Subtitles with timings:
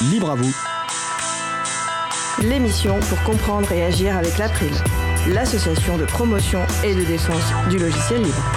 [0.00, 0.54] Libre à vous.
[2.40, 4.70] L'émission pour comprendre et agir avec l'April,
[5.34, 8.52] l'association de promotion et de défense du logiciel libre.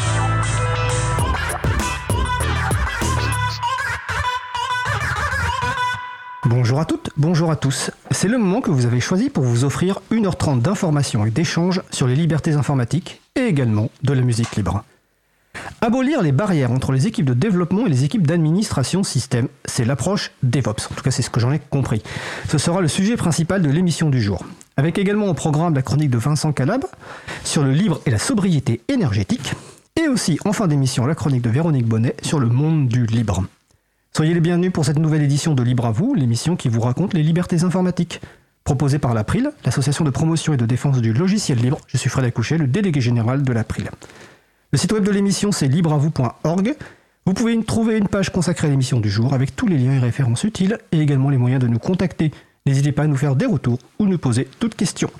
[6.45, 7.89] Bonjour à toutes, bonjour à tous.
[8.11, 12.05] C'est le moment que vous avez choisi pour vous offrir 1h30 d'informations et d'échanges sur
[12.05, 14.83] les libertés informatiques et également de la musique libre.
[15.83, 20.31] Abolir les barrières entre les équipes de développement et les équipes d'administration système, c'est l'approche
[20.43, 20.91] DevOps.
[20.91, 22.03] En tout cas, c'est ce que j'en ai compris.
[22.49, 24.45] Ce sera le sujet principal de l'émission du jour.
[24.77, 26.85] Avec également au programme la chronique de Vincent Calab
[27.43, 29.53] sur le livre et la sobriété énergétique.
[29.99, 33.43] Et aussi, en fin d'émission, la chronique de Véronique Bonnet sur le monde du libre.
[34.15, 37.15] Soyez les bienvenus pour cette nouvelle édition de Libre à vous, l'émission qui vous raconte
[37.15, 38.21] les libertés informatiques.
[38.65, 42.25] Proposée par l'April, l'association de promotion et de défense du logiciel libre, je suis Fred
[42.25, 43.89] Accouchet, le délégué général de l'April.
[44.73, 46.75] Le site web de l'émission c'est libreavou.org.
[47.25, 49.99] Vous pouvez trouver une page consacrée à l'émission du jour avec tous les liens et
[49.99, 52.31] références utiles et également les moyens de nous contacter.
[52.65, 55.11] N'hésitez pas à nous faire des retours ou nous poser toutes questions.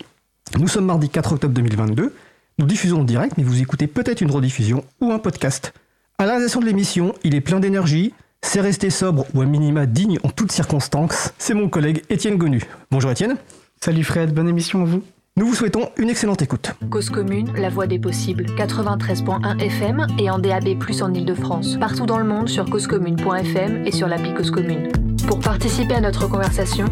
[0.58, 2.16] Nous sommes mardi 4 octobre 2022.
[2.60, 5.74] Nous diffusons en direct, mais vous écoutez peut-être une rediffusion ou un podcast.
[6.18, 9.86] À la réalisation de l'émission, il est plein d'énergie, c'est rester sobre ou à minima
[9.86, 11.34] digne en toutes circonstances.
[11.38, 12.62] C'est mon collègue Étienne Gonu.
[12.90, 13.36] Bonjour Étienne.
[13.84, 15.04] Salut Fred, bonne émission à vous.
[15.38, 16.72] Nous vous souhaitons une excellente écoute.
[16.90, 18.44] Cause commune, la voix des possibles.
[18.58, 21.78] 93.1 FM et en DAB+, en Ile-de-France.
[21.80, 24.92] Partout dans le monde sur causecommune.fm et sur l'appli Cause Commune.
[25.28, 26.86] Pour participer à notre conversation,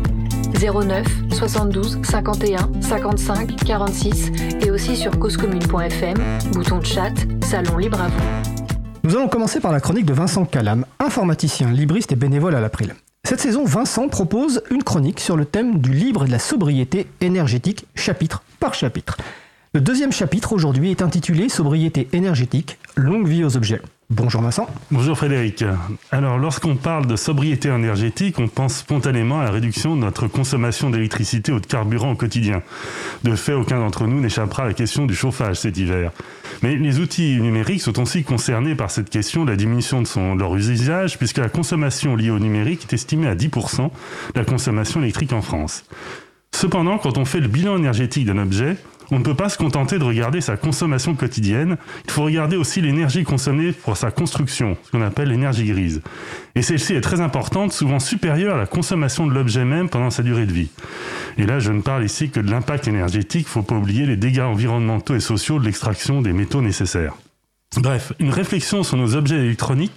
[0.57, 6.17] 09 72 51 55 46 et aussi sur causecommune.fm,
[6.53, 8.23] bouton de chat, salon libre à vous.
[9.03, 12.95] Nous allons commencer par la chronique de Vincent Calam, informaticien, libriste et bénévole à l'April.
[13.23, 17.08] Cette saison, Vincent propose une chronique sur le thème du libre et de la sobriété
[17.22, 19.17] énergétique, chapitre par chapitre.
[19.73, 23.81] Le deuxième chapitre aujourd'hui est intitulé Sobriété énergétique, longue vie aux objets.
[24.11, 24.67] Bonjour Vincent.
[24.89, 25.63] Bonjour Frédéric.
[26.11, 30.89] Alors lorsqu'on parle de sobriété énergétique, on pense spontanément à la réduction de notre consommation
[30.89, 32.63] d'électricité ou de carburant au quotidien.
[33.23, 36.11] De fait, aucun d'entre nous n'échappera à la question du chauffage cet hiver.
[36.63, 40.34] Mais les outils numériques sont aussi concernés par cette question de la diminution de, son,
[40.34, 45.03] leur usage, puisque la consommation liée au numérique est estimée à 10% de la consommation
[45.03, 45.85] électrique en France.
[46.51, 48.75] Cependant, quand on fait le bilan énergétique d'un objet,
[49.12, 52.81] on ne peut pas se contenter de regarder sa consommation quotidienne, il faut regarder aussi
[52.81, 56.02] l'énergie consommée pour sa construction, ce qu'on appelle l'énergie grise.
[56.56, 60.24] Et celle-ci est très importante, souvent supérieure à la consommation de l'objet même pendant sa
[60.24, 60.70] durée de vie.
[61.38, 64.06] Et là, je ne parle ici que de l'impact énergétique, il ne faut pas oublier
[64.06, 67.14] les dégâts environnementaux et sociaux de l'extraction des métaux nécessaires.
[67.78, 69.94] Bref, une réflexion sur nos objets électroniques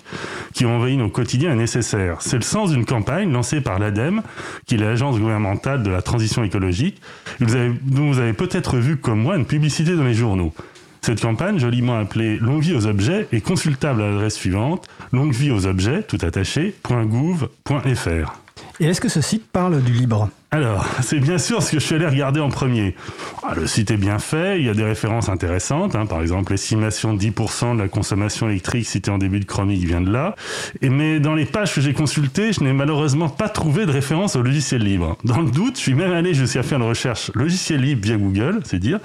[0.53, 2.21] qui ont envahi nos quotidiens est nécessaire.
[2.21, 4.23] C'est le sens d'une campagne lancée par l'ADEME,
[4.67, 7.01] qui est l'agence gouvernementale de la transition écologique,
[7.41, 10.53] vous dont vous avez peut-être vu comme moi une publicité dans les journaux.
[11.01, 15.51] Cette campagne, joliment appelée Longue vie aux objets, est consultable à l'adresse suivante longue vie
[15.51, 18.42] aux objets, tout attaché, .gouv.fr.
[18.83, 21.87] Et est-ce que ce site parle du libre alors, c'est bien sûr ce que je
[21.87, 22.95] suis allé regarder en premier.
[23.43, 26.05] Ah, le site est bien fait, il y a des références intéressantes, hein.
[26.05, 30.03] par exemple l'estimation de 10% de la consommation électrique citée en début de chronique vient
[30.03, 30.37] de là.
[30.83, 34.37] Et, mais dans les pages que j'ai consultées, je n'ai malheureusement pas trouvé de référence
[34.37, 35.17] au logiciel libre.
[35.25, 38.61] Dans le doute, je suis même allé jusqu'à faire une recherche logiciel libre via Google,
[38.65, 38.99] c'est dire,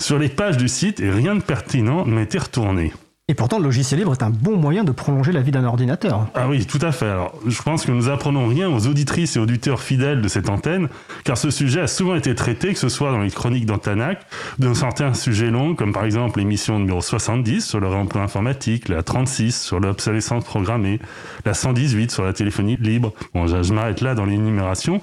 [0.00, 2.92] sur les pages du site et rien de pertinent ne m'était retourné.
[3.30, 6.26] Et pourtant, le logiciel libre est un bon moyen de prolonger la vie d'un ordinateur.
[6.34, 7.06] Ah oui, tout à fait.
[7.06, 10.88] Alors, je pense que nous apprenons rien aux auditrices et auditeurs fidèles de cette antenne,
[11.22, 14.26] car ce sujet a souvent été traité, que ce soit dans les chroniques d'Antanac,
[14.58, 19.04] dans certains sujets longs, comme par exemple l'émission numéro 70 sur le réemploi informatique, la
[19.04, 20.98] 36 sur l'obsolescence programmée,
[21.44, 23.12] la 118 sur la téléphonie libre.
[23.34, 25.00] Bon, je, m'arrête là dans l'énumération,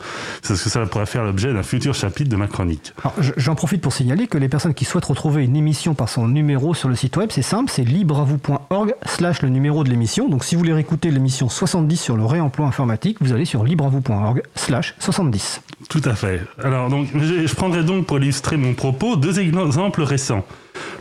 [0.48, 2.94] parce que ça pourrait faire l'objet d'un futur chapitre de ma chronique.
[3.38, 6.74] J'en profite pour signaler que les personnes qui souhaitent retrouver une émission par son numéro
[6.74, 10.30] sur le site web, c'est simple, c'est libre libreavoue.org slash le numéro de l'émission.
[10.30, 14.42] Donc si vous voulez réécouter l'émission 70 sur le réemploi informatique, vous allez sur libreavoue.org
[14.56, 15.62] slash 70.
[15.90, 16.42] Tout à fait.
[16.64, 20.46] Alors donc je prendrai donc pour illustrer mon propos deux exemples récents.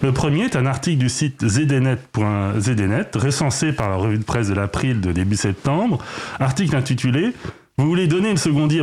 [0.03, 4.55] Le premier est un article du site zdnet.zdnet, recensé par la revue de presse de
[4.55, 5.99] l'April de début septembre,
[6.39, 7.33] article intitulé
[7.79, 8.81] Vous voulez donner une seconde vie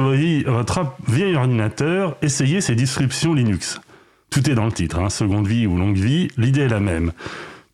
[0.47, 3.79] à votre vieil ordinateur, essayez ces distributions Linux.
[4.29, 7.11] Tout est dans le titre, hein, seconde vie ou longue vie, l'idée est la même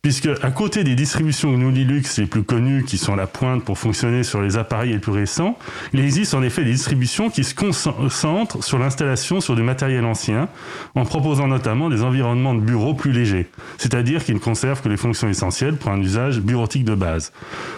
[0.02, 3.64] puisque à côté des distributions GNU Linux les plus connues qui sont à la pointe
[3.64, 5.58] pour fonctionner sur les appareils les plus récents,
[5.92, 10.48] il existe en effet des distributions qui se concentrent sur l'installation sur du matériel ancien,
[10.94, 14.96] en proposant notamment des environnements de bureau plus légers, c'est-à-dire qui ne conservent que les
[14.96, 17.32] fonctions essentielles pour un usage bureautique de base.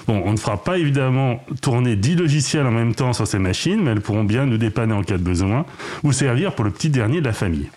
[0.06, 3.82] Bon, on ne fera pas évidemment tourner 10 logiciels en même temps sur ces machines,
[3.82, 5.66] mais elles pourront bien nous dépanner en cas de besoin,
[6.04, 7.68] ou servir pour le petit dernier de la famille.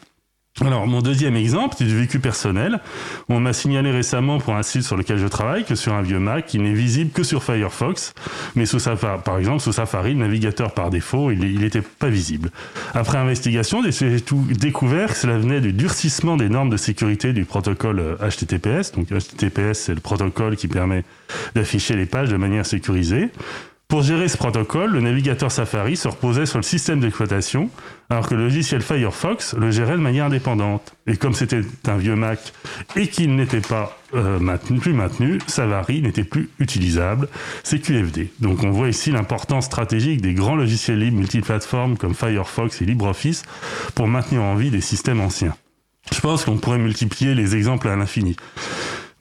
[0.61, 2.79] Alors, mon deuxième exemple, c'est du vécu personnel.
[3.27, 6.17] On m'a signalé récemment pour un site sur lequel je travaille que sur un vieux
[6.17, 8.13] Mac, il n'est visible que sur Firefox,
[8.55, 12.51] mais sous Safari, par exemple, sous Safari, le navigateur par défaut, il n'était pas visible.
[12.93, 14.23] Après investigation, j'ai
[14.57, 18.93] découvert que cela venait du durcissement des normes de sécurité du protocole HTTPS.
[18.93, 21.03] Donc, HTTPS, c'est le protocole qui permet
[21.53, 23.29] d'afficher les pages de manière sécurisée.
[23.87, 27.69] Pour gérer ce protocole, le navigateur Safari se reposait sur le système d'exploitation,
[28.09, 30.95] alors que le logiciel Firefox le gérait de manière indépendante.
[31.05, 32.39] Et comme c'était un vieux Mac
[32.95, 37.27] et qu'il n'était pas euh, maintenu, plus maintenu, Safari n'était plus utilisable.
[37.63, 38.31] C'est QFD.
[38.39, 43.43] Donc on voit ici l'importance stratégique des grands logiciels libres multiplateformes comme Firefox et LibreOffice
[43.93, 45.55] pour maintenir en vie des systèmes anciens.
[46.11, 48.35] Je pense qu'on pourrait multiplier les exemples à l'infini.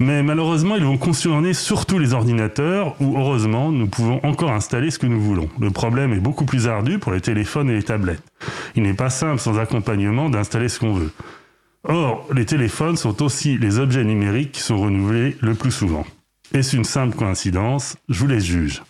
[0.01, 4.99] Mais malheureusement, ils vont concerner surtout les ordinateurs où, heureusement, nous pouvons encore installer ce
[4.99, 5.49] que nous voulons.
[5.61, 8.23] Le problème est beaucoup plus ardu pour les téléphones et les tablettes.
[8.75, 11.13] Il n'est pas simple sans accompagnement d'installer ce qu'on veut.
[11.85, 16.05] Or, les téléphones sont aussi les objets numériques qui sont renouvelés le plus souvent.
[16.53, 17.97] Est-ce une simple coïncidence?
[18.09, 18.83] Je vous les juge.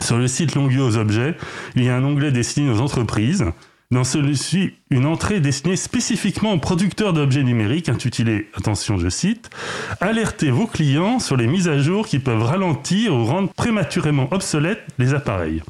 [0.00, 1.36] Sur le site Longueux aux objets,
[1.74, 3.44] il y a un onglet destiné aux entreprises
[3.90, 9.50] dans celui-ci, une entrée destinée spécifiquement aux producteurs d'objets numériques intitulée, attention je cite,
[10.00, 14.84] Alertez vos clients sur les mises à jour qui peuvent ralentir ou rendre prématurément obsolètes
[14.98, 15.62] les appareils.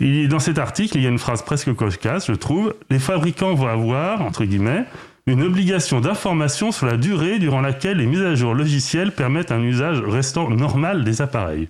[0.00, 2.74] Et dans cet article, il y a une phrase presque cocasse, je trouve.
[2.90, 4.84] Les fabricants vont avoir, entre guillemets,
[5.26, 9.62] une obligation d'information sur la durée durant laquelle les mises à jour logicielles permettent un
[9.62, 11.68] usage restant normal des appareils.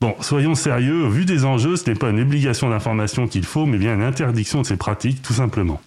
[0.00, 3.78] Bon, soyons sérieux, vu des enjeux, ce n'est pas une obligation d'information qu'il faut, mais
[3.78, 5.80] bien une interdiction de ces pratiques, tout simplement.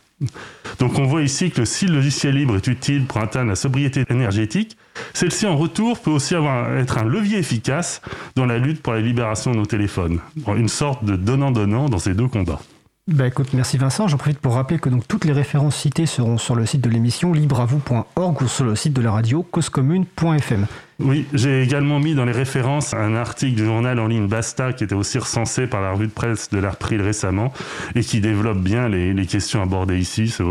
[0.79, 4.03] Donc on voit ici que si le logiciel libre est utile pour atteindre la sobriété
[4.09, 4.77] énergétique,
[5.13, 8.01] celle-ci en retour peut aussi être un levier efficace
[8.35, 10.19] dans la lutte pour la libération de nos téléphones.
[10.47, 12.59] une sorte de donnant-donnant dans ces deux combats.
[13.07, 14.07] Bah écoute, merci Vincent.
[14.07, 16.89] J'en profite pour rappeler que donc toutes les références citées seront sur le site de
[16.89, 20.67] l'émission libreavou.org ou sur le site de la radio causecommune.fm.
[20.99, 24.83] Oui, j'ai également mis dans les références un article du journal en ligne Basta qui
[24.83, 27.53] était aussi recensé par la revue de presse de l'April récemment
[27.95, 30.27] et qui développe bien les, questions abordées ici.
[30.27, 30.43] C'est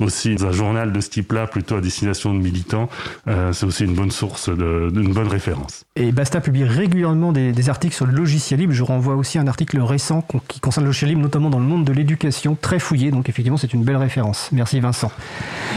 [0.00, 2.90] aussi un journal de ce type-là, plutôt à destination de militants.
[3.28, 5.84] Euh, c'est aussi une bonne source, d'une bonne référence.
[5.96, 8.74] Et Basta publie régulièrement des, articles sur le logiciel libre.
[8.74, 11.84] Je renvoie aussi un article récent qui concerne le logiciel libre, notamment dans le monde
[11.84, 13.10] de l'éducation, très fouillé.
[13.10, 14.50] Donc effectivement, c'est une belle référence.
[14.52, 15.10] Merci Vincent.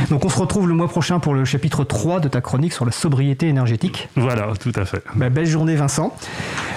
[0.10, 2.84] Donc on se retrouve le mois prochain pour le chapitre 3 de ta chronique sur
[2.84, 4.10] la sobriété énergétique.
[4.18, 5.04] Voilà, tout à fait.
[5.16, 6.14] Bah, belle journée Vincent.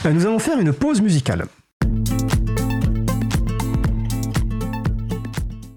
[0.05, 1.47] Euh, nous allons faire une pause musicale.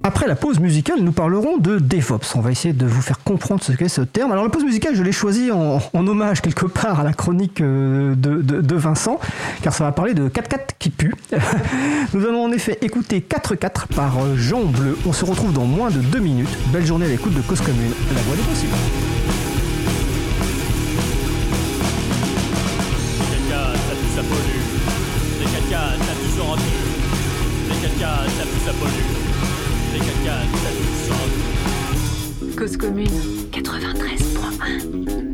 [0.06, 2.36] Après la pause musicale, nous parlerons de DevOps.
[2.36, 4.34] On va essayer de vous faire comprendre ce qu'est ce terme.
[4.34, 8.14] Alors la pause musicale, je l'ai choisie en, hommage quelque part à la chronique euh,
[8.14, 9.18] de, Vincent,
[9.62, 11.16] car ça va parler de 4-4 qui pue.
[12.14, 14.98] nous allons en effet écouter 4-4 par Jean Bleu.
[15.08, 16.58] On se retrouve dans moins de 2 minutes.
[16.74, 18.76] Belle journée à l'écoute de Cause Commune, la voix des possibles.
[32.56, 33.10] Cause commune
[33.52, 35.33] 93.1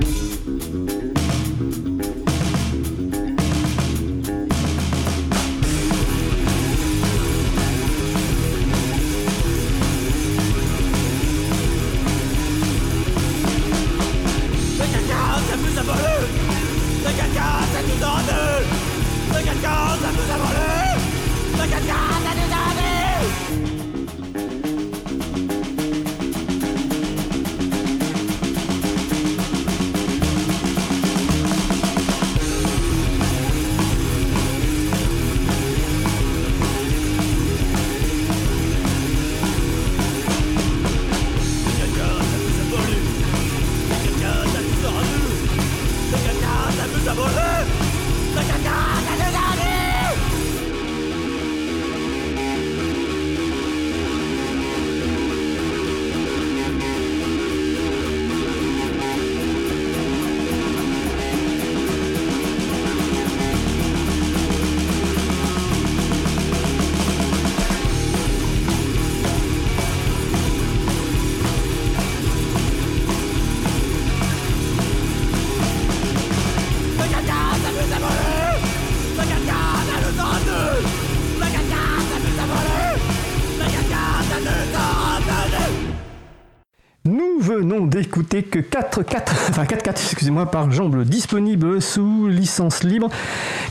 [88.23, 93.09] que 4 4 enfin 4 4 excusez-moi par Jamble disponible sous licence libre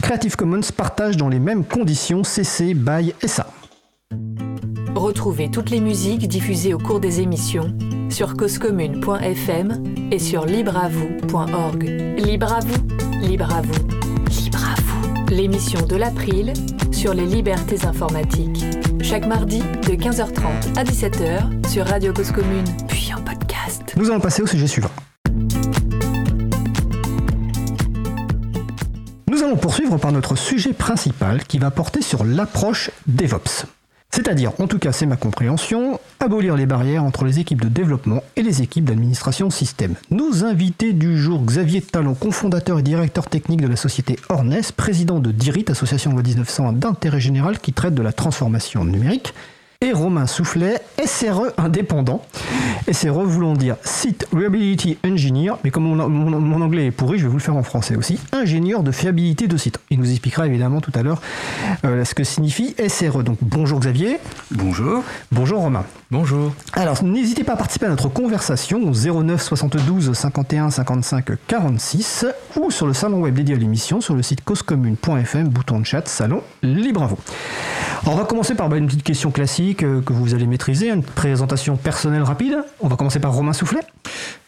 [0.03, 3.47] Creative Commons partage dans les mêmes conditions CC by SA.
[4.95, 7.77] Retrouvez toutes les musiques diffusées au cours des émissions
[8.11, 11.83] sur causecommune.fm et sur libreavoue.org.
[12.19, 13.87] Libre à vous, libre à vous,
[14.29, 15.35] libre à vous.
[15.35, 16.53] L'émission de l'April
[16.93, 18.65] sur les libertés informatiques.
[19.03, 22.65] Chaque mardi de 15h30 à 17h sur Radio Cause Commune.
[23.99, 24.93] Nous allons passer au sujet suivant.
[29.29, 33.67] Nous allons poursuivre par notre sujet principal qui va porter sur l'approche DevOps.
[34.13, 38.23] C'est-à-dire, en tout cas c'est ma compréhension, abolir les barrières entre les équipes de développement
[38.37, 39.97] et les équipes d'administration système.
[40.13, 45.19] Nos invités du jour, Xavier Talon, cofondateur et directeur technique de la société Ornes, président
[45.19, 49.35] de DIRIT, association loi 1901 d'intérêt général qui traite de la transformation numérique,
[49.81, 52.21] et Romain Soufflet, SRE indépendant.
[52.91, 57.37] SRE voulant dire Site Reliability Engineer, mais comme mon, anglais est pourri, je vais vous
[57.37, 59.79] le faire en français aussi, ingénieur de fiabilité de site.
[59.91, 61.23] Il nous expliquera évidemment tout à l'heure
[61.85, 63.23] euh, ce que signifie SRE.
[63.23, 64.19] Donc bonjour Xavier.
[64.51, 65.05] Bonjour.
[65.31, 65.85] Bonjour Romain.
[66.11, 66.53] Bonjour.
[66.73, 72.73] Alors n'hésitez pas à participer à notre conversation au 09 72 51 55 46 ou
[72.73, 76.43] sur le salon web dédié à l'émission sur le site causecommune.fm, bouton de chat, salon
[76.65, 77.19] libre à vous.
[78.07, 81.03] On va commencer par bah, une petite question classique euh, que vous allez maîtriser, une
[81.03, 82.59] présentation personnelle rapide.
[82.81, 83.81] On va commencer par Romain Soufflet.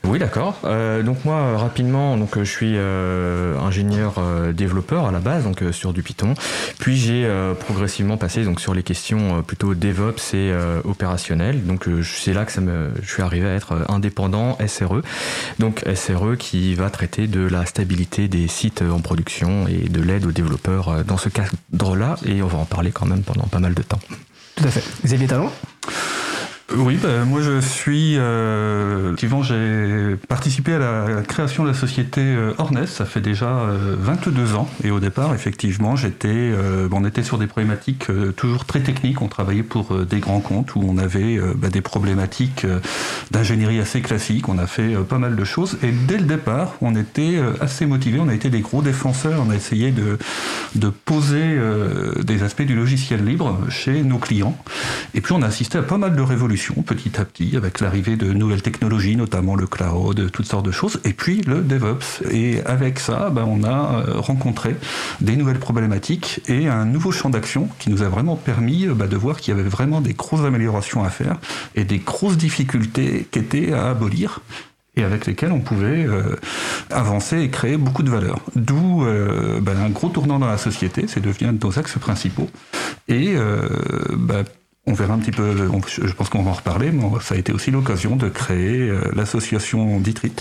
[0.05, 0.59] Oui, d'accord.
[0.65, 4.15] Euh, donc moi, euh, rapidement, donc je suis ingénieur
[4.53, 6.35] développeur à la base, donc sur du Python.
[6.79, 7.31] Puis j'ai
[7.61, 10.53] progressivement passé donc sur les questions plutôt DevOps et
[10.85, 11.65] opérationnelles.
[11.65, 15.03] Donc c'est là que ça me, je suis arrivé à être indépendant SRE.
[15.59, 20.27] Donc SRE qui va traiter de la stabilité des sites en production et de l'aide
[20.27, 22.17] aux développeurs dans ce cadre-là.
[22.27, 24.01] Et on va en parler quand même pendant pas mal de temps.
[24.57, 24.85] Tout à fait.
[25.05, 25.51] Xavier Talon?
[26.77, 28.17] Oui, bah, moi je suis.
[28.17, 33.67] Euh, j'ai participé à la, création de la société euh, Ornes, ça fait déjà
[33.99, 34.69] 22 euh, ans.
[34.85, 39.21] Et au départ, effectivement, j'étais, euh, on était sur des problématiques toujours très techniques.
[39.21, 42.67] On travaillait pour des grands comptes où on avait bah, des problématiques
[43.31, 44.49] d'ingénierie assez classiques.
[44.49, 45.79] On a fait pas mal de choses.
[45.83, 48.21] Et dès le départ, on était assez motivés.
[48.21, 49.43] On a été des gros défenseurs.
[49.47, 50.19] On a essayé de,
[50.75, 51.59] de poser
[52.23, 54.57] des aspects du logiciel libre chez nos clients.
[55.15, 58.17] Et puis on a assisté à pas mal de révolutions petit à petit avec l'arrivée
[58.17, 62.23] de nouvelles technologies, notamment le cloud, toutes sortes de choses, et puis le DevOps.
[62.31, 64.77] Et avec ça, ben, on a euh, rencontré
[65.21, 69.17] des nouvelles problématiques et un nouveau champ d'action qui nous a vraiment permis ben, de
[69.17, 71.39] voir qu'il y avait vraiment des grosses améliorations à faire
[71.75, 74.41] et des grosses difficultés qui étaient à abolir
[74.97, 76.37] et avec lesquelles on pouvait euh,
[76.91, 78.41] avancer et créer beaucoup de valeur.
[78.57, 81.99] D'où euh, ben, un gros tournant dans la société, c'est devenu un de nos axes
[81.99, 82.51] principaux.
[83.09, 83.35] Et
[84.17, 84.45] ben,
[84.87, 87.53] on verra un petit peu, je pense qu'on va en reparler, mais ça a été
[87.53, 90.33] aussi l'occasion de créer euh, l'association Ditrit,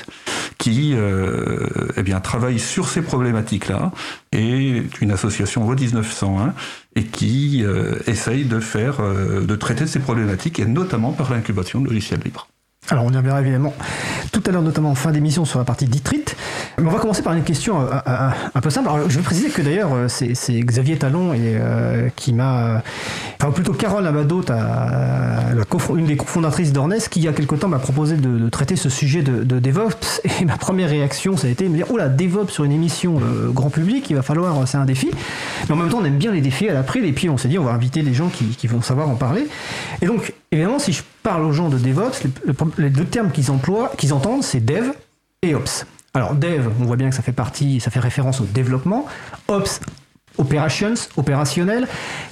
[0.57, 1.67] qui euh,
[1.97, 3.91] eh bien, travaille sur ces problématiques-là,
[4.31, 6.53] et une association VO 1901,
[6.95, 11.87] et qui euh, essaye de faire, de traiter ces problématiques, et notamment par l'incubation de
[11.87, 12.47] logiciels libres.
[12.91, 13.73] Alors on y reviendra évidemment
[14.31, 16.23] tout à l'heure, notamment en fin d'émission sur la partie Ditrit.
[16.77, 18.89] Mais on va commencer par une question euh, euh, un peu simple.
[18.89, 21.59] Alors, je vais préciser que d'ailleurs euh, c'est Xavier Talon et,
[22.15, 22.81] qui m'a,
[23.39, 24.43] enfin plutôt Carole Abadot,
[25.95, 28.89] une des cofondatrices d'Ornès, qui il y a quelque temps m'a proposé de, traiter ce
[28.89, 30.21] sujet de, DevOps.
[30.23, 32.71] Et ma première réaction, ça a été de me dire, oh là, DevOps sur une
[32.71, 33.19] émission
[33.49, 35.11] grand public, il va falloir, c'est un défi.
[35.67, 37.05] Mais en même temps, on aime bien les défis à l'April.
[37.05, 39.15] Et puis on s'est dit, on va inviter des gens qui, qui vont savoir en
[39.15, 39.47] parler.
[40.01, 42.23] Et donc, évidemment, si je parle aux gens de DevOps,
[42.77, 44.91] les, deux termes qu'ils emploient, qu'ils entendent, c'est Dev
[45.41, 45.85] et Ops.
[46.13, 49.05] Alors Dev, on voit bien que ça fait partie, ça fait référence au développement.
[49.47, 49.79] Ops,
[50.37, 51.87] operations, opérationnel.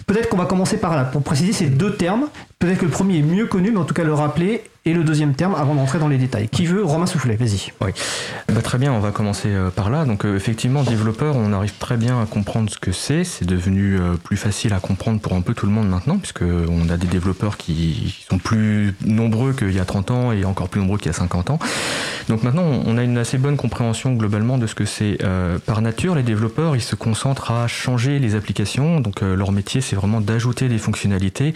[0.07, 2.27] Peut-être qu'on va commencer par là pour préciser ces deux termes.
[2.59, 5.03] Peut-être que le premier est mieux connu, mais en tout cas le rappeler et le
[5.03, 6.47] deuxième terme avant d'entrer dans les détails.
[6.47, 7.73] Qui veut Romain Soufflet, vas-y.
[7.81, 7.91] Oui,
[8.47, 10.05] bah, très bien, on va commencer euh, par là.
[10.05, 13.25] Donc euh, effectivement, développeur, on arrive très bien à comprendre ce que c'est.
[13.25, 16.43] C'est devenu euh, plus facile à comprendre pour un peu tout le monde maintenant, puisque
[16.43, 20.69] on a des développeurs qui sont plus nombreux qu'il y a 30 ans et encore
[20.69, 21.59] plus nombreux qu'il y a 50 ans.
[22.29, 25.17] Donc maintenant, on a une assez bonne compréhension globalement de ce que c'est.
[25.65, 28.99] par nature, les développeurs, ils se concentrent à changer les applications.
[28.99, 31.53] Donc leur métier, c'est vraiment d'ajouter des fonctionnalités,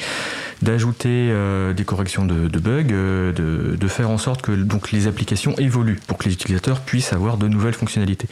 [0.61, 1.33] d'ajouter
[1.75, 2.93] des corrections de, de bugs
[3.31, 7.37] de, faire en sorte que donc, les applications évoluent pour que les utilisateurs puissent avoir
[7.37, 8.27] de nouvelles fonctionnalités.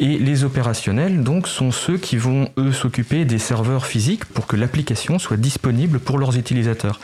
[0.00, 4.56] Et les opérationnels, donc, sont ceux qui vont, eux, s'occuper des serveurs physiques pour que
[4.56, 6.98] l'application soit disponible pour leurs utilisateurs.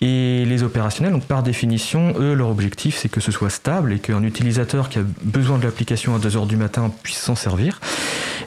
[0.00, 3.98] Et les opérationnels, donc, par définition, eux, leur objectif, c'est que ce soit stable et
[3.98, 7.80] qu'un utilisateur qui a besoin de l'application à 2h du matin puisse s'en servir.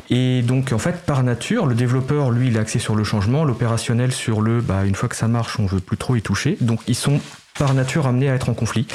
[0.10, 3.44] Et donc, en fait, par nature, le développeur, lui, il est axé sur le changement,
[3.44, 6.58] l'opérationnel sur le, bah, une fois que ça marche, on veut plus trop y toucher.
[6.62, 7.20] Donc, ils sont
[7.58, 8.88] par nature amené à être en conflit.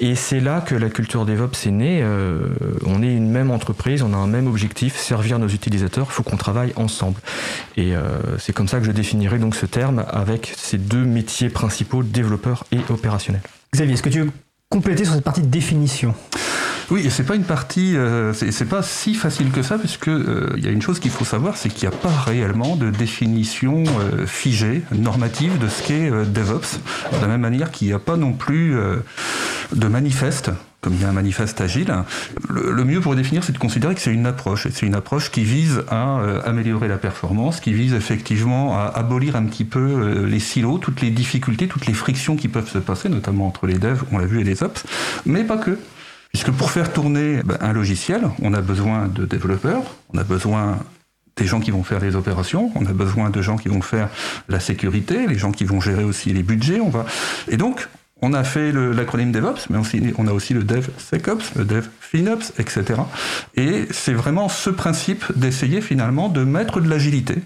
[0.00, 2.00] Et c'est là que la culture DevOps est née.
[2.02, 2.48] Euh,
[2.86, 6.22] on est une même entreprise, on a un même objectif, servir nos utilisateurs, il faut
[6.22, 7.20] qu'on travaille ensemble.
[7.76, 11.48] Et euh, c'est comme ça que je définirai donc ce terme avec ces deux métiers
[11.48, 13.42] principaux, développeur et opérationnel.
[13.74, 14.30] Xavier, est-ce que tu veux
[14.68, 16.14] compléter sur cette partie de définition?
[16.90, 20.52] Oui, et c'est pas une partie, euh, c'est pas si facile que ça, puisque euh,
[20.56, 22.90] il y a une chose qu'il faut savoir, c'est qu'il n'y a pas réellement de
[22.90, 26.78] définition euh, figée, normative de ce qu'est DevOps,
[27.12, 28.76] de la même manière qu'il n'y a pas non plus
[29.72, 30.50] de manifeste
[30.80, 31.90] comme il y a un manifeste agile,
[32.50, 34.66] le, mieux pour définir, c'est de considérer que c'est une approche.
[34.66, 39.34] Et c'est une approche qui vise à améliorer la performance, qui vise effectivement à abolir
[39.34, 43.08] un petit peu les silos, toutes les difficultés, toutes les frictions qui peuvent se passer,
[43.08, 44.84] notamment entre les devs, on l'a vu, et les ops,
[45.24, 45.78] mais pas que.
[46.34, 50.80] Puisque pour faire tourner ben, un logiciel, on a besoin de développeurs, on a besoin
[51.36, 54.08] des gens qui vont faire les opérations, on a besoin de gens qui vont faire
[54.48, 56.80] la sécurité, les gens qui vont gérer aussi les budgets.
[56.80, 57.06] On va...
[57.46, 57.88] Et donc,
[58.20, 59.78] on a fait l'acronyme DevOps, mais
[60.18, 63.02] on a aussi le DevSecOps, le DevFinOps, etc.
[63.54, 67.36] Et c'est vraiment ce principe d'essayer finalement de mettre de l'agilité,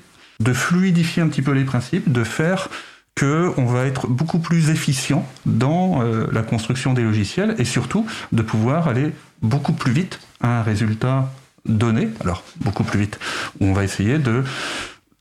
[0.41, 2.71] de fluidifier un petit peu les principes, de faire
[3.19, 8.43] qu'on va être beaucoup plus efficient dans euh, la construction des logiciels et surtout de
[8.43, 11.33] pouvoir aller beaucoup plus vite à un résultat
[11.67, 13.19] donné, alors beaucoup plus vite,
[13.61, 14.45] on va essayer de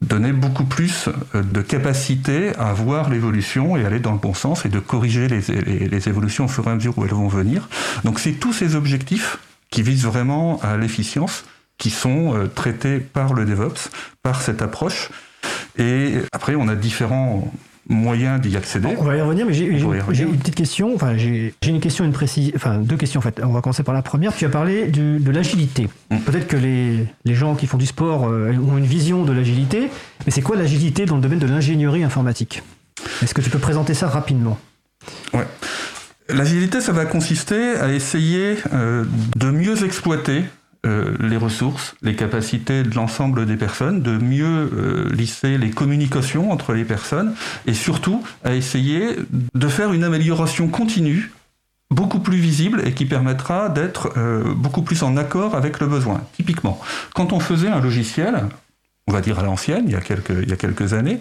[0.01, 4.65] donner beaucoup plus euh, de capacité à voir l'évolution et aller dans le bon sens
[4.65, 5.41] et de corriger les,
[5.87, 7.67] les évolutions au fur et à mesure où elles vont venir.
[8.03, 9.39] Donc c'est tous ces objectifs
[9.69, 11.45] qui visent vraiment à l'efficience
[11.77, 13.89] qui sont euh, traités par le DevOps,
[14.23, 15.09] par cette approche.
[15.77, 17.51] Et après, on a différents
[17.89, 18.89] moyen d'y accéder.
[18.97, 20.93] On va y revenir, mais j'ai une petite question.
[20.95, 23.41] Enfin, j'ai une question, une précise, enfin deux questions en fait.
[23.43, 24.35] On va commencer par la première.
[24.35, 25.89] Tu as parlé de l'agilité.
[26.11, 26.17] Mm.
[26.19, 29.89] Peut-être que les, les, gens qui font du sport euh, ont une vision de l'agilité,
[30.25, 32.63] mais c'est quoi l'agilité dans le domaine de l'ingénierie informatique?
[33.21, 34.57] Est-ce que tu peux présenter ça rapidement?
[35.33, 35.47] Ouais.
[36.29, 39.05] L'agilité, ça va consister à essayer euh,
[39.37, 40.43] de mieux exploiter
[40.85, 46.51] euh, les ressources, les capacités de l'ensemble des personnes, de mieux euh, lisser les communications
[46.51, 47.33] entre les personnes
[47.65, 49.15] et surtout à essayer
[49.53, 51.31] de faire une amélioration continue
[51.89, 56.21] beaucoup plus visible et qui permettra d'être euh, beaucoup plus en accord avec le besoin.
[56.33, 56.79] Typiquement,
[57.15, 58.43] quand on faisait un logiciel,
[59.07, 61.19] on va dire à l'ancienne, il, y a quelques, il années,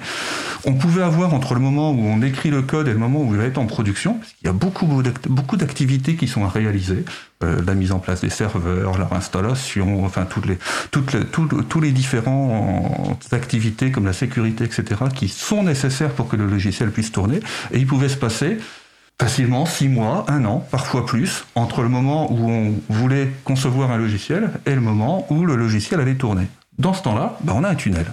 [0.65, 3.33] on pouvait avoir entre le moment où on écrit le code et le moment où
[3.33, 4.87] il va être en production, qu'il y a beaucoup,
[5.29, 7.05] beaucoup d'activités qui sont à réaliser,
[7.45, 10.59] euh, la mise en place des serveurs, leur installation, enfin toutes les,
[10.91, 14.85] toutes les, tous les différentes activités comme la sécurité, etc.,
[15.15, 17.39] qui sont nécessaires pour que le logiciel puisse tourner,
[17.73, 18.59] et il pouvait se passer
[19.21, 23.97] facilement six mois, un an, parfois plus, entre le moment où on voulait concevoir un
[23.97, 26.49] logiciel et le moment où le logiciel allait tourner.
[26.79, 28.07] Dans ce temps-là, ben, on a un tunnel.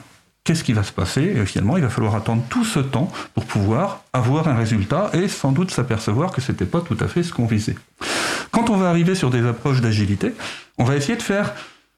[0.43, 1.21] Qu'est-ce qui va se passer?
[1.21, 5.27] Et Finalement, il va falloir attendre tout ce temps pour pouvoir avoir un résultat et
[5.27, 7.75] sans doute s'apercevoir que ce n'était pas tout à fait ce qu'on visait.
[8.51, 10.33] Quand on va arriver sur des approches d'agilité,
[10.77, 11.53] on va essayer de faire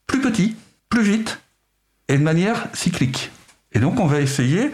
[0.06, 0.56] plus petit,
[0.89, 1.39] plus vite
[2.08, 3.32] et de manière cyclique.
[3.73, 4.71] Et donc, on va essayer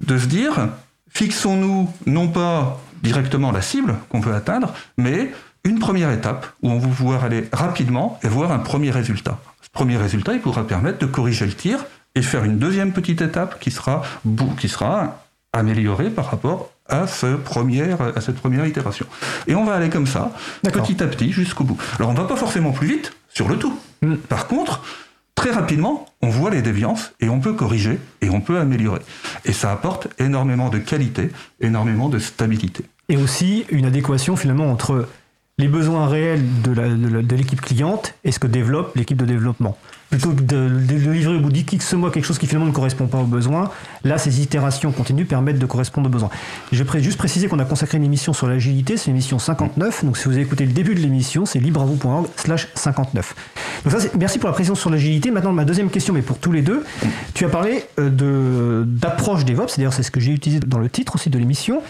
[0.00, 0.68] de se dire,
[1.10, 5.32] fixons-nous non pas directement la cible qu'on veut atteindre, mais
[5.68, 9.38] une première étape où on va pouvoir aller rapidement et voir un premier résultat
[9.78, 11.84] premier résultat, il pourra permettre de corriger le tir
[12.16, 14.02] et faire une deuxième petite étape qui sera,
[14.58, 19.06] qui sera améliorée par rapport à, ce première, à cette première itération.
[19.46, 20.32] Et on va aller comme ça,
[20.64, 21.78] petit à petit, jusqu'au bout.
[21.98, 23.78] Alors on ne va pas forcément plus vite sur le tout.
[24.02, 24.16] Mm.
[24.16, 24.82] Par contre,
[25.36, 29.02] très rapidement, on voit les déviances et on peut corriger et on peut améliorer.
[29.44, 32.84] Et ça apporte énormément de qualité, énormément de stabilité.
[33.08, 35.06] Et aussi une adéquation finalement entre
[35.58, 39.76] les besoins réels de l'équipe cliente et ce que développe l'équipe de développement.
[40.10, 40.56] Plutôt que de,
[41.10, 43.70] livrer au bout d'X mois quelque chose qui finalement ne correspond pas aux besoins,
[44.04, 46.30] là, ces itérations continues permettent de correspondre aux besoins.
[46.72, 50.16] Je vais juste préciser qu'on a consacré une émission sur l'agilité, c'est l'émission 59, donc
[50.16, 53.34] si vous avez écouté le début de l'émission, c'est libreavou.org slash 59.
[53.84, 55.30] Donc ça, merci pour la précision sur l'agilité.
[55.30, 56.84] Maintenant, ma deuxième question, mais pour tous les deux,
[57.34, 61.16] tu as parlé euh, d'approche DevOps, d'ailleurs c'est ce que j'ai utilisé dans le titre
[61.16, 61.82] aussi de l'émission,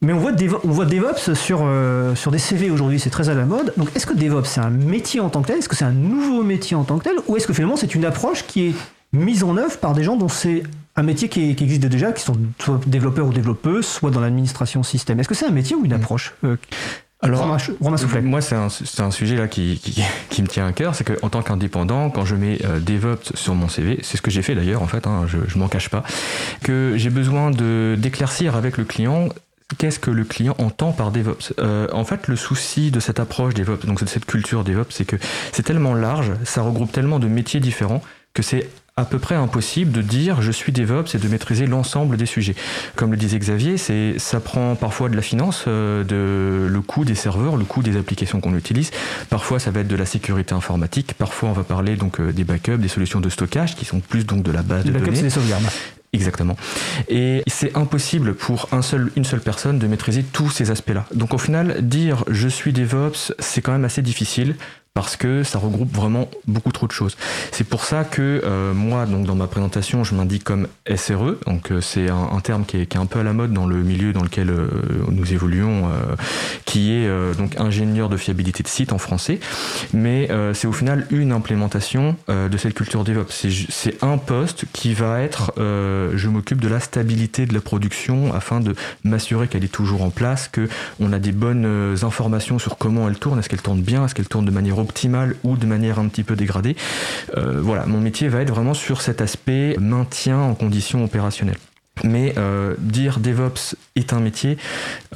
[0.00, 0.32] mais on voit,
[0.64, 3.72] on voit DevOps sur, euh, sur des CV aujourd'hui, c'est très à la mode.
[3.76, 5.58] Donc est-ce que DevOps c'est un métier en tant que tel?
[5.58, 7.16] Est-ce que c'est un nouveau métier en tant que tel?
[7.26, 8.74] Ou est-ce que finalement c'est une approche qui est
[9.12, 10.62] mise en œuvre par des gens dont c'est
[10.94, 15.18] un métier qui, existe déjà, qui sont soit développeurs ou développeuses, soit dans l'administration système?
[15.18, 16.00] Est-ce que c'est un métier ou une mm.
[16.00, 16.56] approche euh,
[17.20, 21.02] alors, moi, c'est un, un, sujet là qui, qui, qui, me tient à cœur, c'est
[21.02, 24.42] qu'en tant qu'indépendant, quand je mets euh, DevOps sur mon CV, c'est ce que j'ai
[24.42, 26.04] fait d'ailleurs, en fait, hein, je, je m'en cache pas,
[26.62, 29.30] que j'ai besoin de d'éclaircir avec le client
[29.76, 31.52] Qu'est-ce que le client entend par DevOps?
[31.58, 35.04] Euh, En fait, le souci de cette approche DevOps, donc de cette culture DevOps, c'est
[35.04, 35.16] que
[35.52, 38.02] c'est tellement large, ça regroupe tellement de métiers différents
[38.32, 42.16] que c'est à peu près impossible de dire je suis DevOps et de maîtriser l'ensemble
[42.16, 42.56] des sujets.
[42.96, 47.04] Comme le disait Xavier, c'est ça prend parfois de la finance, euh, de le coût
[47.04, 48.90] des serveurs, le coût des applications qu'on utilise.
[49.30, 51.14] Parfois ça va être de la sécurité informatique.
[51.14, 54.24] Parfois on va parler donc euh, des backups, des solutions de stockage qui sont plus
[54.26, 55.14] donc de la base de données.
[55.14, 55.64] C'est des sauvegardes.
[56.12, 56.56] Exactement.
[57.08, 61.04] Et c'est impossible pour un seul, une seule personne de maîtriser tous ces aspects-là.
[61.14, 64.56] Donc au final, dire je suis DevOps, c'est quand même assez difficile
[64.98, 67.16] parce que ça regroupe vraiment beaucoup trop de choses.
[67.52, 71.70] C'est pour ça que euh, moi, donc dans ma présentation, je m'indique comme SRE, donc
[71.70, 74.24] euh, c'est un, terme qui est, un peu à la mode dans le milieu dans
[74.24, 74.66] lequel euh,
[75.08, 75.88] nous évoluons,
[76.64, 79.38] qui est donc ingénieur de fiabilité de site en français,
[79.92, 83.46] mais c'est au final une implémentation de cette culture DevOps.
[83.68, 88.60] C'est un poste qui va être, je m'occupe de la stabilité de la production afin
[88.60, 93.08] de m'assurer qu'elle est toujours en place, que on a des bonnes informations sur comment
[93.08, 95.98] elle tourne, est-ce qu'elle tourne bien, est-ce qu'elle tourne de manière optimale ou de manière
[95.98, 96.76] un petit peu dégradée.
[97.36, 101.58] Euh, voilà, mon métier va être vraiment sur cet aspect maintien en conditions opérationnelles.
[102.04, 104.56] Mais euh, dire DevOps est un métier,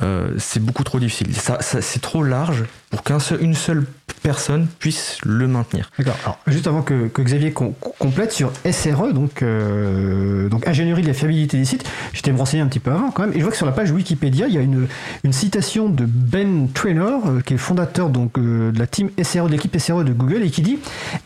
[0.03, 1.29] euh, c'est beaucoup trop difficile.
[1.61, 3.87] C'est trop large pour qu'une seule
[4.23, 5.91] personne puisse le maintenir.
[5.99, 6.15] D'accord.
[6.25, 11.57] Alors, juste avant que, Xavier complète sur SRE, donc, euh, donc ingénierie de la fiabilité
[11.59, 13.57] des sites, j'étais me renseigner un petit peu avant quand même, et je vois que
[13.57, 14.87] sur la page Wikipédia, il y a une,
[15.25, 19.11] une citation de Ben Traynor, euh, qui est le fondateur donc, euh, de la team
[19.23, 20.79] SRE, de l'équipe SRE de Google, et qui dit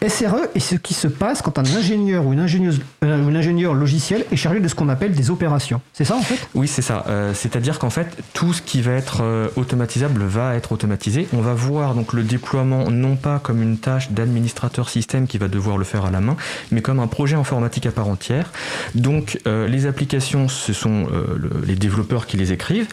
[0.06, 3.74] SRE est ce qui se passe quand un ingénieur ou une ingénieuse, ou un ingénieur
[3.74, 5.80] logiciel est chargé de ce qu'on appelle des opérations.
[5.92, 6.48] C'est ça en fait?
[6.54, 7.04] Oui, c'est ça.
[7.34, 11.26] C'est-à-dire qu'en fait, tout ce qui va être automatisable va être automatisé.
[11.32, 15.48] On va voir donc le déploiement non pas comme une tâche d'administrateur système qui va
[15.48, 16.36] devoir le faire à la main,
[16.70, 18.52] mais comme un projet informatique à part entière.
[18.94, 22.88] Donc euh, les applications, ce sont euh, les développeurs qui les écrivent,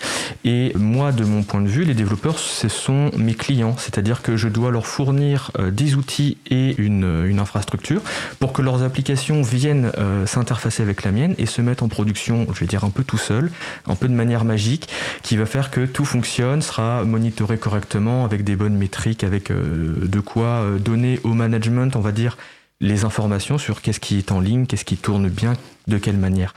[0.45, 4.38] et moi, de mon point de vue, les développeurs, ce sont mes clients, c'est-à-dire que
[4.38, 8.02] je dois leur fournir euh, des outils et une, infrastructure
[8.39, 9.91] pour que leurs applications viennent
[10.28, 13.17] s'interfacer avec la mienne et se mettre en production, je vais dire un peu tout
[13.17, 13.52] seul,
[13.88, 14.88] un peu de manière magique,
[15.23, 20.20] qui va faire que tout fonctionne, sera monitoré correctement avec des bonnes métriques, avec de
[20.20, 22.38] quoi euh, donner au management, on va dire,
[22.82, 25.54] les informations sur qu'est-ce qui est en ligne, qu'est-ce qui tourne bien,
[25.88, 26.54] de quelle manière.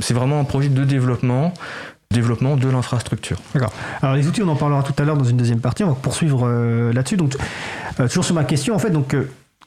[0.00, 1.52] C'est vraiment un projet de développement
[2.10, 3.40] développement de l'infrastructure.
[3.54, 3.72] D'accord.
[4.00, 5.82] Alors les outils, on en parlera tout à l'heure dans une deuxième partie.
[5.82, 7.16] On va poursuivre euh, là-dessus.
[7.16, 7.34] Donc
[7.98, 9.16] euh, toujours sur ma question, en fait, donc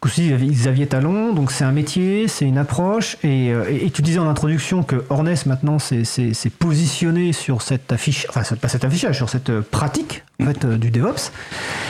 [0.06, 3.54] Xavier Talon, donc c'est un métier, c'est une approche, et,
[3.94, 8.86] tu disais en introduction que Hornes maintenant s'est positionné sur cette affiche, enfin pas cet
[8.86, 11.32] affichage, sur cette pratique en fait, du DevOps.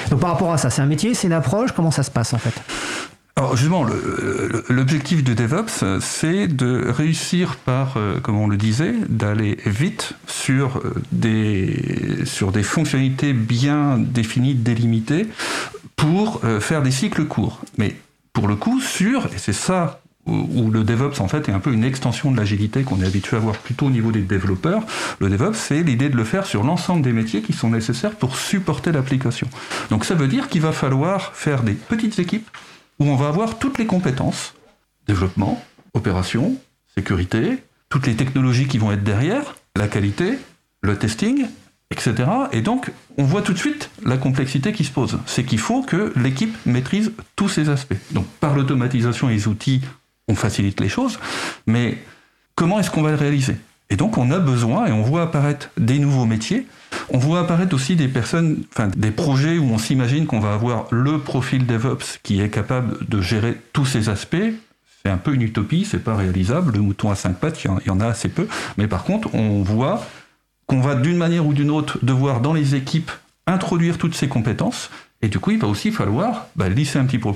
[0.09, 2.33] Donc par rapport à ça, c'est un métier, c'est une approche, comment ça se passe
[2.33, 2.53] en fait?
[3.37, 3.85] Alors justement,
[4.67, 10.77] l'objectif de DevOps, c'est de réussir par, euh, comme on le disait, d'aller vite sur
[10.77, 15.27] euh, des, sur des fonctionnalités bien définies, délimitées,
[15.97, 17.59] pour euh, faire des cycles courts.
[17.77, 17.97] Mais
[18.31, 21.71] pour le coup, sur, et c'est ça où le DevOps en fait est un peu
[21.71, 24.83] une extension de l'agilité qu'on est habitué à voir plutôt au niveau des développeurs.
[25.19, 28.35] Le DevOps, c'est l'idée de le faire sur l'ensemble des métiers qui sont nécessaires pour
[28.35, 29.47] supporter l'application.
[29.89, 32.49] Donc ça veut dire qu'il va falloir faire des petites équipes
[32.99, 34.53] où on va avoir toutes les compétences,
[35.07, 36.57] développement, opération,
[36.95, 40.37] sécurité, toutes les technologies qui vont être derrière, la qualité,
[40.81, 41.45] le testing,
[41.91, 42.29] etc.
[42.51, 45.19] Et donc, on voit tout de suite la complexité qui se pose.
[45.25, 47.95] C'est qu'il faut que l'équipe maîtrise tous ces aspects.
[48.11, 49.81] Donc, par l'automatisation et les outils,
[50.27, 51.19] on facilite les choses,
[51.65, 51.97] mais
[52.55, 53.55] comment est-ce qu'on va le réaliser?
[53.89, 56.67] Et donc on a besoin, et on voit apparaître des nouveaux métiers,
[57.09, 60.87] on voit apparaître aussi des personnes, enfin des projets où on s'imagine qu'on va avoir
[60.91, 64.35] le profil DevOps qui est capable de gérer tous ces aspects.
[65.05, 66.73] C'est un peu une utopie, c'est pas réalisable.
[66.73, 68.47] Le mouton à cinq pattes, il y en a assez peu.
[68.77, 70.05] Mais par contre, on voit
[70.67, 73.11] qu'on va d'une manière ou d'une autre devoir dans les équipes
[73.47, 74.89] introduire toutes ces compétences.
[75.21, 77.29] Et du coup, il va aussi falloir bah, lisser un petit peu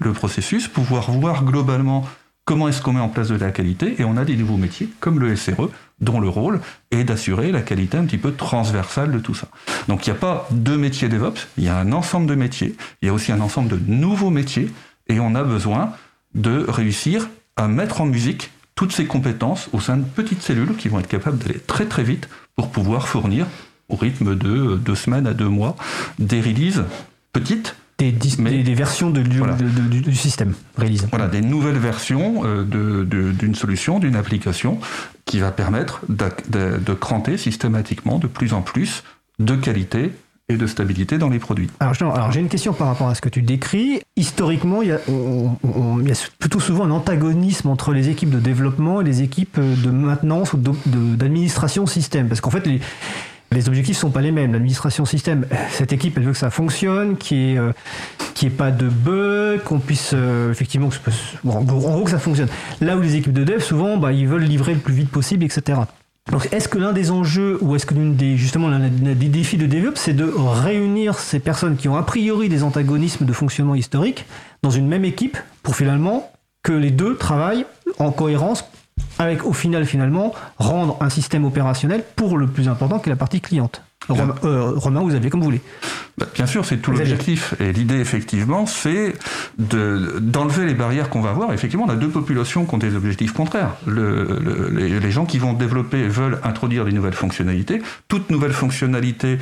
[0.00, 2.06] le processus, pouvoir voir globalement
[2.44, 4.88] comment est-ce qu'on met en place de la qualité Et on a des nouveaux métiers,
[5.00, 5.68] comme le SRE,
[6.00, 6.60] dont le rôle
[6.90, 9.48] est d'assurer la qualité un petit peu transversale de tout ça.
[9.88, 12.74] Donc il n'y a pas deux métiers DevOps, il y a un ensemble de métiers,
[13.02, 14.70] il y a aussi un ensemble de nouveaux métiers,
[15.08, 15.92] et on a besoin
[16.34, 20.88] de réussir à mettre en musique toutes ces compétences au sein de petites cellules qui
[20.88, 23.46] vont être capables d'aller très très vite pour pouvoir fournir
[23.88, 25.76] au rythme de deux semaines à deux mois
[26.18, 26.84] des releases
[27.32, 31.06] petites des, des, versions de, du, système release.
[31.10, 32.64] Voilà, des nouvelles versions euh,
[33.32, 34.78] d'une solution, d'une application
[35.24, 39.02] qui va permettre de, cranter systématiquement de plus en plus
[39.40, 40.12] de qualité
[40.48, 41.68] et de stabilité dans les produits.
[41.80, 44.00] Alors, j'ai une question par rapport à ce que tu décris.
[44.16, 44.98] Historiquement, il y, a,
[46.38, 50.58] plutôt souvent un antagonisme entre les équipes de développement et les équipes de maintenance ou
[50.58, 52.28] d'administration système.
[52.28, 52.80] Parce qu'en fait, les,
[53.50, 54.52] les objectifs sont pas les mêmes.
[54.52, 58.88] L'administration système, cette équipe, elle veut que ça fonctionne, qu'il n'y ait, ait, pas de
[58.88, 60.90] bugs, qu'on puisse euh, effectivement,
[61.46, 62.48] en, gros, que ça fonctionne.
[62.80, 65.44] Là où les équipes de dev, souvent, bah, ils veulent livrer le plus vite possible,
[65.44, 65.80] etc.
[66.30, 69.56] Donc, est-ce que l'un des enjeux, ou est-ce que l'un des, justement, l'un des défis
[69.56, 73.74] de DevOps, c'est de réunir ces personnes qui ont a priori des antagonismes de fonctionnement
[73.74, 74.26] historique
[74.62, 76.30] dans une même équipe pour finalement
[76.62, 77.64] que les deux travaillent
[77.98, 78.64] en cohérence
[79.18, 83.16] avec au final, finalement, rendre un système opérationnel pour le plus important qui est la
[83.16, 83.82] partie cliente?
[84.08, 85.60] Romain, euh, Romain, vous avez comme vous voulez.
[86.16, 87.54] Bah, bien sûr, c'est tout l'objectif.
[87.60, 89.14] Et l'idée, effectivement, c'est
[89.58, 91.52] d'enlever les barrières qu'on va avoir.
[91.52, 93.76] Effectivement, on a deux populations qui ont des objectifs contraires.
[93.86, 97.82] Le, les, les, gens qui vont développer veulent introduire des nouvelles fonctionnalités.
[98.08, 99.38] Toute nouvelle fonctionnalité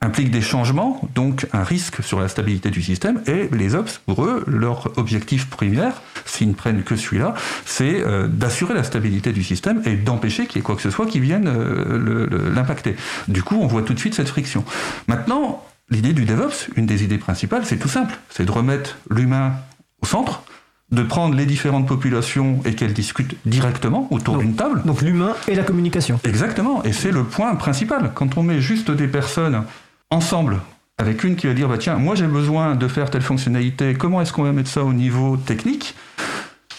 [0.00, 3.20] implique des changements, donc un risque sur la stabilité du système.
[3.26, 7.34] Et les Ops, pour eux, leur objectif primaire, s'ils ne prennent que celui-là,
[7.64, 10.90] c'est euh, d'assurer la stabilité du système et d'empêcher qu'il y ait quoi que ce
[10.90, 12.96] soit qui vienne euh, l'impacter.
[13.26, 14.64] Du coup, on voit tout de suite cette friction.
[15.08, 19.54] Maintenant, l'idée du DevOps, une des idées principales, c'est tout simple, c'est de remettre l'humain
[20.00, 20.42] au centre,
[20.90, 24.82] de prendre les différentes populations et qu'elles discutent directement autour d'une table.
[24.86, 26.18] Donc l'humain et la communication.
[26.24, 28.12] Exactement, et c'est le point principal.
[28.14, 29.64] Quand on met juste des personnes
[30.10, 30.60] ensemble
[30.98, 34.20] avec une qui va dire bah tiens moi j'ai besoin de faire telle fonctionnalité comment
[34.20, 35.94] est-ce qu'on va mettre ça au niveau technique?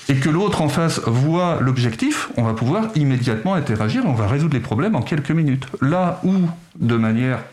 [0.09, 4.55] Et que l'autre en face voit l'objectif, on va pouvoir immédiatement interagir, on va résoudre
[4.55, 5.67] les problèmes en quelques minutes.
[5.81, 6.33] Là où,
[6.79, 7.43] de manière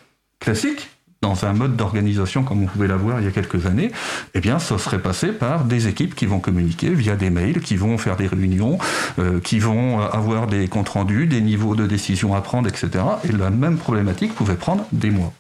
[0.40, 0.88] classique,
[1.20, 3.90] dans un mode d'organisation comme on pouvait l'avoir il y a quelques années,
[4.34, 7.76] eh bien, ça serait passé par des équipes qui vont communiquer via des mails, qui
[7.76, 8.78] vont faire des réunions,
[9.18, 13.04] euh, qui vont avoir des comptes rendus, des niveaux de décision à prendre, etc.
[13.24, 15.34] Et la même problématique pouvait prendre des mois.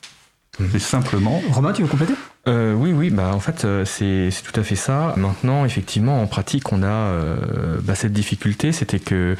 [0.72, 1.42] C'est simplement.
[1.50, 2.14] Romain, tu veux compléter?
[2.48, 5.14] Euh, oui, oui, bah en fait euh, c'est tout à fait ça.
[5.16, 9.36] Maintenant, effectivement, en pratique, on a euh, bah, cette difficulté, c'était que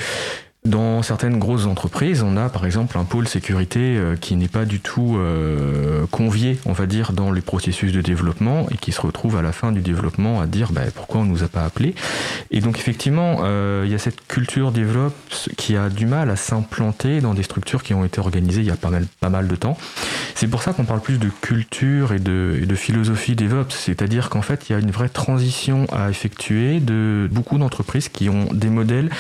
[0.67, 4.65] dans certaines grosses entreprises, on a par exemple un pôle sécurité euh, qui n'est pas
[4.65, 9.01] du tout euh, convié, on va dire, dans les processus de développement et qui se
[9.01, 11.95] retrouve à la fin du développement à dire bah, pourquoi on nous a pas appelé.
[12.51, 16.37] Et donc effectivement, euh, il y a cette culture DevOps qui a du mal à
[16.37, 18.91] s'implanter dans des structures qui ont été organisées il y a pas
[19.31, 19.77] mal, de temps.
[20.35, 24.69] C'est pour ça qu'on parle plus de culture et de philosophie DevOps, c'est-à-dire qu'en fait
[24.69, 29.11] il y a une vraie transition à effectuer de beaucoup d'entreprises qui ont des modèles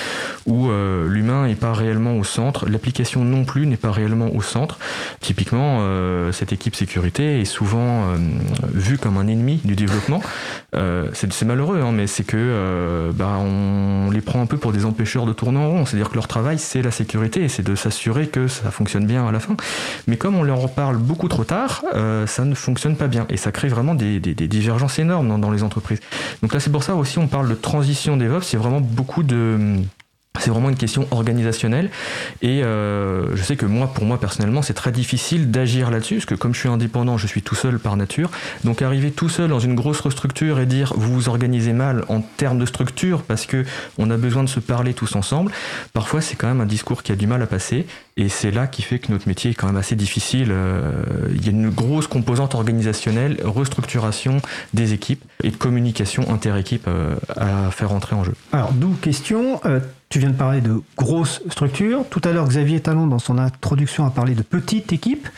[0.46, 0.70] où
[1.06, 4.78] l'humain n'est pas réellement au centre, l'application non plus n'est pas réellement au centre.
[5.20, 8.16] Typiquement, euh, cette équipe sécurité est souvent euh,
[8.72, 10.22] vue comme un ennemi du développement.
[10.74, 14.84] Euh, c'est malheureux, hein, mais c'est que bah, on les prend un peu pour des
[14.84, 15.86] empêcheurs de tourner en rond.
[15.86, 19.32] C'est-à-dire que leur travail, c'est la sécurité c'est de s'assurer que ça fonctionne bien à
[19.32, 19.56] la fin.
[20.06, 21.84] Mais comme on leur parle beaucoup trop tard,
[22.26, 25.62] ça ne fonctionne pas bien et ça crée vraiment des, divergences énormes dans, dans les
[25.62, 26.00] entreprises.
[26.42, 28.42] Donc là, c'est pour ça aussi on parle de transition DevOps.
[28.42, 29.76] C'est vraiment beaucoup de
[30.46, 31.90] c'est vraiment une question organisationnelle
[32.40, 36.26] et euh, je sais que moi, pour moi personnellement, c'est très difficile d'agir là-dessus parce
[36.26, 38.30] que comme je suis indépendant, je suis tout seul par nature.
[38.62, 42.20] Donc arriver tout seul dans une grosse structure et dire vous vous organisez mal en
[42.20, 43.64] termes de structure parce que
[43.98, 45.50] on a besoin de se parler tous ensemble,
[45.92, 47.84] parfois c'est quand même un discours qui a du mal à passer
[48.16, 50.48] et c'est là qui fait que notre métier est quand même assez difficile.
[50.50, 50.92] Euh,
[51.34, 54.38] il y a une grosse composante organisationnelle, restructuration
[54.74, 58.34] des équipes et de communication inter-équipe euh, à faire entrer en jeu.
[58.52, 59.60] Alors d'où question.
[60.08, 62.04] Tu viens de parler de grosses structures.
[62.08, 65.28] Tout à l'heure, Xavier Talon, dans son introduction, a parlé de petites équipes.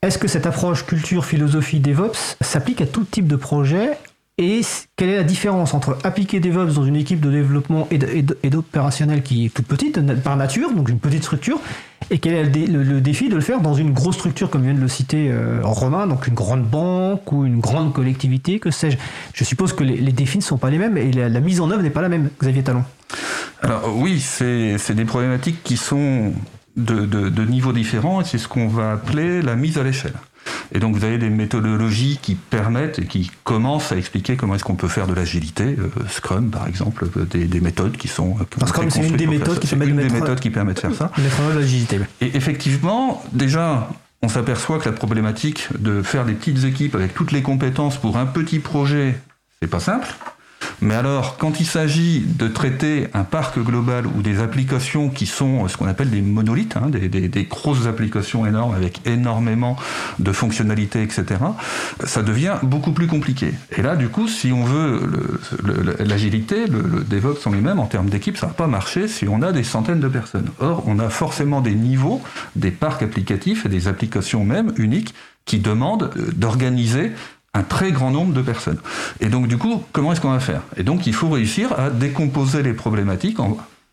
[0.00, 3.98] Est-ce que cette approche culture, philosophie, DevOps s'applique à tout type de projet
[4.38, 4.60] et
[4.96, 9.46] quelle est la différence entre appliquer DevOps dans une équipe de développement et d'opérationnel qui
[9.46, 11.60] est toute petite par nature, donc une petite structure,
[12.10, 14.80] et quel est le, défi de le faire dans une grosse structure comme vient de
[14.80, 18.96] le citer euh, Romain, donc une grande banque ou une grande collectivité, que sais-je
[19.34, 21.82] Je suppose que les, défis ne sont pas les mêmes et la, mise en œuvre
[21.82, 22.84] n'est pas la même, Xavier Talon.
[23.60, 26.32] Alors oui, c'est des problématiques qui sont
[26.76, 30.14] de, de niveaux différents et c'est ce qu'on va appeler la mise à l'échelle.
[30.74, 34.64] Et donc vous avez des méthodologies qui permettent et qui commencent à expliquer comment est-ce
[34.64, 38.36] qu'on peut faire de l'agilité, euh, Scrum par exemple, euh, des, méthodes qui sont...
[38.40, 41.10] Euh, Scrum c'est une des méthodes qui, une des méthodes qui permet de faire ça.
[41.54, 42.00] l'agilité.
[42.20, 43.88] Et effectivement, déjà,
[44.22, 48.16] on s'aperçoit que la problématique de faire des petites équipes avec toutes les compétences pour
[48.16, 49.18] un petit projet,
[49.60, 50.08] c'est pas simple.
[50.80, 55.66] Mais alors, quand il s'agit de traiter un parc global ou des applications qui sont
[55.68, 59.76] ce qu'on appelle des monolithes, hein, des, grosses applications énormes avec énormément
[60.18, 61.40] de fonctionnalités, etc.,
[62.04, 63.54] ça devient beaucoup plus compliqué.
[63.76, 65.02] Et là, du coup, si on veut
[65.98, 69.52] l'agilité, le, DevOps en lui-même, en termes d'équipe, ça va pas marcher si on a
[69.52, 70.50] des centaines de personnes.
[70.60, 72.22] Or, on a forcément des niveaux,
[72.56, 77.12] des parcs applicatifs et des applications même uniques qui demandent euh, d'organiser
[77.54, 78.78] un très grand nombre de personnes.
[79.20, 80.62] Et donc, du coup, comment est-ce qu'on va faire?
[80.76, 83.38] Et donc, il faut réussir à décomposer les problématiques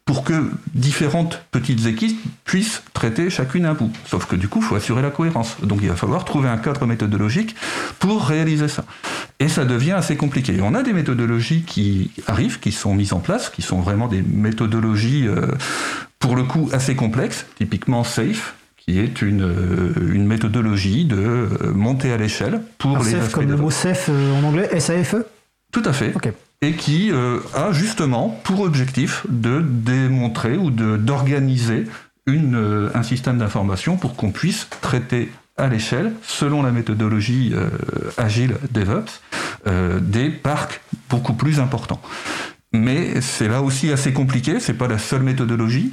[0.05, 3.91] pour que différentes petites équipes puissent traiter chacune un bout.
[4.05, 5.57] Sauf que du coup, il faut assurer la cohérence.
[5.63, 7.55] Donc il va falloir trouver un cadre méthodologique
[7.97, 8.85] pour réaliser ça.
[9.39, 10.59] Et ça devient assez compliqué.
[10.61, 14.21] On a des méthodologies qui arrivent, qui sont mises en place, qui sont vraiment des
[14.21, 15.47] méthodologies, euh,
[16.19, 18.53] pour le coup, assez complexes, typiquement SAFE,
[18.87, 23.57] qui est une, euh, une méthodologie de euh, monter à l'échelle pour les comme le
[23.57, 25.15] mot SAFE euh, en anglais, SAFE
[25.71, 26.13] Tout à fait.
[26.61, 31.85] et qui a justement pour objectif de démontrer ou d'organiser
[32.27, 37.53] un système d'information pour qu'on puisse traiter à l'échelle, selon la méthodologie
[38.17, 39.21] agile DevOps,
[40.01, 42.01] des parcs beaucoup plus importants
[42.79, 45.91] mais c'est là aussi assez compliqué, c'est pas la seule méthodologie,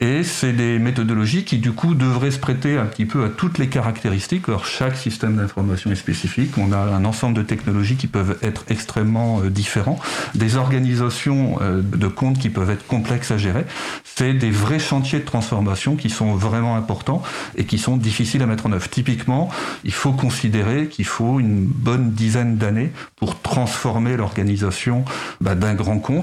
[0.00, 3.58] et c'est des méthodologies qui du coup devraient se prêter un petit peu à toutes
[3.58, 4.48] les caractéristiques.
[4.48, 8.64] Alors chaque système d'information est spécifique, on a un ensemble de technologies qui peuvent être
[8.68, 9.98] extrêmement euh, différents,
[10.34, 13.64] des organisations euh, de comptes qui peuvent être complexes à gérer.
[14.04, 17.22] C'est des vrais chantiers de transformation qui sont vraiment importants
[17.56, 18.88] et qui sont difficiles à mettre en œuvre.
[18.88, 19.48] Typiquement,
[19.84, 25.04] il faut considérer qu'il faut une bonne dizaine d'années pour transformer l'organisation
[25.40, 26.21] bah, d'un grand compte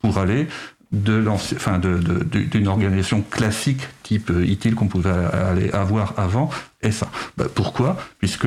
[0.00, 0.46] pour aller
[0.92, 6.50] d'une organisation classique type euh, ITIL qu'on pouvait aller avoir avant
[6.82, 7.08] et ça.
[7.36, 7.96] Bah, pourquoi?
[8.18, 8.46] Puisque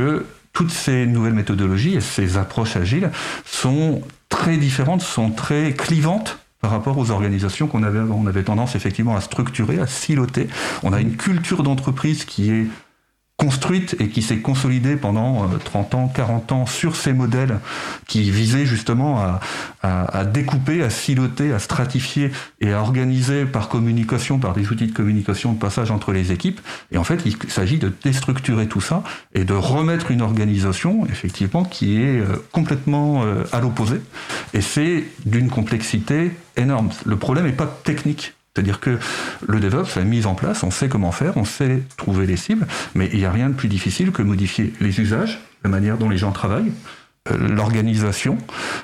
[0.53, 3.11] toutes ces nouvelles méthodologies et ces approches agiles
[3.45, 7.99] sont très différentes, sont très clivantes par rapport aux organisations qu'on avait.
[7.99, 10.47] On avait tendance effectivement à structurer, à siloter.
[10.83, 12.67] On a une culture d'entreprise qui est
[13.37, 17.59] construite et qui s'est consolidée pendant 30 euh, ans, 40 ans sur ces modèles
[18.07, 19.39] qui visaient justement
[19.83, 24.91] à, découper, à siloter, à stratifier et à organiser par communication, par des outils de
[24.91, 26.59] communication de passage entre les équipes.
[26.91, 29.03] Et en fait, il s'agit de déstructurer tout ça
[29.35, 34.01] et de remettre une organisation, effectivement, qui est euh, complètement euh, à l'opposé.
[34.53, 36.89] Et c'est d'une complexité énorme.
[37.05, 38.33] Le problème n'est pas technique.
[38.57, 38.97] C'est-à-dire que
[39.47, 42.65] le DevOps, la mise en place, on sait comment faire, on sait trouver les cibles,
[42.95, 46.09] mais il n'y a rien de plus difficile que modifier les usages, la manière dont
[46.09, 46.71] les gens travaillent,
[47.29, 48.39] euh, l'organisation.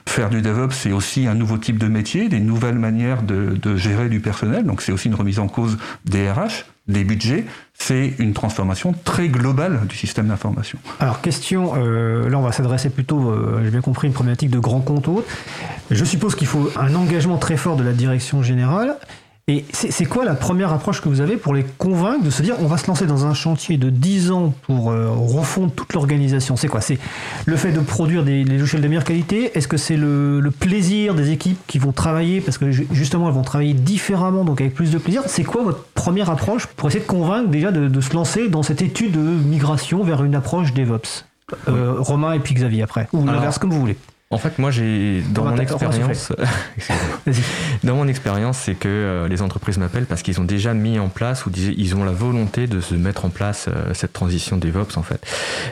[0.07, 4.09] Faire du DevOps, c'est aussi un nouveau type de métier, des nouvelles manières de, gérer
[4.09, 4.63] du personnel.
[4.63, 7.45] Donc c'est aussi une remise en cause des RH, des budgets.
[7.73, 10.77] C'est une transformation très globale du système d'information.
[10.99, 14.59] Alors question, euh, là on va s'adresser plutôt, euh, j'ai bien compris, une problématique de
[14.59, 15.09] grand compte
[15.89, 18.97] Je suppose qu'il faut un engagement très fort de la direction générale.
[19.49, 22.55] Et c'est quoi la première approche que vous avez pour les convaincre de se dire
[22.61, 26.55] on va se lancer dans un chantier de 10 ans pour euh, refondre toute l'organisation?
[26.55, 26.79] C'est quoi?
[26.79, 26.97] C'est
[27.45, 29.51] le fait de produire des, logiciels de meilleure qualité?
[29.57, 33.41] Est-ce que c'est le, plaisir des équipes qui vont travailler parce que justement elles vont
[33.41, 35.23] travailler différemment donc avec plus de plaisir?
[35.27, 38.81] C'est quoi votre première approche pour essayer de convaincre déjà de, se lancer dans cette
[38.81, 41.25] étude de migration vers une approche DevOps?
[41.67, 43.09] Euh, Romain et puis Xavier après.
[43.11, 43.97] Ou l'inverse comme vous voulez.
[44.33, 46.33] En fait, moi, j'ai dans mon expérience,
[47.83, 51.07] dans mon expérience, c'est que euh, les entreprises m'appellent parce qu'ils ont déjà mis en
[51.07, 54.97] place ou ils ont la volonté de se mettre en place euh, cette transition DevOps
[54.97, 55.23] en fait.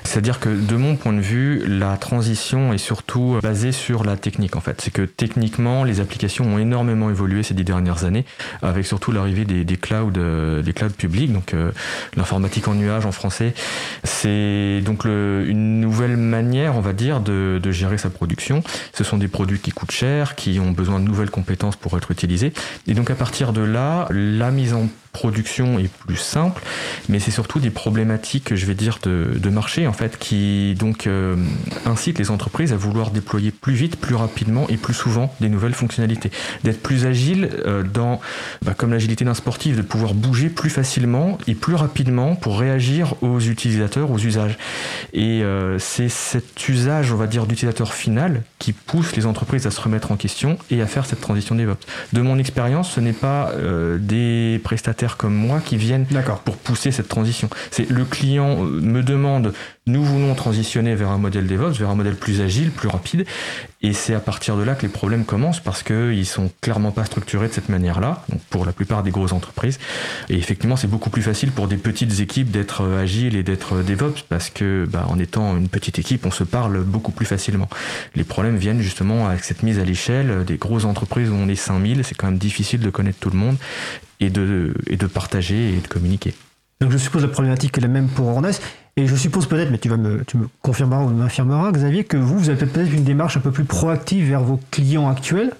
[0.03, 4.15] C'est-à-dire que de mon point de vue, la transition est surtout euh, basée sur la
[4.15, 4.79] technique en fait.
[4.79, 8.25] C'est que techniquement, les applications ont énormément évolué ces dix dernières années,
[8.61, 11.55] avec surtout l'arrivée des, des, clouds, des clouds publics, donc
[12.15, 13.55] l'informatique en nuage en français.
[14.03, 18.50] C'est donc le, une nouvelle manière, on va dire, de, de gérer sa production
[18.93, 22.11] ce sont des produits qui coûtent cher, qui ont besoin de nouvelles compétences pour être
[22.11, 22.53] utilisés.
[22.87, 26.61] Et donc à partir de là, la mise en production est plus simple,
[27.09, 31.35] mais c'est surtout des problématiques, je vais dire, de, marché en fait, qui donc euh,
[31.85, 35.73] incitent les entreprises à vouloir déployer plus vite, plus rapidement et plus souvent des nouvelles
[35.73, 36.31] fonctionnalités,
[36.63, 38.21] d'être plus agile euh, dans,
[38.63, 43.15] bah, comme l'agilité d'un sportif, de pouvoir bouger plus facilement et plus rapidement pour réagir
[43.21, 44.57] aux utilisateurs, aux usages.
[45.11, 49.71] Et euh, c'est cet usage, on va dire, d'utilisateur final qui pousse les entreprises à
[49.71, 51.85] se remettre en question et à faire cette transition DevOps.
[52.13, 53.51] De mon expérience, ce n'est pas
[53.99, 56.05] des prestataires comme moi qui viennent
[56.45, 57.49] pour pousser cette transition.
[57.71, 59.53] C'est le client euh, me demande,
[59.87, 63.25] nous voulons transitionner vers un modèle DevOps, vers un modèle plus agile, plus rapide,
[63.81, 67.05] et c'est à partir de là que les problèmes commencent parce qu'ils sont clairement pas
[67.05, 69.79] structurés de cette manière-là, pour la plupart des grosses entreprises.
[70.29, 73.77] Et effectivement, c'est beaucoup plus facile pour des petites équipes d'être euh, agiles et d'être
[73.77, 77.25] euh, DevOps parce que, bah, en étant une petite équipe, on se parle beaucoup plus
[77.25, 77.69] facilement.
[78.15, 81.55] Les problèmes viennent justement avec cette mise à l'échelle des grosses entreprises où on est
[81.55, 83.57] 5000, c'est quand même difficile de connaître tout le monde
[84.21, 84.73] et de,
[85.13, 86.33] partager et de communiquer.
[86.79, 88.51] Donc je suppose la problématique est la même pour Ornes.
[88.97, 92.17] Et je suppose peut-être, mais tu, vas me, tu me confirmeras ou m'infirmeras, Xavier, que
[92.17, 95.51] vous, vous avez peut-être une démarche un peu plus proactive vers vos clients actuels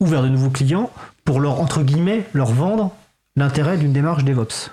[0.00, 0.90] ou vers de nouveaux clients
[1.24, 2.92] pour leur, entre guillemets, leur vendre
[3.36, 4.70] l'intérêt d'une démarche DevOps.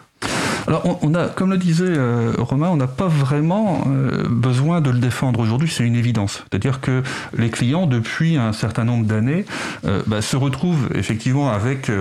[0.67, 4.89] Alors, on, a, comme le disait euh, Romain, on n'a pas vraiment euh, besoin de
[4.91, 6.43] le défendre aujourd'hui, c'est une évidence.
[6.49, 7.03] C'est-à-dire que
[7.37, 9.45] les clients, depuis un certain nombre d'années,
[9.85, 11.91] euh, bah, se retrouvent effectivement avec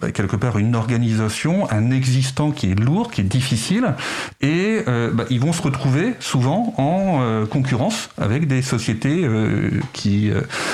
[0.00, 3.94] bah, quelque part une organisation, un existant qui est lourd, qui est difficile,
[4.40, 9.28] et bah, ils vont se retrouver souvent en concurrence avec des sociétés
[9.92, 10.30] qui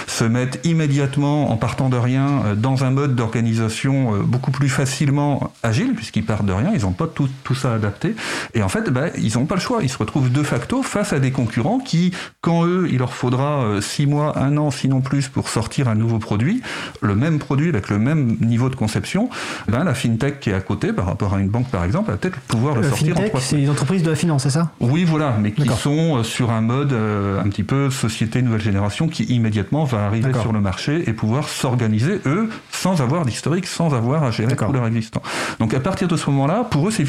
[0.07, 5.95] se mettent immédiatement, en partant de rien, dans un mode d'organisation beaucoup plus facilement agile,
[5.95, 8.15] puisqu'ils partent de rien, ils n'ont pas tout tout, tout ça adapté.
[8.55, 9.81] Et en fait, bah, ils n'ont pas le choix.
[9.83, 13.81] Ils se retrouvent de facto face à des concurrents qui, quand eux, il leur faudra
[13.81, 16.63] six mois, un an, sinon plus, pour sortir un nouveau produit,
[17.01, 19.29] le même produit avec le même niveau de conception,
[19.69, 22.17] ben, la fintech qui est à côté, par rapport à une banque par exemple, va
[22.17, 24.71] peut-être pouvoir le, sortir fintech, C'est une entreprise de la finance, c'est ça?
[24.81, 29.25] Oui, voilà, mais qui sont sur un mode un petit peu société nouvelle génération qui
[29.25, 34.23] immédiatement va arriver sur le marché et pouvoir s'organiser, eux, sans avoir d'historique, sans avoir
[34.25, 35.23] à gérer tout leur existant.
[35.59, 37.05] Donc à partir de ce moment-là, pour eux, c'est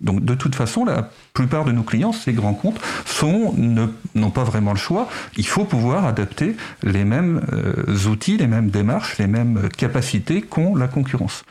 [0.00, 3.54] Donc de toute façon, la plupart de nos clients, ces grands comptes, sont
[4.14, 5.08] n'ont pas vraiment le choix.
[5.36, 10.74] Il faut pouvoir adapter les mêmes euh, outils, les mêmes démarches, les mêmes capacités qu'ont
[10.74, 11.44] la concurrence.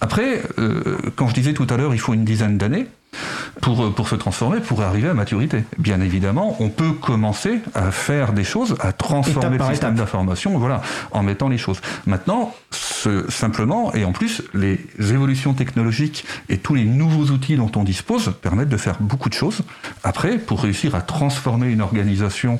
[0.00, 2.86] Après, euh, quand je disais tout à l'heure, il faut une dizaine d'années,
[3.60, 5.64] pour, pour se transformer, pour arriver à maturité.
[5.78, 10.82] Bien évidemment, on peut commencer à faire des choses, à transformer le système d'information, voilà,
[11.10, 11.80] en mettant les choses.
[12.06, 12.54] Maintenant,
[13.28, 18.34] simplement, et en plus, les évolutions technologiques et tous les nouveaux outils dont on dispose
[18.40, 19.60] permettent de faire beaucoup de choses.
[20.02, 22.58] Après, pour réussir à transformer une organisation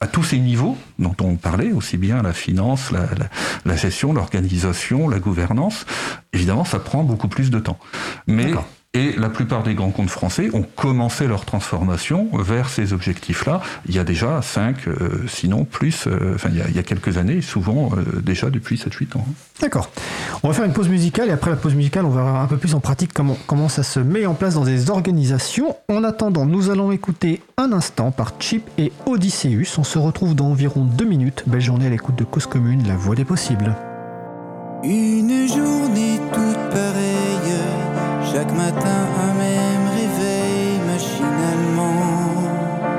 [0.00, 3.28] à tous ces niveaux dont on parlait, aussi bien la finance, la, la,
[3.64, 5.86] la gestion, l'organisation, la gouvernance,
[6.32, 7.78] évidemment, ça prend beaucoup plus de temps.
[8.26, 8.52] Mais
[8.96, 13.60] et la plupart des grands comptes français ont commencé leur transformation vers ces objectifs-là.
[13.86, 17.42] Il y a déjà 5, euh, sinon plus, euh, enfin il y, a, quelques années,
[17.42, 19.26] souvent euh, déjà depuis 7-8 ans.
[19.60, 19.90] D'accord.
[20.42, 22.46] On va faire une pause musicale et après la pause musicale, on va voir un
[22.46, 25.76] peu plus en pratique comment, comment ça se met en place dans des organisations.
[25.90, 29.76] En attendant, nous allons écouter un instant par Chip et Odysseus.
[29.76, 31.44] On se retrouve dans environ deux minutes.
[31.46, 33.74] Belle journée à l'écoute de Cause Commune, la voix des possibles.
[34.82, 37.36] Une journée toute pareille
[38.32, 41.94] chaque matin, un même réveil machinalement.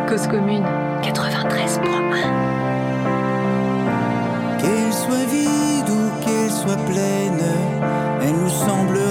[0.08, 0.66] Cause commune
[1.02, 1.08] 93.1
[4.60, 7.44] Qu'elle soit vide ou qu'elle soit pleine,
[8.22, 9.07] elle nous semblera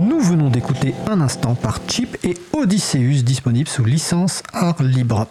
[0.00, 5.26] Nous venons d'écouter un instant par Chip et Odysseus, disponible sous licence art libre.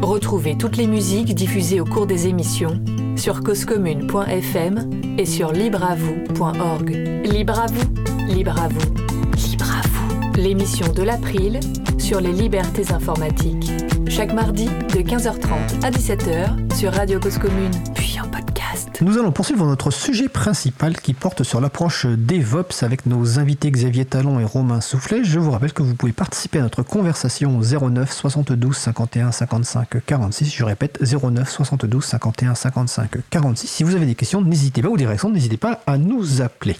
[0.00, 2.80] Retrouvez toutes les musiques diffusées au cours des émissions
[3.16, 6.90] sur causecommune.fm et sur libreavoue.org.
[7.24, 8.94] Libre à vous, libre à vous,
[9.34, 10.40] libre à vous.
[10.40, 11.58] L'émission de l'April
[11.98, 13.72] sur les libertés informatiques.
[14.08, 18.51] Chaque mardi de 15h30 à 17h sur Radio Cause Commune, puis en podcast.
[19.00, 24.04] Nous allons poursuivre notre sujet principal qui porte sur l'approche DevOps avec nos invités Xavier
[24.04, 25.24] Talon et Romain Soufflet.
[25.24, 30.04] Je vous rappelle que vous pouvez participer à notre conversation au 09 72 51 55
[30.06, 30.54] 46.
[30.54, 33.66] Je répète 09 72 51 55 46.
[33.66, 36.76] Si vous avez des questions, n'hésitez pas, ou des réactions, n'hésitez pas à nous appeler.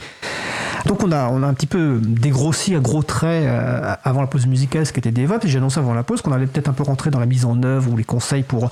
[0.87, 4.26] Donc on a, on a un petit peu dégrossi à gros traits euh, avant la
[4.26, 6.72] pause musicale ce qu'était DevOps et j'ai annoncé avant la pause qu'on allait peut-être un
[6.72, 8.70] peu rentrer dans la mise en œuvre ou les conseils pour,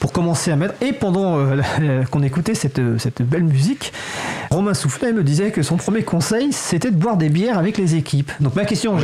[0.00, 0.74] pour commencer à mettre.
[0.80, 3.92] Et pendant euh, qu'on écoutait cette, cette belle musique,
[4.50, 7.94] Romain Soufflet me disait que son premier conseil, c'était de boire des bières avec les
[7.94, 8.32] équipes.
[8.40, 8.96] Donc ma question,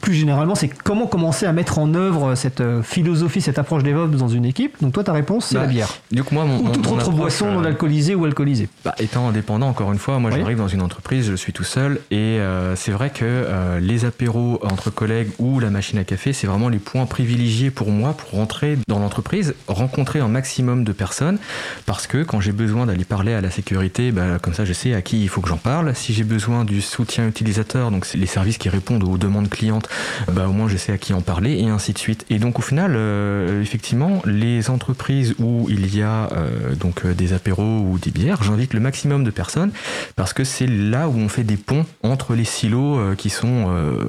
[0.00, 4.16] plus généralement, c'est comment commencer à mettre en œuvre cette euh, philosophie, cette approche DevOps
[4.16, 4.76] dans une équipe?
[4.82, 5.88] Donc toi, ta réponse, c'est bah, la bière.
[6.30, 8.68] Moi, mon, ou toute autre boisson non alcoolisée ou alcoolisée.
[8.84, 11.81] Bah, étant indépendant, encore une fois, moi j'arrive dans une entreprise, je suis tout seul,
[12.10, 12.38] et
[12.76, 16.78] c'est vrai que les apéros entre collègues ou la machine à café, c'est vraiment les
[16.78, 21.38] points privilégiés pour moi pour rentrer dans l'entreprise, rencontrer un maximum de personnes,
[21.86, 24.94] parce que quand j'ai besoin d'aller parler à la sécurité, bah, comme ça je sais
[24.94, 25.94] à qui il faut que j'en parle.
[25.94, 29.88] Si j'ai besoin du soutien utilisateur, donc les services qui répondent aux demandes clientes,
[30.30, 32.24] bah, au moins je sais à qui en parler, et ainsi de suite.
[32.30, 37.14] Et donc au final, euh, effectivement, les entreprises où il y a euh, donc euh,
[37.14, 39.72] des apéros ou des bières, j'invite le maximum de personnes,
[40.16, 41.56] parce que c'est là où on fait des
[42.02, 43.66] entre les silos qui sont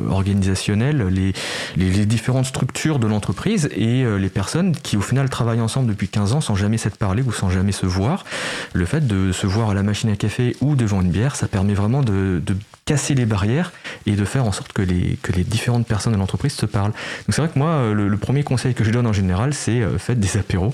[0.10, 6.08] organisationnels, les, différentes structures de l'entreprise et les personnes qui au final travaillent ensemble depuis
[6.08, 8.26] 15 ans sans jamais s'être parlé ou sans jamais se voir.
[8.74, 11.48] Le fait de se voir à la machine à café ou devant une bière, ça
[11.48, 12.42] permet vraiment de
[12.86, 13.72] casser les barrières
[14.06, 16.92] et de faire en sorte que les, que les différentes personnes de l'entreprise se parlent.
[16.92, 19.82] Donc c'est vrai que moi, euh, le, premier conseil que je donne en général, c'est
[19.82, 20.74] euh, faites des apéros.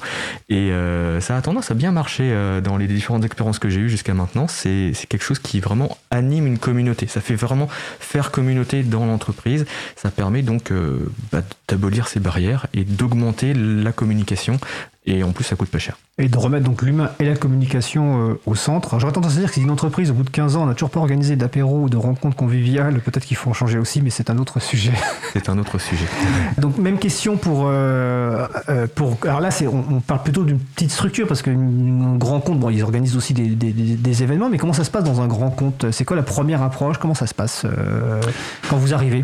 [0.50, 2.34] Et euh, ça a tendance à bien marcher
[2.64, 4.48] dans les différentes expériences que j'ai eues jusqu'à maintenant.
[4.48, 7.08] C'est quelque chose qui vraiment anime une communauté.
[7.08, 7.68] Ça fait vraiment
[8.00, 9.66] faire communauté dans l'entreprise.
[9.96, 10.72] Ça permet donc
[11.32, 14.60] bah, d'abolir ces barrières et d'augmenter la communication
[15.06, 15.98] et en plus ça coûte pas cher.
[16.18, 19.00] Et de remettre donc l'humain et la communication euh, au centre.
[19.00, 20.90] J'aurais tendance à dire que si une entreprise au bout de 15 ans n'a toujours
[20.90, 24.30] pas organisé d'apéro ou de rencontres conviviales, peut-être qu'il faut en changer aussi, mais c'est
[24.30, 24.92] un autre sujet.
[25.34, 26.06] C'est un autre sujet.
[26.58, 27.68] donc même question pour...
[27.68, 32.40] Euh, euh, pour alors là, on, on, parle plutôt d'une petite structure, parce qu'un grand
[32.40, 35.22] compte, bon, ils organisent aussi des, des, des, événements, mais comment ça se passe dans
[35.22, 35.92] un grand compte?
[35.92, 36.98] C'est quoi la première approche?
[36.98, 37.66] Comment ça se passe
[38.70, 39.24] quand vous arrivez?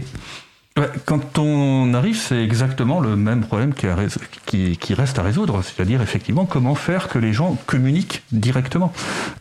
[1.06, 6.76] Quand on arrive, c'est exactement le même problème qui, reste à résoudre, c'est-à-dire effectivement comment
[6.76, 8.92] faire que les gens communiquent directement.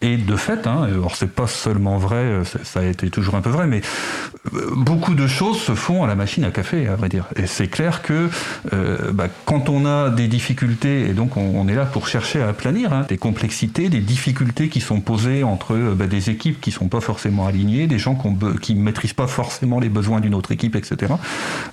[0.01, 3.51] Et de fait, hein, alors c'est pas seulement vrai, ça a été toujours un peu
[3.51, 3.83] vrai, mais
[4.55, 7.27] euh, beaucoup de choses se font à la machine à café, à vrai dire.
[7.35, 8.31] Et c'est clair que
[8.73, 12.49] euh, bah, quand on a des difficultés, et donc on, est là pour chercher à
[12.49, 16.71] aplanir hein, des complexités, des difficultés qui sont posées entre euh, bah, des équipes qui
[16.71, 18.17] sont pas forcément alignées, des gens
[18.63, 21.15] qui maîtrisent pas forcément les besoins d'une autre équipe, etc.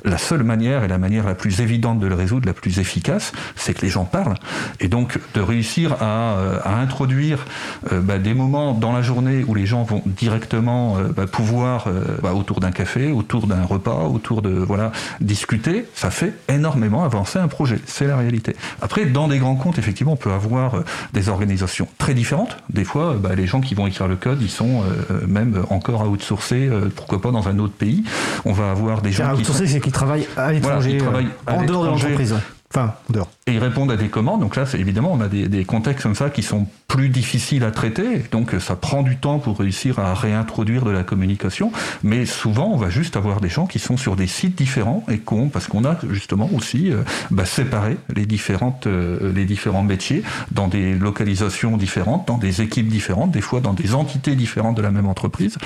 [0.03, 3.31] La seule manière et la manière la plus évidente de le résoudre, la plus efficace,
[3.55, 4.37] c'est que les gens parlent.
[4.79, 7.45] Et donc de réussir à, euh, introduire
[7.91, 11.87] euh, bah, des moments dans la journée où les gens vont directement euh, bah, pouvoir,
[12.21, 17.39] bah, autour d'un café, autour d'un repas, autour de voilà discuter, ça fait énormément avancer
[17.39, 17.79] un projet.
[17.85, 18.55] C'est la réalité.
[18.81, 20.83] Après, dans des grands comptes, effectivement, on peut avoir
[21.13, 22.57] des organisations très différentes.
[22.69, 24.83] Des fois, les gens qui vont écrire le code, ils sont
[25.27, 28.03] même encore à outsourcer, pourquoi pas dans un autre pays.
[28.45, 31.89] On va avoir des gens qui c'est qu'ils travaillent à l'étranger, euh, en dehors de
[31.89, 32.35] l'entreprise.
[32.73, 33.29] Enfin, dehors.
[33.47, 34.39] Et ils répondent à des commandes.
[34.39, 37.71] Donc là, c'est évidemment, on a des, contextes comme ça qui sont plus difficiles à
[37.71, 38.23] traiter.
[38.31, 41.71] Donc ça prend du temps pour réussir à réintroduire de la communication.
[42.03, 45.17] Mais souvent, on va juste avoir des gens qui sont sur des sites différents et
[45.17, 50.21] qu'on, parce qu'on a justement aussi euh, bah, séparé les différentes, euh, les différents métiers
[50.51, 54.83] dans des localisations différentes, dans des équipes différentes, des fois dans des entités différentes de
[54.83, 55.57] la même entreprise.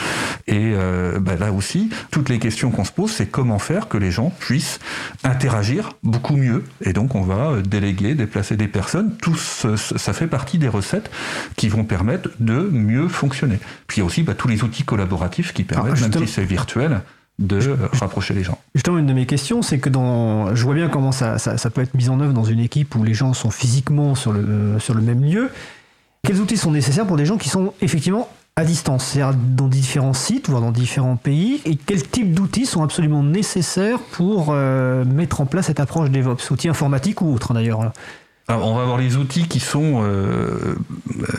[0.48, 3.98] Et euh, bah, là aussi, toutes les questions qu'on se pose, c'est comment faire que
[3.98, 4.80] les gens puissent
[5.26, 6.64] interagir beaucoup mieux.
[6.80, 9.16] Et donc, on va déléguer, déplacer des personnes.
[9.18, 11.10] Tout ça fait partie des recettes
[11.56, 13.60] qui vont permettre de mieux fonctionner.
[13.88, 16.46] Puis il y a aussi bah, tous les outils collaboratifs qui permettent, même si c'est
[16.46, 17.02] virtuel,
[17.40, 17.60] de
[17.94, 18.58] rapprocher les gens.
[18.76, 21.82] Justement, une de mes questions, c'est que dans, je vois bien comment ça, ça, peut
[21.82, 24.94] être mis en œuvre dans une équipe où les gens sont physiquement sur le, sur
[24.94, 25.50] le même lieu.
[26.24, 30.14] Quels outils sont nécessaires pour des gens qui sont effectivement à distance, c'est-à-dire dans différents
[30.14, 35.42] sites, voire dans différents pays, et quels types d'outils sont absolument nécessaires pour euh, mettre
[35.42, 37.92] en place cette approche DevOps, outils informatiques ou autres d'ailleurs
[38.48, 40.76] alors, on va avoir les outils qui sont euh,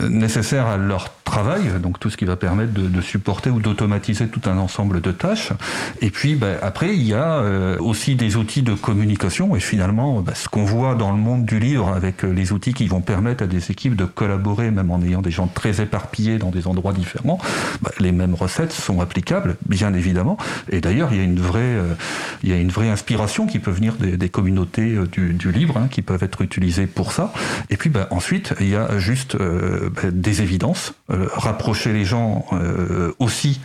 [0.09, 4.27] nécessaires à leur travail, donc tout ce qui va permettre de, de supporter ou d'automatiser
[4.27, 5.53] tout un ensemble de tâches.
[6.01, 9.55] Et puis bah, après, il y a euh, aussi des outils de communication.
[9.55, 12.73] Et finalement, bah, ce qu'on voit dans le monde du livre avec euh, les outils
[12.73, 16.39] qui vont permettre à des équipes de collaborer, même en ayant des gens très éparpillés
[16.39, 17.39] dans des endroits différents,
[17.81, 20.37] bah, les mêmes recettes sont applicables, bien évidemment.
[20.69, 21.93] Et d'ailleurs, il y a une vraie, euh,
[22.43, 25.77] il y a une vraie inspiration qui peut venir des, des communautés du, du livre,
[25.77, 27.31] hein, qui peuvent être utilisées pour ça.
[27.69, 32.05] Et puis bah, ensuite, il y a juste euh, bah, des évidences, euh, rapprocher les
[32.05, 33.61] gens euh, aussi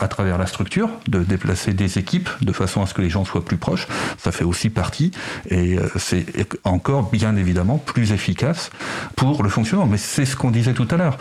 [0.00, 3.24] à travers la structure, de déplacer des équipes de façon à ce que les gens
[3.24, 3.86] soient plus proches.
[4.18, 5.12] Ça fait aussi partie
[5.48, 6.26] et c'est
[6.64, 8.72] encore bien évidemment plus efficace
[9.14, 9.86] pour le fonctionnement.
[9.86, 11.16] Mais c'est ce qu'on disait tout à l'heure.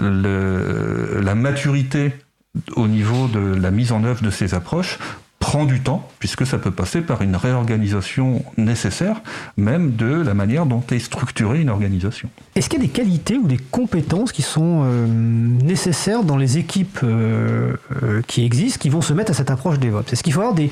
[0.00, 2.14] La maturité
[2.76, 4.98] au niveau de la mise en œuvre de ces approches
[5.52, 9.20] prend du temps, puisque ça peut passer par une réorganisation nécessaire,
[9.58, 12.30] même de la manière dont est structurée une organisation.
[12.56, 16.56] Est-ce qu'il y a des qualités ou des compétences qui sont euh, nécessaires dans les
[16.56, 20.10] équipes euh, euh, qui existent, qui vont se mettre à cette approche DevOps?
[20.10, 20.70] Est-ce qu'il faut avoir des,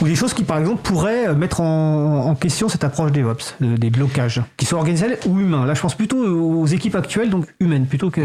[0.00, 3.90] ou des choses qui, par exemple, pourraient mettre en, en question cette approche DevOps, des
[3.90, 5.66] blocages, qui soient organisationnels ou humains?
[5.66, 8.22] Là, je pense plutôt aux équipes actuelles, donc humaines, plutôt que...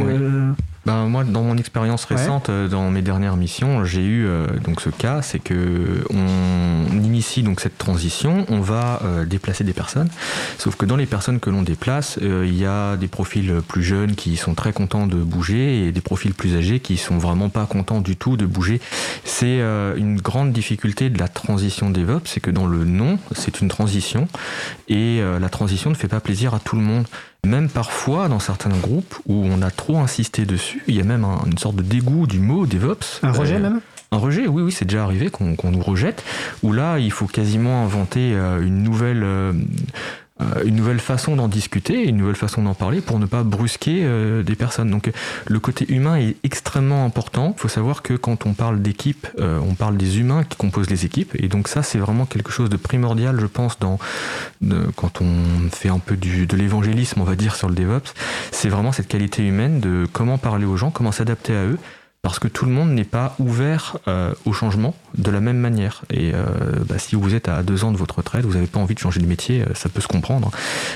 [0.89, 4.81] Ben, moi, dans mon expérience récente, euh, dans mes dernières missions, j'ai eu euh, donc
[4.81, 10.09] ce cas, c'est que on initie donc cette transition, on va euh, déplacer des personnes,
[10.57, 14.15] sauf que dans les personnes que l'on déplace, il y a des profils plus jeunes
[14.15, 17.67] qui sont très contents de bouger et des profils plus âgés qui sont vraiment pas
[17.67, 18.81] contents du tout de bouger.
[19.25, 23.67] C'est une grande difficulté de la transition DevOps, c'est que dans le nom, c'est une
[23.67, 24.27] transition
[24.87, 27.05] et la transition ne fait pas plaisir à tout le monde.
[27.45, 31.25] Même parfois, dans certains groupes où on a trop insisté dessus, il y a même
[31.45, 33.21] une sorte de dégoût du mot DevOps.
[33.23, 33.81] Un rejet euh, même
[34.11, 36.23] un rejet, oui, oui, c'est déjà arrivé qu'on nous rejette,
[36.63, 39.53] où là, il faut quasiment inventer euh, une nouvelle euh,
[40.65, 44.43] une nouvelle façon d'en discuter, une nouvelle façon d'en parler pour ne pas brusquer euh,
[44.43, 44.89] des personnes.
[44.89, 45.11] Donc
[45.47, 47.53] le côté humain est extrêmement important.
[47.57, 50.89] Il faut savoir que quand on parle d'équipe, euh, on parle des humains qui composent
[50.89, 51.35] les équipes.
[51.35, 53.99] Et donc ça, c'est vraiment quelque chose de primordial, je pense, dans,
[54.95, 58.13] quand on fait un peu du, de l'évangélisme, on va dire, sur le DevOps.
[58.51, 61.77] C'est vraiment cette qualité humaine de comment parler aux gens, comment s'adapter à eux
[62.22, 66.03] parce que tout le monde n'est pas ouvert euh, au changement de la même manière.
[66.09, 66.45] Et euh,
[66.88, 68.99] bah, si vous êtes à deux ans de votre retraite, vous n'avez pas envie de
[68.99, 70.51] changer de métier, euh, ça peut se comprendre.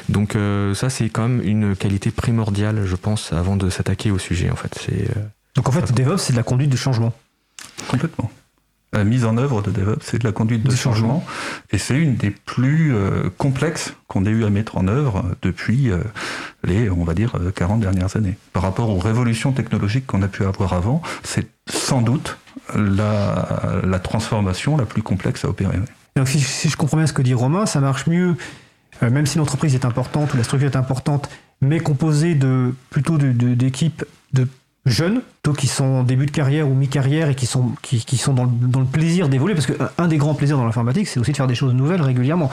[0.10, 0.38] Donc
[0.76, 4.50] ça, c'est quand même une qualité primordiale, je pense, avant de s'attaquer au sujet.
[4.50, 5.08] En fait, c'est.
[5.56, 7.14] Donc en fait, DevOps, c'est de la conduite du changement.
[7.88, 8.30] Complètement
[9.04, 11.26] mise en œuvre de DevOps, c'est de la conduite de changement,
[11.72, 15.90] et c'est une des plus euh, complexes qu'on ait eu à mettre en œuvre depuis
[15.90, 15.98] euh,
[16.64, 18.38] les, on va dire, 40 euh, dernières années.
[18.54, 22.38] Par rapport aux révolutions technologiques qu'on a pu avoir avant, c'est sans doute
[22.76, 25.78] la, la, transformation la plus complexe à opérer.
[26.16, 28.36] Donc si, si, je comprends bien ce que dit Romain, ça marche mieux,
[29.02, 31.30] même si l'entreprise est importante ou la structure est importante,
[31.62, 34.48] mais composée de plutôt d'équipes de, de
[34.86, 38.46] jeunes, plutôt qui sont début de carrière ou mi-carrière et qui sont, qui, sont dans
[38.46, 41.48] dans le plaisir d'évoluer, parce qu'un des grands plaisirs dans l'informatique, c'est aussi de faire
[41.48, 42.50] des choses nouvelles régulièrement.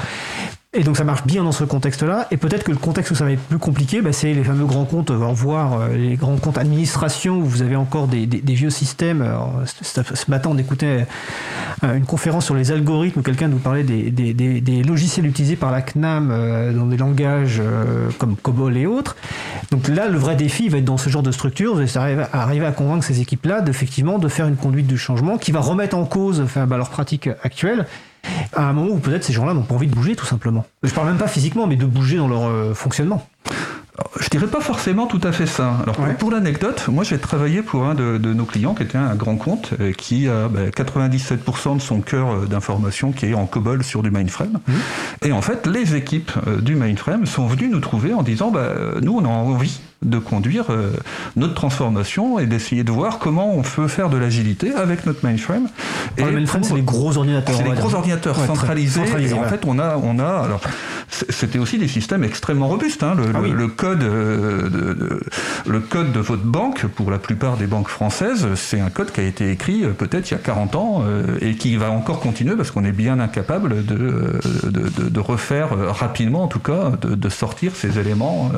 [0.72, 2.28] Et donc ça marche bien dans ce contexte-là.
[2.30, 4.66] Et peut-être que le contexte où ça va être plus compliqué, bah, c'est les fameux
[4.66, 8.54] grands comptes, voire euh, les grands comptes administration, où vous avez encore des, des, des
[8.54, 9.20] vieux systèmes.
[9.20, 11.08] Alors, ce matin, on écoutait
[11.82, 15.72] euh, une conférence sur les algorithmes où quelqu'un nous parlait des, des, logiciels utilisés par
[15.72, 17.60] la CNAM euh, dans des langages
[18.18, 19.16] comme COBOL et autres.
[19.72, 22.70] Donc là, le vrai défi va être dans ce genre de structure, c'est arriver, à
[22.70, 26.40] convaincre ces équipes-là d'effectivement de faire une conduite du changement qui va remettre en cause
[26.40, 27.86] enfin, bah, leurs pratiques actuelles
[28.54, 30.66] à un moment où peut-être ces gens-là n'ont pas envie de bouger tout simplement.
[30.82, 33.26] Je parle même pas physiquement, mais de bouger dans leur euh, fonctionnement.
[34.18, 35.76] Je dirais pas forcément tout à fait ça.
[35.82, 39.36] Alors pour, l'anecdote, moi j'ai travaillé pour un de, nos clients qui était un grand
[39.36, 43.84] compte euh, qui a 97% bah, de son cœur euh, d'information qui est en COBOL
[43.84, 44.58] sur du mainframe.
[44.66, 44.72] Mmh.
[45.26, 48.70] Et en fait, les équipes du mainframe sont venues nous trouver en disant bah,
[49.02, 50.92] nous on a envie de conduire euh,
[51.36, 55.68] notre transformation et d'essayer de voir comment on peut faire de l'agilité avec notre mainframe.
[56.16, 57.54] Et le mainframe, c'est les gros ordinateurs.
[57.54, 59.02] C'est les gros ordinateurs centralisés.
[59.18, 60.62] et en fait, on a, on a, alors,
[61.10, 63.02] c'était aussi des systèmes extrêmement robustes.
[63.02, 63.14] Hein.
[63.14, 65.20] Le, ah le, code, euh, de,
[65.66, 69.20] le code de votre banque, pour la plupart des banques françaises, c'est un code qui
[69.20, 71.04] a été écrit euh, peut-être il y a 40 ans
[71.40, 76.44] et qui va encore continuer parce qu'on est bien incapable de, de, de, refaire rapidement,
[76.44, 78.50] en tout cas, de, sortir ces éléments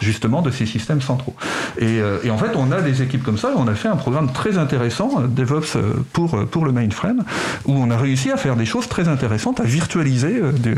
[0.00, 1.34] justement de ces systèmes centraux.
[1.82, 4.32] Euh, et, en fait, on a des équipes comme ça, on a fait un programme
[4.32, 7.24] très intéressant, euh, DevOps euh, pour, pour le mainframe,
[7.66, 10.74] où on a réussi à faire des choses très intéressantes, à virtualiser des,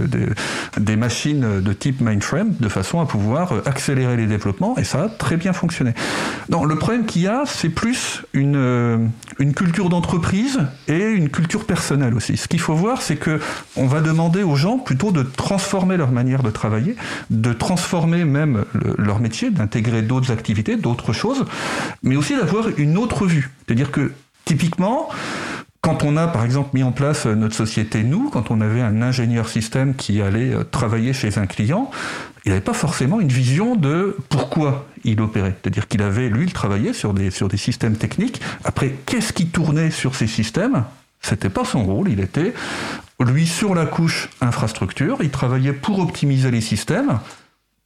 [0.78, 5.08] des, machines de type mainframe de façon à pouvoir accélérer les développements, et ça a
[5.08, 5.92] très bien fonctionné.
[6.48, 11.64] Non, le problème qu'il y a, c'est plus une, une culture d'entreprise et une culture
[11.64, 12.36] personnelle aussi.
[12.36, 13.40] Ce qu'il faut voir, c'est que
[13.76, 16.96] on va demander aux gens plutôt de transformer leur manière de travailler,
[17.30, 18.64] de transformer même
[18.98, 21.44] leur métier, d'intégrer d'autres activités, d'autres choses,
[22.02, 23.50] mais aussi d'avoir une autre vue.
[23.66, 24.12] C'est-à-dire que
[24.44, 25.08] typiquement,
[25.80, 29.02] quand on a par exemple mis en place notre société Nous, quand on avait un
[29.02, 31.90] ingénieur système qui allait euh, travailler chez un client,
[32.44, 35.56] il n'avait pas forcément une vision de pourquoi il opérait.
[35.60, 38.40] C'est-à-dire qu'il avait, lui, il travaillait sur des, sur des systèmes techniques.
[38.64, 40.84] Après, qu'est-ce qui tournait sur ces systèmes?
[41.22, 42.54] C'était pas son rôle, il était
[43.24, 47.18] lui sur la couche infrastructure, il travaillait pour optimiser les systèmes,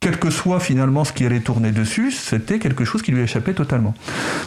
[0.04, 3.54] quel que soit finalement ce qui allait tourner dessus, c'était quelque chose qui lui échappait
[3.54, 3.94] totalement.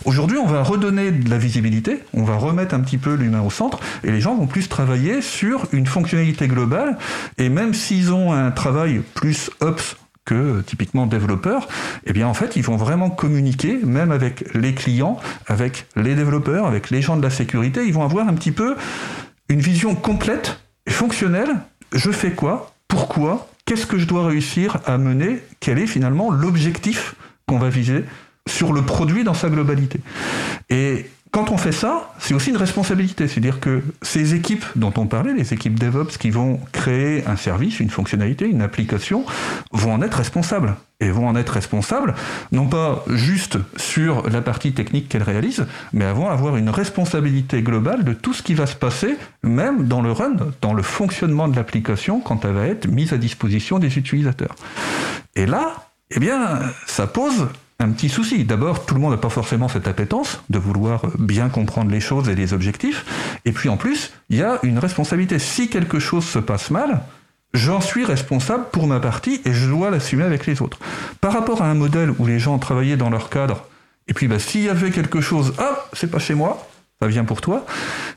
[0.06, 3.50] Aujourd'hui, on va redonner de la visibilité, on va remettre un petit peu l'humain au
[3.50, 7.00] centre, et les gens vont plus travailler sur une fonctionnalité globale,
[7.40, 11.68] et même s'ils ont un travail plus ops que typiquement développeurs,
[12.06, 16.68] eh bien en fait ils vont vraiment communiquer, même avec les clients, avec les développeurs,
[16.68, 18.76] avec les gens de la sécurité, ils vont avoir un petit peu
[19.50, 21.50] une vision complète et fonctionnelle.
[21.94, 22.77] Je fais quoi?
[22.88, 27.16] Pourquoi Qu'est-ce que je dois réussir à mener Quel est finalement l'objectif
[27.48, 28.06] qu'on va viser
[28.48, 30.00] sur le produit dans sa globalité.
[30.70, 31.06] Et
[31.38, 33.28] quand on fait ça, c'est aussi une responsabilité.
[33.28, 37.80] C'est-à-dire que ces équipes dont on parlait, les équipes DevOps qui vont créer un service,
[37.80, 39.24] une fonctionnalité, une application,
[39.72, 40.76] vont en être responsables.
[41.00, 42.16] Et vont en être responsables,
[42.52, 48.04] non pas juste sur la partie technique qu'elles réalisent, mais vont avoir une responsabilité globale
[48.04, 51.56] de tout ce qui va se passer, même dans le run, dans le fonctionnement de
[51.56, 54.56] l'application, quand elle va être mise à disposition des utilisateurs.
[55.36, 57.48] Et là, eh bien, ça pose
[57.80, 58.44] un petit souci.
[58.44, 62.30] D'abord, tout le monde n'a pas forcément cette appétence de vouloir bien comprendre les choses
[62.30, 63.40] et les objectifs.
[63.46, 65.40] Et puis en plus, il y a une responsabilité.
[65.40, 67.02] Si quelque chose se passe mal,
[67.54, 70.80] j'en suis responsable pour ma partie et je dois l'assumer avec les autres.
[71.22, 73.66] Par rapport à un modèle où les gens travaillaient dans leur cadre,
[74.08, 76.68] et puis bah, s'il y avait quelque chose, ah, c'est pas chez moi,
[77.00, 77.64] ça vient pour toi,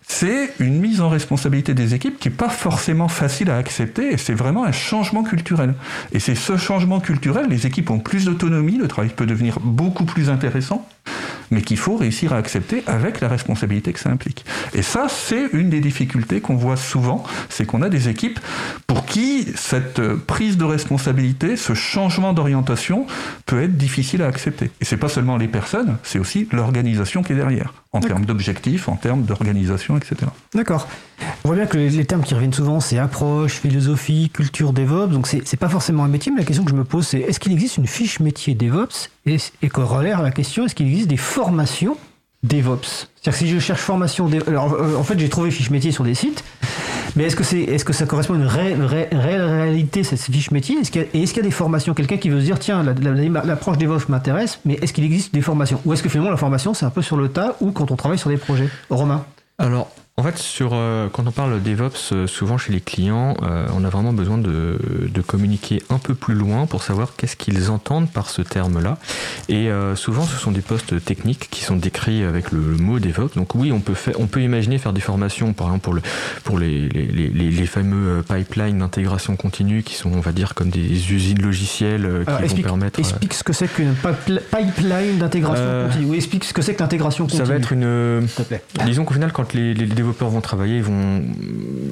[0.09, 4.17] c'est une mise en responsabilité des équipes qui n'est pas forcément facile à accepter et
[4.17, 5.75] c'est vraiment un changement culturel.
[6.13, 10.07] Et c'est ce changement culturel, les équipes ont plus d'autonomie, le travail peut devenir beaucoup
[10.07, 10.89] plus intéressant,
[11.51, 14.45] mais qu'il faut réussir à accepter avec la responsabilité que ça implique.
[14.75, 18.41] Et ça, c'est une des difficultés qu'on voit souvent, c'est qu'on a des équipes
[18.87, 23.07] pour qui cette prise de responsabilité, ce changement d'orientation
[23.47, 24.71] peut être difficile à accepter.
[24.81, 28.89] Et c'est pas seulement les personnes, c'est aussi l'organisation qui est derrière, en termes d'objectifs,
[28.89, 30.17] en termes d'organisation, etc.
[30.55, 30.89] D'accord.
[31.45, 35.09] On voit bien que les termes qui reviennent souvent, c'est approche, philosophie, culture DevOps.
[35.09, 37.41] Donc c'est pas forcément un métier, mais la question que je me pose, c'est est-ce
[37.41, 41.17] qu'il existe une fiche métier DevOps et, corollaire à la question, est-ce qu'il existe des
[41.17, 41.97] formations
[42.43, 43.09] DevOps?
[43.17, 46.05] C'est-à-dire que si je cherche formation alors euh, en fait j'ai trouvé fiche métier sur
[46.05, 46.43] des sites,
[47.17, 50.77] mais est-ce que, c'est, est-ce que ça correspond à une réelle, réalité, cette fiche métier?
[50.79, 51.95] Est-ce a, Et est-ce qu'il y a des formations?
[51.95, 55.81] Quelqu'un qui veut se dire, tiens, l'approche DevOps m'intéresse, mais est-ce qu'il existe des formations?
[55.85, 57.97] Ou est-ce que finalement la formation c'est un peu sur le tas ou quand on
[57.97, 58.69] travaille sur des projets?
[58.91, 59.25] Romain.
[59.59, 59.91] Alors,
[60.21, 63.85] en fait, sur, euh, quand on parle DevOps, euh, souvent chez les clients, euh, on
[63.85, 68.11] a vraiment besoin de, de, communiquer un peu plus loin pour savoir qu'est-ce qu'ils entendent
[68.11, 68.99] par ce terme-là.
[69.49, 73.35] Et souvent, ce sont des postes techniques qui sont décrits avec le, mot DevOps.
[73.35, 76.03] Donc oui, on peut, faire, on peut imaginer faire des formations, par exemple pour, le,
[76.45, 80.71] pour les, les, les, les fameux pipelines d'intégration continue qui sont, on va dire, comme
[80.71, 82.99] des usines logicielles qui vont permettre...
[82.99, 86.07] Explique ce que c'est qu'une pipeline d'intégration continue.
[86.07, 87.43] Oui, explique ce que c'est que l'intégration continue.
[87.43, 88.27] Ça va être une...
[88.85, 91.23] Disons qu'au final, quand les, les développeurs vont travailler, ils vont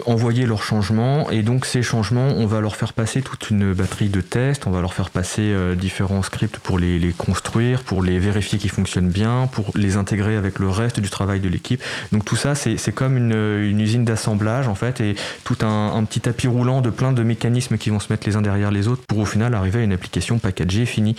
[0.07, 4.09] envoyer leurs changements et donc ces changements, on va leur faire passer toute une batterie
[4.09, 8.19] de tests, on va leur faire passer euh, différents scripts pour les, construire, pour les
[8.19, 11.81] vérifier qu'ils fonctionnent bien, pour les intégrer avec le reste du travail de l'équipe.
[12.11, 15.15] Donc tout ça, c'est comme une, usine d'assemblage en fait et
[15.45, 18.43] tout un, petit tapis roulant de plein de mécanismes qui vont se mettre les uns
[18.43, 21.15] derrière les autres pour au final arriver à une application packagée finie.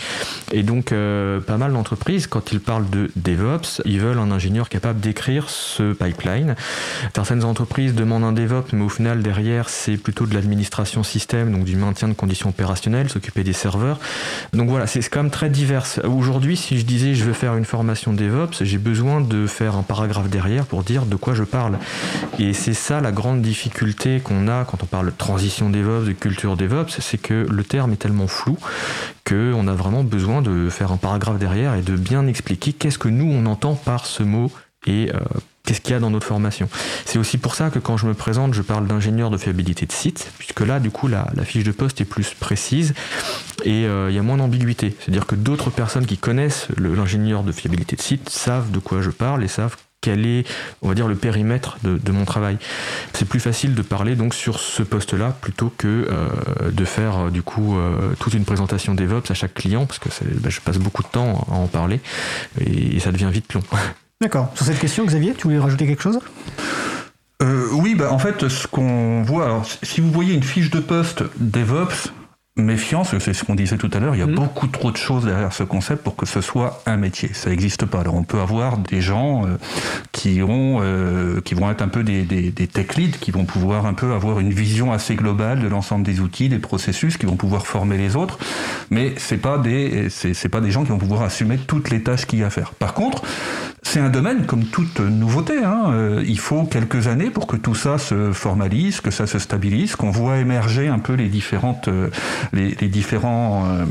[0.52, 4.68] Et donc euh, pas mal d'entreprises, quand ils parlent de DevOps, ils veulent un ingénieur
[4.68, 6.56] capable d'écrire ce pipeline
[7.16, 11.64] Certaines entreprises demandent un DevOps, mais au final, derrière, c'est plutôt de l'administration système, donc
[11.66, 14.00] du maintien de conditions opérationnelles, s'occuper des serveurs.
[14.54, 15.86] Donc voilà, c'est quand même très divers.
[16.04, 19.84] Aujourd'hui, si je disais je veux faire une formation DevOps, j'ai besoin de faire un
[19.84, 21.78] paragraphe derrière pour dire de quoi je parle.
[22.38, 26.14] Et c'est ça la grande difficulté qu'on a quand on parle de transition DevOps, de
[26.14, 28.58] culture DevOps, c'est que le terme est tellement flou
[29.28, 33.10] qu'on a vraiment besoin de faire un paragraphe derrière et de bien expliquer qu'est-ce que
[33.10, 34.52] nous on entend par ce mot
[34.88, 35.20] et euh,
[35.70, 36.68] qu'est-ce qu'il y a dans notre formation.
[37.06, 39.92] C'est aussi pour ça que quand je me présente, je parle d'ingénieur de fiabilité de
[39.92, 42.96] site, puisque là, du coup, la, fiche de poste est plus précise
[43.64, 44.96] et euh, il y a moins d'ambiguïté.
[45.00, 49.12] C'est-à-dire que d'autres personnes qui connaissent l'ingénieur de fiabilité de site savent de quoi je
[49.12, 50.48] parle et savent quel est,
[50.82, 52.58] on va dire, le périmètre de, mon travail.
[53.14, 57.44] C'est plus facile de parler donc sur ce poste-là plutôt que euh, de faire du
[57.44, 57.78] coup
[58.20, 61.46] toute une présentation DevOps à chaque client parce que bah, je passe beaucoup de temps
[61.52, 62.00] à en parler
[62.60, 63.62] et ça devient vite long.
[64.22, 64.52] D'accord.
[64.54, 66.20] Sur cette question, Xavier, tu voulais rajouter quelque chose?
[67.42, 70.80] Euh, Oui, bah, en fait, ce qu'on voit, alors, si vous voyez une fiche de
[70.80, 72.12] poste DevOps,
[72.58, 74.36] méfiance, c'est ce qu'on disait tout à l'heure, il y a mm.
[74.36, 77.32] beaucoup trop de choses derrière ce concept pour que ce soit un métier.
[77.34, 78.02] Ça n'existe pas.
[78.02, 79.58] Alors on peut avoir des gens euh,
[80.12, 83.46] qui, ont, euh, qui vont être un peu des, des, des, tech leads, qui vont
[83.46, 87.26] pouvoir un peu avoir une vision assez globale de l'ensemble des outils, des processus, qui
[87.26, 88.38] vont pouvoir former les autres,
[88.90, 92.26] mais c'est pas des c'est pas des gens qui vont pouvoir assumer toutes les tâches
[92.26, 92.74] qu'il y a à faire.
[92.74, 93.24] Par contre,
[93.84, 95.64] c'est un domaine comme toute nouveauté.
[95.64, 95.92] Hein.
[95.92, 99.96] Euh, il faut quelques années pour que tout ça se formalise, que ça se stabilise,
[99.96, 101.90] qu'on voit émerger un peu les différentes
[102.54, 103.86] les, différents, euh,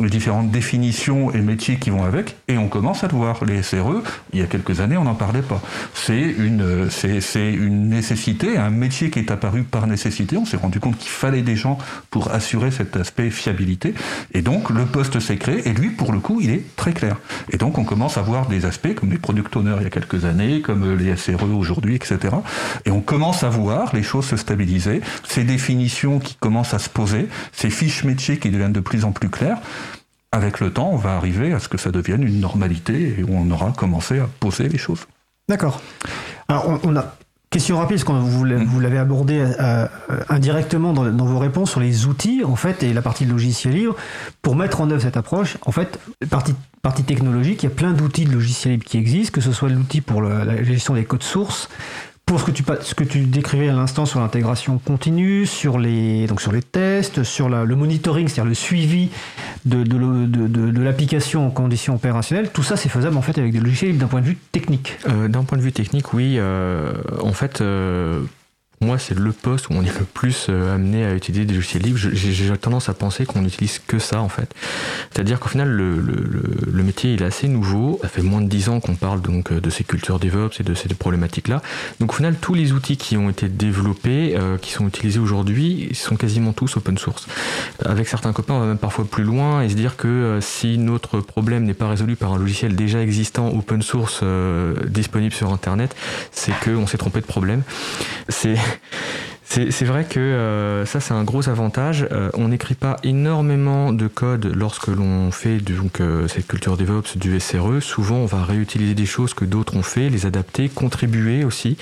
[0.00, 3.44] les différentes définitions et métiers qui vont avec, et on commence à le voir.
[3.44, 5.60] Les SRE, il y a quelques années, on n'en parlait pas.
[5.92, 10.36] C'est une, c'est, une nécessité, un métier qui est apparu par nécessité.
[10.36, 11.78] On s'est rendu compte qu'il fallait des gens
[12.10, 13.94] pour assurer cet aspect fiabilité,
[14.32, 17.16] et donc le poste s'est créé, et lui, pour le coup, il est très clair.
[17.50, 19.90] Et donc on commence à voir des aspects comme les product owner il y a
[19.90, 22.36] quelques années, comme les SRE aujourd'hui, etc.
[22.84, 26.88] Et on commence à voir les choses se stabiliser, ces définitions qui commencent à se
[26.88, 29.58] poser, ces fiches métiers qui deviennent de plus en plus claires.
[30.30, 33.30] Avec le temps, on va arriver à ce que ça devienne une normalité et où
[33.32, 35.06] on aura commencé à poser les choses.
[35.48, 35.80] D'accord.
[36.48, 37.14] Alors, on, a
[37.54, 39.86] Question rapide, parce que vous, l'avez abordé euh,
[40.28, 43.94] indirectement dans, dans, vos réponses sur les outils, en fait, et la partie logiciel libre.
[44.42, 46.00] Pour mettre en œuvre cette approche, en fait,
[46.30, 49.52] partie, partie technologique, il y a plein d'outils de logiciel libre qui existent, que ce
[49.52, 51.68] soit l'outil pour la gestion des codes sources,
[52.26, 56.26] pour ce que tu, ce que tu décrivais à l'instant sur l'intégration continue, sur les,
[56.26, 59.10] donc sur les tests, sur le monitoring, c'est-à-dire le suivi
[59.64, 63.52] de, de, de, de l'application en conditions opérationnelles, tout ça c'est faisable en fait avec
[63.52, 64.98] des logiciels d'un point de vue technique.
[65.08, 66.36] Euh, d'un point de vue technique, oui.
[66.38, 68.22] Euh, en fait, euh,
[68.80, 71.82] moi, c'est le poste où on est le plus euh, amené à utiliser des logiciels
[71.82, 71.98] libres.
[71.98, 74.52] J'ai tendance à penser qu'on n'utilise que ça, en fait.
[75.12, 77.98] C'est-à-dire qu'au final, le, le, métier, il est assez nouveau.
[78.02, 80.74] Ça fait moins de 10 ans qu'on parle donc de ces cultures DevOps et de
[80.74, 81.62] ces problématiques-là.
[82.00, 85.90] Donc, au final, tous les outils qui ont été développés, euh, qui sont utilisés aujourd'hui,
[85.94, 87.26] sont quasiment tous open source.
[87.84, 90.78] Avec certains copains, on va même parfois plus loin et se dire que euh, si
[90.78, 94.22] notre problème n'est pas résolu par un logiciel déjà existant open source
[94.86, 95.94] disponible sur Internet,
[96.32, 97.62] c'est qu'on s'est trompé de problème.
[98.28, 98.56] C'est
[99.70, 102.08] c'est vrai que euh, ça c'est un gros avantage.
[102.10, 107.16] Euh, on n'écrit pas énormément de code lorsque l'on fait donc euh, cette culture DevOps
[107.16, 107.80] du SRE.
[107.80, 111.76] Souvent on va réutiliser des choses que d'autres ont fait, les adapter, contribuer aussi.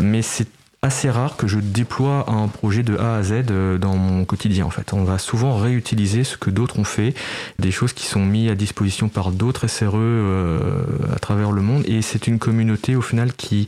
[0.00, 0.48] Mais c'est
[0.86, 4.64] assez rare que je déploie un projet de A à Z euh, dans mon quotidien
[4.64, 4.92] en fait.
[4.92, 7.14] On va souvent réutiliser ce que d'autres ont fait,
[7.58, 10.84] des choses qui sont mises à disposition par d'autres SRE euh,
[11.14, 13.66] à travers le monde et c'est une communauté au final qui,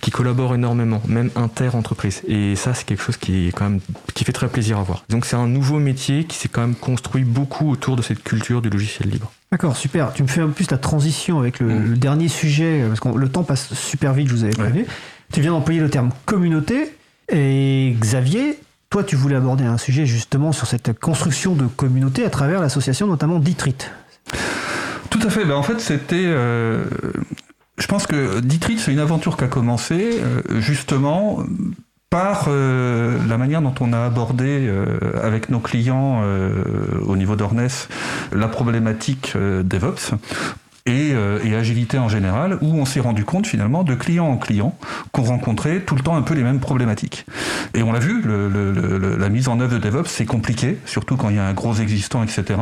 [0.00, 2.22] qui collabore énormément, même inter-entreprise.
[2.26, 3.80] Et ça c'est quelque chose qui est quand même
[4.14, 5.04] qui fait très plaisir à voir.
[5.08, 8.60] Donc c'est un nouveau métier qui s'est quand même construit beaucoup autour de cette culture
[8.60, 9.30] du logiciel libre.
[9.52, 10.12] D'accord, super.
[10.12, 11.98] Tu me fais un plus la transition avec le, mm.
[11.98, 14.86] dernier sujet, parce que le temps passe super vite, je vous avais prévenu.
[15.32, 16.96] Tu viens d'employer le terme communauté.
[17.30, 18.58] Et Xavier,
[18.90, 23.06] toi, tu voulais aborder un sujet justement sur cette construction de communauté à travers l'association
[23.06, 23.76] notamment Ditrit.
[25.10, 25.44] Tout à fait.
[25.44, 26.24] Ben, en fait, c'était.
[26.26, 26.84] Euh,
[27.78, 31.42] je pense que Ditrit, c'est une aventure qui a commencé euh, justement
[32.10, 34.70] par euh, la manière dont on a abordé
[35.22, 36.22] avec nos clients
[37.04, 37.68] au niveau d'Ornes
[38.32, 40.14] la problématique DevOps
[40.88, 44.76] euh, et, agilité en général, où on s'est rendu compte finalement de client en client
[45.12, 47.26] qu'on rencontrait tout le temps un peu les mêmes problématiques.
[47.74, 51.30] Et on l'a vu, le, la mise en œuvre de DevOps, c'est compliqué, surtout quand
[51.30, 52.60] il y a un gros existant, etc.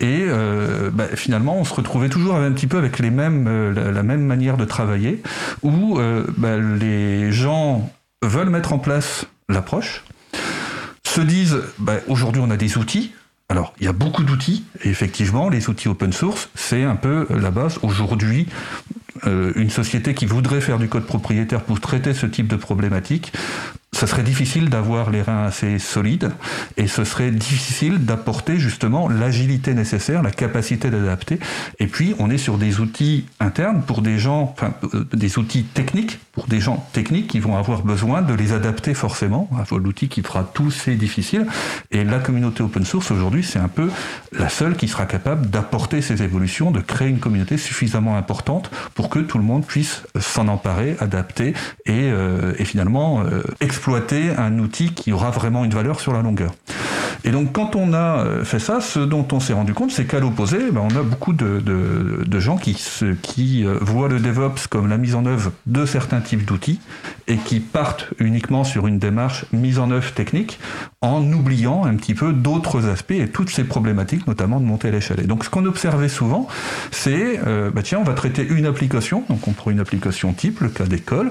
[0.00, 3.92] Et euh, bah, finalement, on se retrouvait toujours un petit peu avec les mêmes, euh,
[3.92, 5.22] la, même manière de travailler,
[5.62, 5.98] où
[6.36, 7.90] bah, les gens
[8.22, 10.04] veulent mettre en place l'approche,
[11.06, 13.12] se disent bah, aujourd'hui on a des outils,
[13.52, 17.26] alors, il y a beaucoup d'outils, et effectivement, les outils open source, c'est un peu
[17.28, 17.78] la base.
[17.82, 18.46] Aujourd'hui,
[19.26, 23.30] euh, une société qui voudrait faire du code propriétaire pour traiter ce type de problématique
[23.94, 26.32] ce serait difficile d'avoir les reins assez solides
[26.76, 31.38] et ce serait difficile d'apporter justement l'agilité nécessaire, la capacité d'adapter.
[31.78, 35.64] Et puis, on est sur des outils internes pour des gens, enfin, euh, des outils
[35.64, 39.48] techniques pour des gens techniques qui vont avoir besoin de les adapter forcément.
[39.70, 41.46] L'outil qui fera tout, c'est difficile.
[41.90, 43.90] Et la communauté open source aujourd'hui, c'est un peu
[44.32, 49.10] la seule qui sera capable d'apporter ces évolutions, de créer une communauté suffisamment importante pour
[49.10, 51.54] que tout le monde puisse s'en emparer, adapter
[51.84, 56.52] et, euh, finalement euh, exploiter un outil qui aura vraiment une valeur sur la longueur.
[57.24, 60.04] Et donc quand on a euh, fait ça, ce dont on s'est rendu compte, c'est
[60.04, 62.76] qu'à l'opposé, ben, on a beaucoup de, de, gens qui,
[63.22, 66.80] qui euh, voient le DevOps comme la mise en œuvre de certains types d'outils
[67.28, 70.58] et qui partent uniquement sur une démarche mise en œuvre technique
[71.00, 74.90] en oubliant un petit peu d'autres aspects et toutes ces problématiques, notamment de monter à
[74.90, 75.20] l'échelle.
[75.20, 76.48] Et donc ce qu'on observait souvent,
[76.90, 80.60] c'est, euh, bah tiens, on va traiter une application, donc on prend une application type,
[80.60, 81.30] le cas d'école,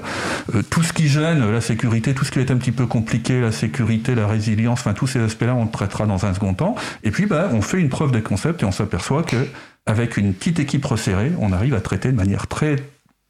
[0.70, 3.52] tout ce qui gêne la sécurité, tout ce qui est un petit peu compliqué, la
[3.52, 5.66] sécurité, la résilience, enfin tous ces aspects-là, on
[6.06, 6.74] dans un second temps.
[7.02, 9.46] Et puis, bah, on fait une preuve des concepts et on s'aperçoit que
[9.86, 12.76] avec une petite équipe resserrée, on arrive à traiter de manière très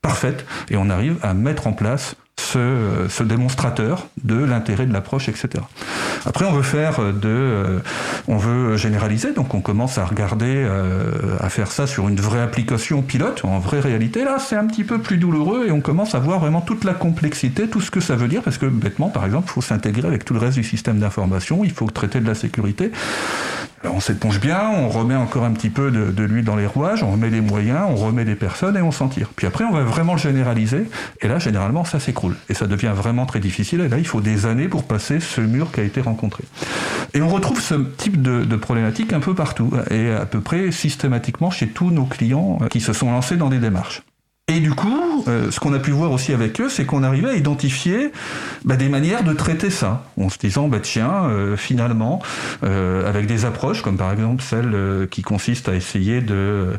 [0.02, 5.48] parfaite et on arrive à mettre en place ce, démonstrateur de l'intérêt de l'approche, etc.
[6.26, 7.80] Après, on veut faire de,
[8.28, 12.40] on veut généraliser, donc on commence à regarder, euh, à faire ça sur une vraie
[12.40, 14.24] application pilote, en vraie réalité.
[14.24, 16.94] Là, c'est un petit peu plus douloureux et on commence à voir vraiment toute la
[16.94, 20.06] complexité, tout ce que ça veut dire, parce que bêtement, par exemple, il faut s'intégrer
[20.06, 22.92] avec tout le reste du système d'information, il faut traiter de la sécurité.
[23.84, 27.12] On s'éponge bien, on remet encore un petit peu de, l'huile dans les rouages, on
[27.12, 29.30] remet des moyens, on remet des personnes et on s'en tire.
[29.34, 30.88] Puis après, on va vraiment le généraliser,
[31.20, 32.36] et là, généralement, ça s'écroule.
[32.48, 35.40] Et ça devient vraiment très difficile, et là, il faut des années pour passer ce
[35.40, 36.44] mur qui a été rencontré.
[37.14, 41.50] Et on retrouve ce type de problématique un peu partout, et à peu près systématiquement
[41.50, 44.02] chez tous nos clients qui se sont lancés dans des démarches.
[44.48, 47.30] Et du coup, euh, ce qu'on a pu voir aussi avec eux, c'est qu'on arrivait
[47.30, 48.10] à identifier
[48.64, 52.20] bah, des manières de traiter ça, en se disant, bah, tiens, euh, finalement,
[52.64, 56.76] euh, avec des approches, comme par exemple celle qui consiste à essayer de,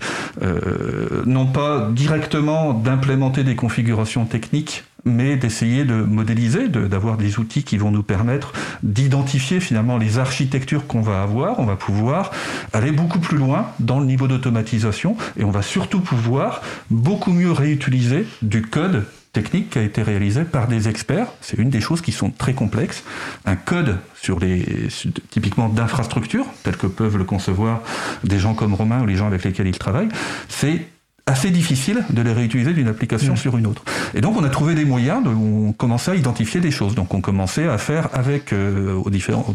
[1.25, 7.77] non pas directement d'implémenter des configurations techniques mais d'essayer de modéliser, d'avoir des outils qui
[7.77, 11.59] vont nous permettre d'identifier finalement les architectures qu'on va avoir.
[11.59, 12.31] On va pouvoir
[12.71, 17.51] aller beaucoup plus loin dans le niveau d'automatisation et on va surtout pouvoir beaucoup mieux
[17.51, 21.27] réutiliser du code technique qui a été réalisé par des experts.
[21.41, 23.03] C'est une des choses qui sont très complexes.
[23.45, 24.87] Un code sur les,
[25.31, 27.81] typiquement d'infrastructures, tel que peuvent le concevoir
[28.23, 30.09] des gens comme Romain ou les gens avec lesquels il travaille,
[30.47, 30.87] c'est
[31.25, 33.83] assez difficile de les réutiliser d'une application sur une autre.
[34.13, 36.95] Et donc on a trouvé des moyens, de, on commençait à identifier des choses.
[36.95, 39.45] Donc on commençait à faire avec, euh, aux différents,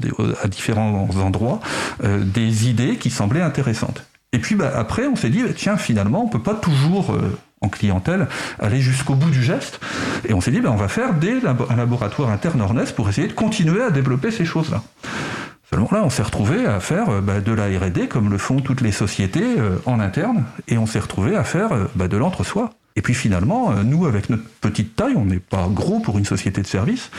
[0.43, 1.61] à différents endroits,
[2.05, 4.05] euh, des idées qui semblaient intéressantes.
[4.33, 7.12] Et puis bah, après on s'est dit, tiens finalement on peut pas toujours...
[7.12, 8.29] Euh, en clientèle,
[8.61, 9.81] aller jusqu'au bout du geste.
[10.29, 13.27] Et on s'est dit, bah, on va faire des un laboratoire interne Ornès pour essayer
[13.27, 14.81] de continuer à développer ces choses-là.
[15.71, 18.61] Seulement là, on s'est retrouvé à faire euh, bah, de la R&D comme le font
[18.61, 22.16] toutes les sociétés euh, en interne, et on s'est retrouvé à faire euh, bah, de
[22.16, 22.71] l'entre-soi.
[22.97, 26.62] Et puis finalement, nous, avec notre petite taille, on n'est pas gros pour une société
[26.62, 27.12] de service,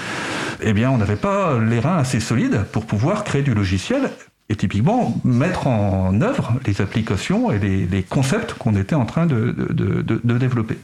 [0.60, 4.10] eh bien, on n'avait pas les reins assez solides pour pouvoir créer du logiciel
[4.50, 9.52] et typiquement mettre en œuvre les applications et les, concepts qu'on était en train de,
[9.54, 10.78] de développer.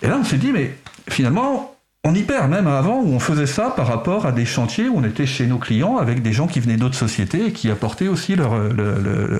[0.00, 0.74] Et là, on s'est dit, mais
[1.10, 1.73] finalement,
[2.04, 4.98] on y perd même avant où on faisait ça par rapport à des chantiers où
[4.98, 8.08] on était chez nos clients avec des gens qui venaient d'autres sociétés et qui apportaient
[8.08, 8.54] aussi leur,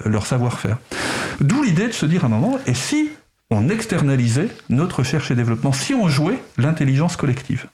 [0.07, 0.79] leur savoir-faire.
[1.41, 3.11] D'où l'idée de se dire à un moment, et si
[3.51, 7.67] on externalisait notre recherche et développement, si on jouait l'intelligence collective?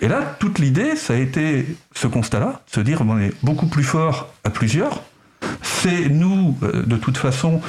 [0.00, 3.84] Et là, toute l'idée, ça a été ce constat-là, se dire on est beaucoup plus
[3.84, 5.02] fort à plusieurs,
[5.62, 7.60] c'est nous, euh, de toute façon,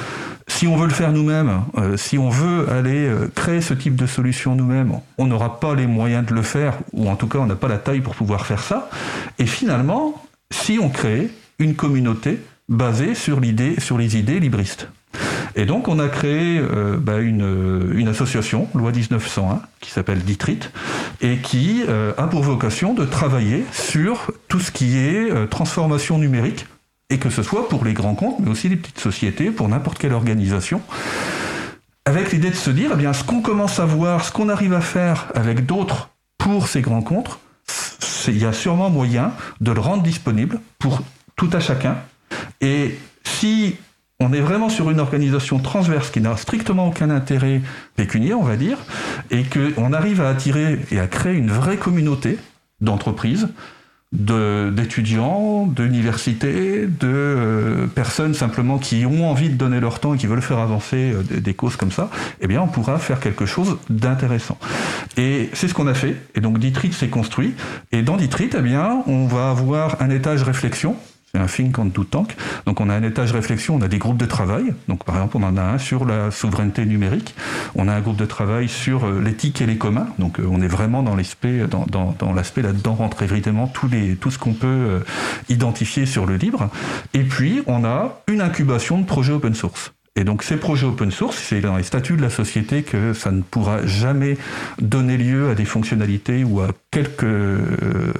[0.50, 3.94] si on veut le faire nous-mêmes, euh, si on veut aller euh, créer ce type
[3.94, 7.38] de solution nous-mêmes, on n'aura pas les moyens de le faire, ou en tout cas
[7.38, 8.90] on n'a pas la taille pour pouvoir faire ça.
[9.38, 11.30] Et finalement, si on crée
[11.60, 14.88] une communauté basée sur, les idées libristes.
[15.56, 20.70] Et donc on a créé euh, bah, une, une, association, loi 1901, qui s'appelle DITRIT,
[21.20, 26.66] et qui a pour vocation de travailler sur tout ce qui est transformation numérique
[27.10, 29.98] et que ce soit pour les grands comptes, mais aussi les petites sociétés, pour n'importe
[29.98, 30.80] quelle organisation,
[32.04, 34.72] avec l'idée de se dire, eh bien, ce qu'on commence à voir, ce qu'on arrive
[34.72, 37.38] à faire avec d'autres pour ces grands comptes,
[38.28, 41.02] il y a sûrement moyen de le rendre disponible pour
[41.36, 41.96] tout à chacun.
[42.60, 43.76] Et si
[44.20, 47.62] on est vraiment sur une organisation transverse qui n'a strictement aucun intérêt
[47.96, 48.78] pécunier, on va dire,
[49.30, 52.38] et qu'on arrive à attirer et à créer une vraie communauté
[52.80, 53.48] d'entreprises,
[54.12, 60.26] d'étudiants, d'universités, de euh, personnes simplement qui ont envie de donner leur temps et qui
[60.26, 63.78] veulent faire avancer euh, des, causes comme ça, eh bien on pourra faire quelque chose
[63.88, 64.58] d'intéressant.
[65.16, 66.16] Et c'est ce qu'on a fait.
[66.34, 67.54] Et donc Ditrit s'est construit.
[67.92, 70.96] Et dans Ditrit, eh bien, on va avoir un étage réflexion
[71.32, 72.36] c'est un think on do tank.
[72.66, 74.74] Donc on a un étage réflexion, on a des groupes de travail.
[74.88, 77.34] Donc par exemple, on en a un sur la souveraineté numérique.
[77.76, 80.08] On a un groupe de travail sur euh, l'éthique et les communs.
[80.18, 84.30] Donc euh, on est vraiment dans l'aspect dans, dans, l'aspect là-dedans rentre évidemment les, tout
[84.30, 85.00] ce qu'on peut euh,
[85.48, 86.68] identifier sur le libre.
[87.14, 89.92] Et puis on a une incubation de projets open source.
[90.16, 93.30] Et donc ces projets open source, c'est dans les statuts de la société que ça
[93.30, 94.36] ne pourra jamais
[94.80, 98.12] donner lieu à des fonctionnalités ou à quelque euh,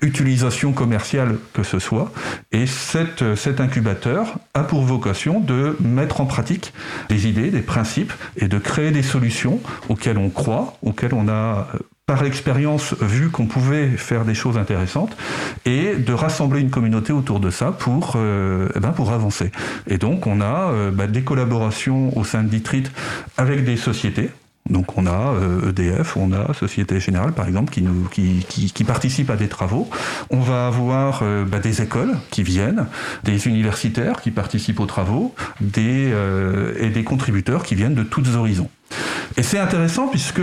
[0.00, 2.12] utilisation commerciale que ce soit.
[2.52, 6.72] Et cette, cet incubateur a pour vocation de mettre en pratique
[7.08, 11.66] des idées, des principes et de créer des solutions auxquelles on croit, auxquelles on a
[12.06, 15.16] par l'expérience vu qu'on pouvait faire des choses intéressantes
[15.64, 19.50] et de rassembler une communauté autour de ça pour, euh, eh ben pour avancer.
[19.86, 22.84] Et donc on a euh, bah, des collaborations au sein de Ditrit
[23.38, 24.30] avec des sociétés.
[24.68, 25.34] Donc on a
[25.66, 29.30] EDF, euh, e on a Société Générale par exemple qui, nous, qui, qui, qui participent
[29.30, 29.88] à des travaux.
[30.28, 32.86] On va avoir bah, des écoles qui viennent,
[33.24, 36.12] des universitaires qui participent aux travaux, des,
[36.80, 38.68] et des contributeurs qui viennent de tous horizons.
[39.36, 40.42] Et c'est intéressant puisque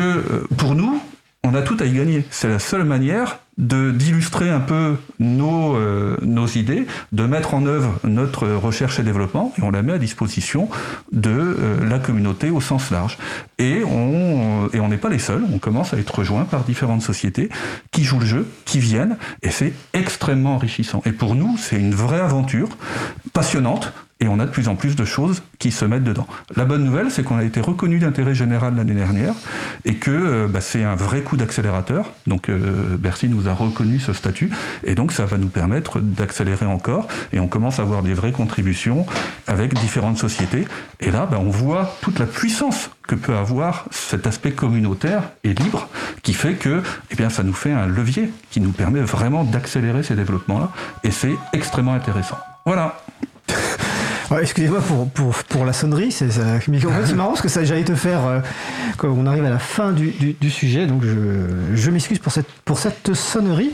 [0.58, 1.02] pour nous,
[1.44, 2.26] on a tout à y gagner.
[2.30, 7.66] C'est la seule manière de d'illustrer un peu nos, euh, nos idées, de mettre en
[7.66, 10.70] œuvre notre recherche et développement, et on la met à disposition
[11.12, 13.18] de euh, la communauté au sens large.
[13.60, 17.02] Et on et on n'est pas les seuls, on commence à être rejoints par différentes
[17.02, 17.50] sociétés
[17.92, 21.02] qui jouent le jeu, qui viennent, et c'est extrêmement enrichissant.
[21.06, 22.70] Et pour nous, c'est une vraie aventure
[23.34, 26.28] passionnante et on a de plus en plus de choses qui se mettent dedans.
[26.56, 29.34] La bonne nouvelle, c'est qu'on a été reconnu d'intérêt général l'année dernière
[29.84, 32.06] et que euh, bah, c'est un vrai coup d'accélérateur.
[32.28, 34.52] Donc euh, Bercy nous a reconnu ce statut
[34.84, 38.32] et donc ça va nous permettre d'accélérer encore et on commence à avoir des vraies
[38.32, 39.06] contributions
[39.48, 40.66] avec différentes sociétés.
[41.00, 45.54] Et là, bah, on voit toute la puissance que peut avoir cet aspect communautaire et
[45.54, 45.90] libre
[46.22, 50.04] qui fait que eh bien, ça nous fait un levier qui nous permet vraiment d'accélérer
[50.04, 50.70] ces développements-là
[51.04, 52.38] et c'est extrêmement intéressant.
[52.66, 53.02] Voilà.
[54.40, 56.28] Excusez-moi pour, pour, pour, la sonnerie, c'est
[57.16, 58.40] marrant parce que ça j'allais te faire euh,
[58.98, 62.48] quand on arrive à la fin du, du, sujet, donc je, je m'excuse pour cette,
[62.64, 63.72] pour cette sonnerie.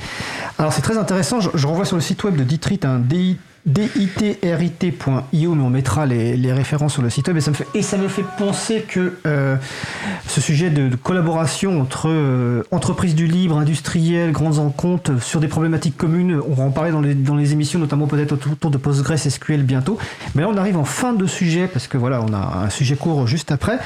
[0.57, 3.37] Alors c'est très intéressant, je, renvoie sur le site web de Ditrit un DIT
[3.67, 7.37] ditrit.io, mais on mettra les, références sur le site web.
[7.37, 9.57] Et ça me fait, et ça me fait penser que euh,
[10.27, 15.97] ce sujet de, collaboration entre euh, entreprises du libre, industriels, grandes encomptes sur des problématiques
[15.97, 19.63] communes, on va en parler dans les, dans les émissions, notamment peut-être autour de PostgreSQL
[19.63, 19.97] bientôt.
[20.33, 22.95] Mais là, on arrive en fin de sujet parce que voilà, on a un sujet
[22.95, 23.79] court juste après.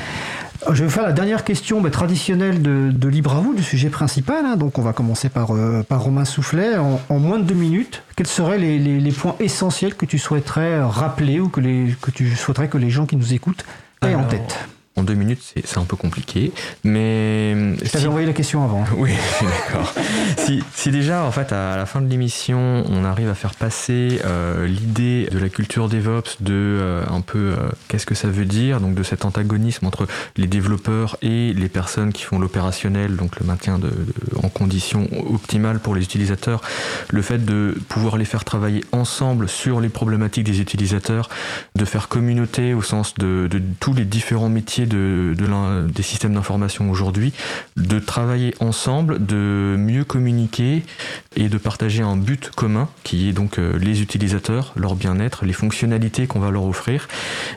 [0.69, 4.45] Je vais faire la dernière question bah, traditionnelle de, Libre à vous, du sujet principal.
[4.45, 4.55] Hein.
[4.55, 6.77] Donc on va commencer par, euh, par Romain Soufflet.
[6.77, 11.49] En, moins de deux minutes, quels seraient les, points essentiels que tu souhaiterais rappeler ou
[11.49, 13.65] que, les, que tu souhaiterais que les gens qui nous écoutent
[14.05, 14.67] aient en tête?
[14.97, 16.51] En deux minutes, c'est un peu compliqué,
[16.83, 17.53] mais...
[17.81, 18.83] Je t'avais envoyé la question avant.
[18.97, 19.11] Oui,
[19.41, 19.93] d'accord.
[20.37, 24.19] si, si, déjà, en fait, à la fin de l'émission, on arrive à faire passer
[24.25, 28.45] euh, l'idée de la culture DevOps, de euh, un peu euh, qu'est-ce que ça veut
[28.45, 33.39] dire, donc de cet antagonisme entre les développeurs et les personnes qui font l'opérationnel, donc
[33.39, 33.91] le maintien de,
[34.43, 36.61] en conditions optimales pour les utilisateurs,
[37.09, 41.29] le fait de pouvoir les faire travailler ensemble sur les problématiques des utilisateurs,
[41.75, 45.35] de faire communauté au sens de, de tous les différents métiers de,
[45.93, 47.33] des systèmes d'information aujourd'hui,
[47.77, 50.83] de travailler ensemble, de mieux communiquer
[51.35, 55.53] et de partager un but commun qui est donc euh, les utilisateurs, leur bien-être, les
[55.53, 57.07] fonctionnalités qu'on va leur offrir.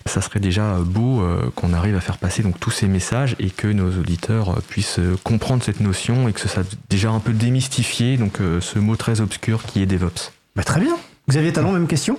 [0.06, 3.50] Ça serait déjà beau euh, qu'on arrive à faire passer donc tous ces messages et
[3.50, 8.16] que nos auditeurs euh, puissent comprendre cette notion et que ça déjà un peu démystifier
[8.16, 10.32] donc ce mot très obscur qui est DevOps.
[10.56, 10.96] Bah, très bien.
[11.28, 12.18] Xavier Talon, même question?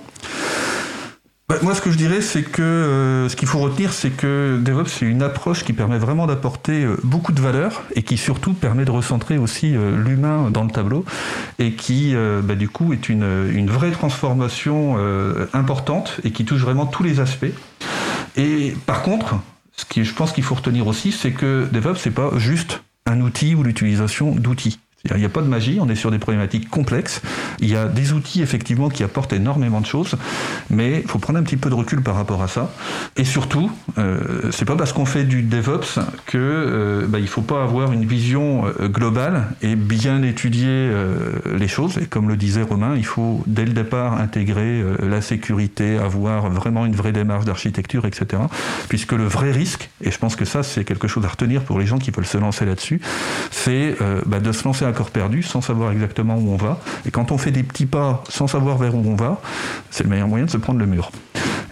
[1.48, 4.58] Bah, moi, ce que je dirais, c'est que euh, ce qu'il faut retenir, c'est que
[4.60, 8.52] DevOps, c'est une approche qui permet vraiment d'apporter euh, beaucoup de valeur et qui surtout
[8.52, 11.04] permet de recentrer aussi euh, l'humain dans le tableau
[11.60, 14.96] et qui, bah, du coup, est une, une vraie transformation
[15.52, 17.46] importante et qui touche vraiment tous les aspects.
[18.36, 19.36] Et par contre,
[19.76, 23.20] ce qui je pense qu'il faut retenir aussi, c'est que DevOps, c'est pas juste un
[23.20, 24.78] outil ou l'utilisation d'outils.
[25.14, 27.22] Il n'y a pas de magie, on est sur des problématiques complexes.
[27.60, 30.16] Il y a des outils effectivement qui apportent énormément de choses,
[30.70, 32.72] mais il faut prendre un petit peu de recul par rapport à ça.
[33.16, 37.42] Et surtout, euh, c'est pas parce qu'on fait du DevOps que euh, bah, il faut
[37.42, 41.98] pas avoir une vision euh, globale et bien étudier euh, les choses.
[41.98, 46.86] Et comme le disait Romain, il faut dès le départ intégrer la sécurité, avoir vraiment
[46.86, 48.42] une vraie démarche d'architecture, etc.
[48.88, 51.78] Puisque le vrai risque, et je pense que ça c'est quelque chose à retenir pour
[51.78, 53.00] les gens qui veulent se lancer là-dessus,
[53.50, 53.96] c'est
[54.26, 56.78] bah, de se lancer à perdu sans savoir exactement où on va.
[57.04, 59.40] Et quand on fait des petits pas sans savoir vers où on va,
[59.90, 61.10] c'est le meilleur moyen de se prendre le mur.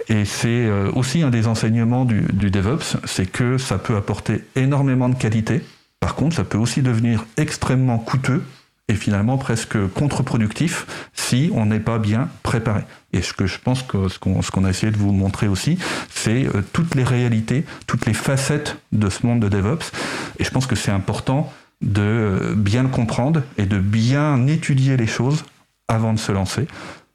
[0.08, 5.08] Et c'est euh, aussi un des enseignements du, DevOps, c'est que ça peut apporter énormément
[5.08, 5.62] de qualité.
[6.00, 8.42] Par contre, ça peut aussi devenir extrêmement coûteux
[8.88, 12.82] et finalement presque contre-productif si on n'est pas bien préparé.
[13.14, 15.78] Et ce que je pense que ce qu'on a essayé de vous montrer aussi,
[16.10, 19.90] c'est euh, toutes les réalités, toutes les facettes de ce monde de DevOps.
[20.38, 21.50] Et je pense que c'est important
[21.84, 25.44] de bien le comprendre et de bien étudier les choses
[25.86, 26.66] avant de se lancer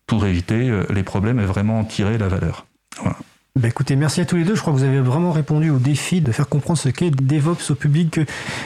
[0.05, 2.65] pour éviter euh, les problèmes et vraiment en tirer la valeur.
[3.55, 4.55] Bah, merci à tous les deux.
[4.55, 7.71] Je crois que vous avez vraiment répondu au défi de faire comprendre ce qu'est DevOps
[7.71, 8.19] au public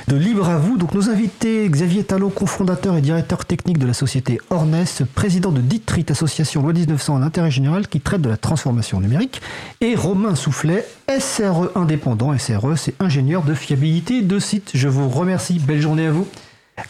[0.07, 0.77] de Libre à vous.
[0.77, 4.83] Donc nos invités, Xavier Talon, cofondateur et directeur technique de la société Ornes,
[5.15, 9.41] président de Ditrit, association loi 1900 en intérêt général qui traite de la transformation numérique,
[9.81, 10.85] et Romain Soufflet,
[11.17, 12.37] SRE indépendant.
[12.37, 14.71] SRE, c'est ingénieur de fiabilité de site.
[14.73, 15.59] Je vous remercie.
[15.59, 16.27] Belle journée à vous.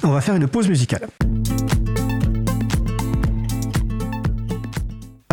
[0.04, 1.08] On va faire une pause musicale.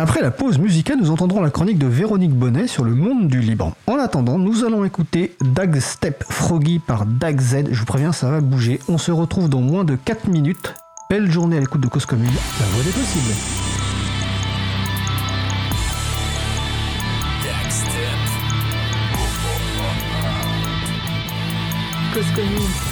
[0.01, 3.39] Après la pause musicale, nous entendrons la chronique de Véronique Bonnet sur le monde du
[3.39, 3.75] Liban.
[3.85, 7.65] En attendant, nous allons écouter Dag Step Froggy par Dag Z.
[7.69, 8.79] Je vous préviens, ça va bouger.
[8.89, 10.73] On se retrouve dans moins de 4 minutes.
[11.07, 13.35] Belle journée à l'écoute de Cause la voix des possibles.
[22.15, 22.90] Cause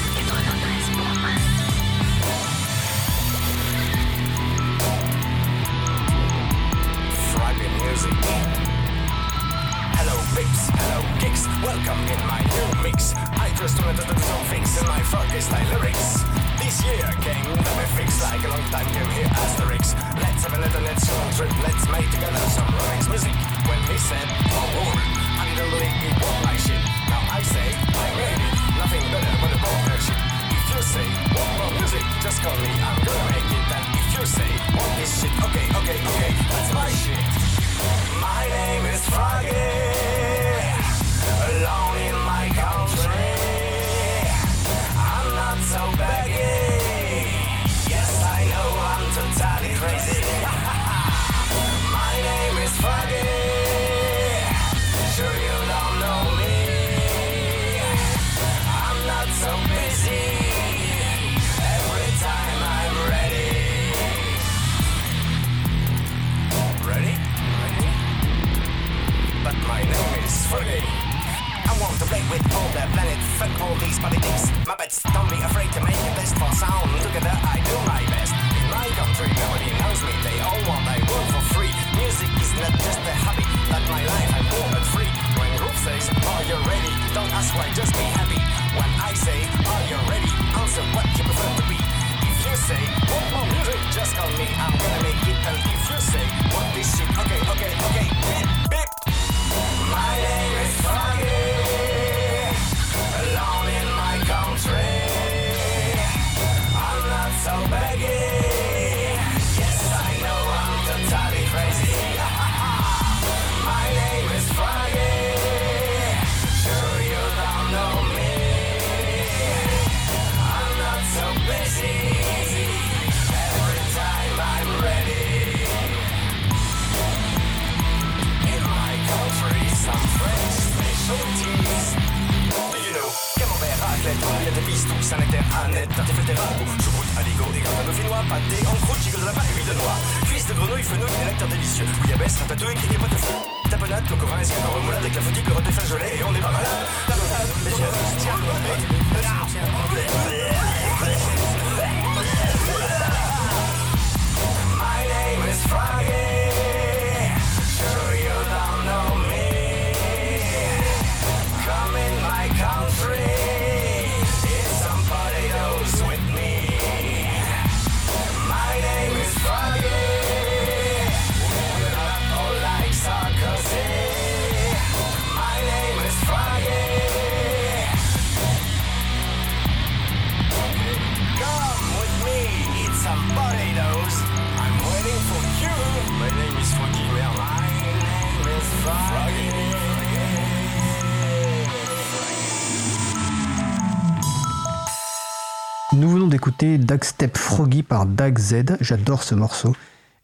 [196.60, 198.78] D'écouter Dag Step Froggy par Dag Z.
[198.82, 199.74] J'adore ce morceau.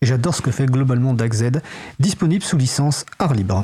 [0.02, 1.62] Et j'adore ce que fait globalement Dag Z,
[2.00, 3.64] disponible sous licence art libre.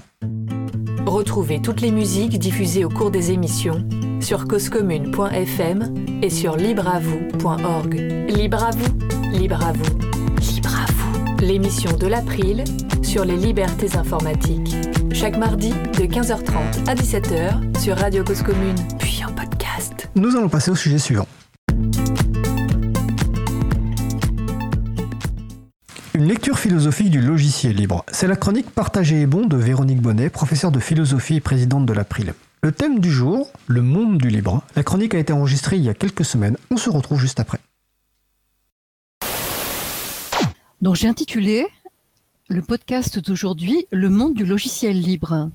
[1.05, 3.85] Retrouvez toutes les musiques diffusées au cours des émissions
[4.21, 7.93] sur causecommune.fm et sur libreavoue.org.
[8.29, 9.97] Libre à vous, libre à vous,
[10.39, 11.45] libre à vous.
[11.45, 12.63] L'émission de l'April
[13.03, 14.75] sur les libertés informatiques.
[15.13, 20.09] Chaque mardi de 15h30 à 17h sur Radio Cause Commune, puis en podcast.
[20.15, 21.27] Nous allons passer au sujet suivant.
[26.41, 28.03] Lecture philosophique du logiciel libre.
[28.11, 31.93] C'est la chronique Partagée et bon de Véronique Bonnet, professeure de philosophie et présidente de
[31.93, 32.33] l'April.
[32.63, 34.63] Le thème du jour, le monde du libre.
[34.75, 36.57] La chronique a été enregistrée il y a quelques semaines.
[36.71, 37.59] On se retrouve juste après.
[40.81, 41.67] Donc j'ai intitulé
[42.47, 45.51] le podcast d'aujourd'hui Le monde du logiciel libre.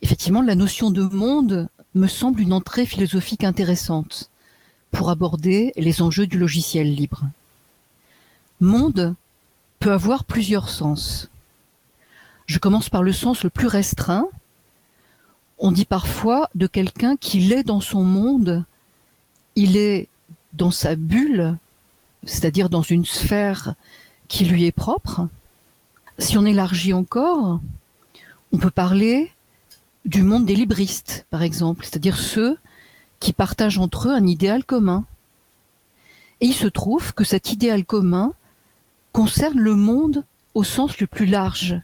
[0.00, 4.30] Effectivement, la notion de monde me semble une entrée philosophique intéressante
[4.90, 7.22] pour aborder les enjeux du logiciel libre.
[8.60, 9.14] Monde
[9.82, 11.28] peut avoir plusieurs sens.
[12.46, 14.28] Je commence par le sens le plus restreint.
[15.58, 18.64] On dit parfois de quelqu'un qu'il est dans son monde,
[19.56, 20.08] il est
[20.52, 21.58] dans sa bulle,
[22.22, 23.74] c'est-à-dire dans une sphère
[24.28, 25.26] qui lui est propre.
[26.16, 27.58] Si on élargit encore,
[28.52, 29.32] on peut parler
[30.04, 32.56] du monde des libristes, par exemple, c'est-à-dire ceux
[33.18, 35.04] qui partagent entre eux un idéal commun.
[36.40, 38.32] Et il se trouve que cet idéal commun
[39.12, 40.24] concerne le monde
[40.54, 41.80] au sens le plus large.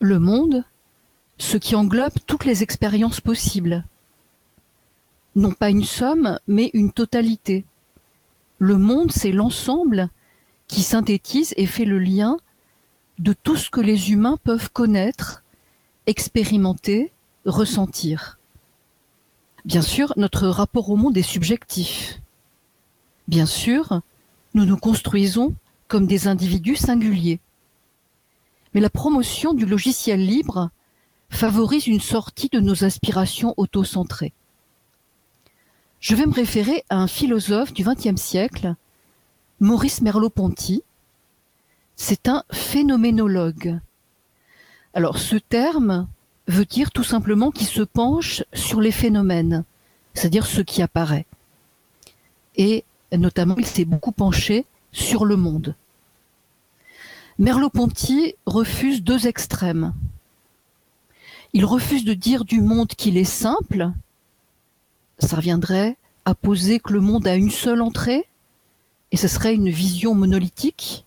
[0.00, 0.64] Le monde,
[1.38, 3.84] ce qui englobe toutes les expériences possibles.
[5.34, 7.64] Non pas une somme, mais une totalité.
[8.58, 10.08] Le monde, c'est l'ensemble
[10.66, 12.38] qui synthétise et fait le lien
[13.18, 15.42] de tout ce que les humains peuvent connaître,
[16.06, 17.12] expérimenter,
[17.44, 18.38] ressentir.
[19.64, 22.20] Bien sûr, notre rapport au monde est subjectif.
[23.26, 24.00] Bien sûr,
[24.54, 25.54] nous nous construisons
[25.88, 27.40] comme des individus singuliers.
[28.74, 30.70] Mais la promotion du logiciel libre
[31.30, 34.32] favorise une sortie de nos aspirations autocentrées.
[36.00, 38.74] Je vais me référer à un philosophe du XXe siècle,
[39.60, 40.82] Maurice Merleau-Ponty.
[41.96, 43.80] C'est un phénoménologue.
[44.94, 46.08] Alors ce terme
[46.46, 49.64] veut dire tout simplement qu'il se penche sur les phénomènes,
[50.14, 51.26] c'est-à-dire ce qui apparaît.
[52.56, 52.84] Et
[53.16, 55.74] notamment, il s'est beaucoup penché sur le monde.
[57.38, 59.94] Merleau-Ponty refuse deux extrêmes.
[61.52, 63.90] Il refuse de dire du monde qu'il est simple,
[65.18, 68.26] ça reviendrait à poser que le monde a une seule entrée,
[69.12, 71.06] et ce serait une vision monolithique.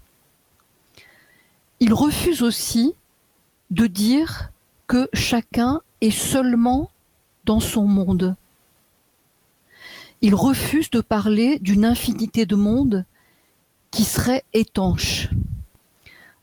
[1.80, 2.96] Il refuse aussi
[3.70, 4.52] de dire
[4.88, 6.90] que chacun est seulement
[7.46, 8.36] dans son monde.
[10.22, 13.06] Il refuse de parler d'une infinité de mondes
[13.90, 15.30] qui seraient étanches.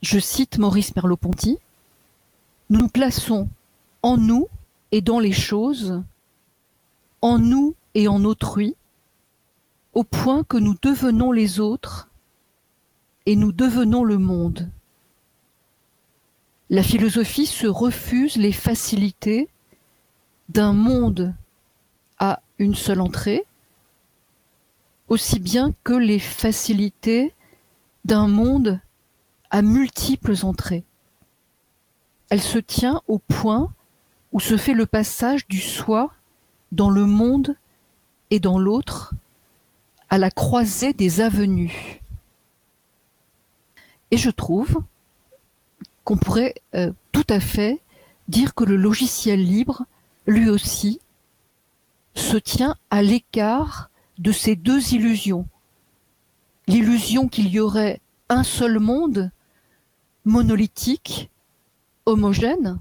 [0.01, 1.57] Je cite Maurice Merleau-Ponty.
[2.69, 3.47] Nous nous plaçons
[4.03, 4.47] en nous
[4.91, 6.03] et dans les choses,
[7.21, 8.75] en nous et en autrui,
[9.93, 12.09] au point que nous devenons les autres
[13.25, 14.69] et nous devenons le monde.
[16.69, 19.47] La philosophie se refuse les facilités
[20.49, 21.33] d'un monde
[22.19, 23.45] à une seule entrée,
[25.09, 27.33] aussi bien que les facilités
[28.05, 28.79] d'un monde
[29.49, 30.83] à multiples entrées.
[32.29, 33.73] Elle se tient au point
[34.31, 36.13] où se fait le passage du soi
[36.71, 37.55] dans le monde
[38.29, 39.13] et dans l'autre,
[40.09, 42.01] à la croisée des avenues.
[44.11, 44.83] Et je trouve
[46.03, 47.81] qu'on pourrait euh, tout à fait
[48.27, 49.85] dire que le logiciel libre,
[50.27, 50.99] lui aussi,
[52.13, 53.88] se tient à l'écart
[54.19, 55.47] de ces deux illusions.
[56.67, 59.31] L'illusion qu'il y aurait un seul monde
[60.25, 61.29] monolithique,
[62.05, 62.79] homogène,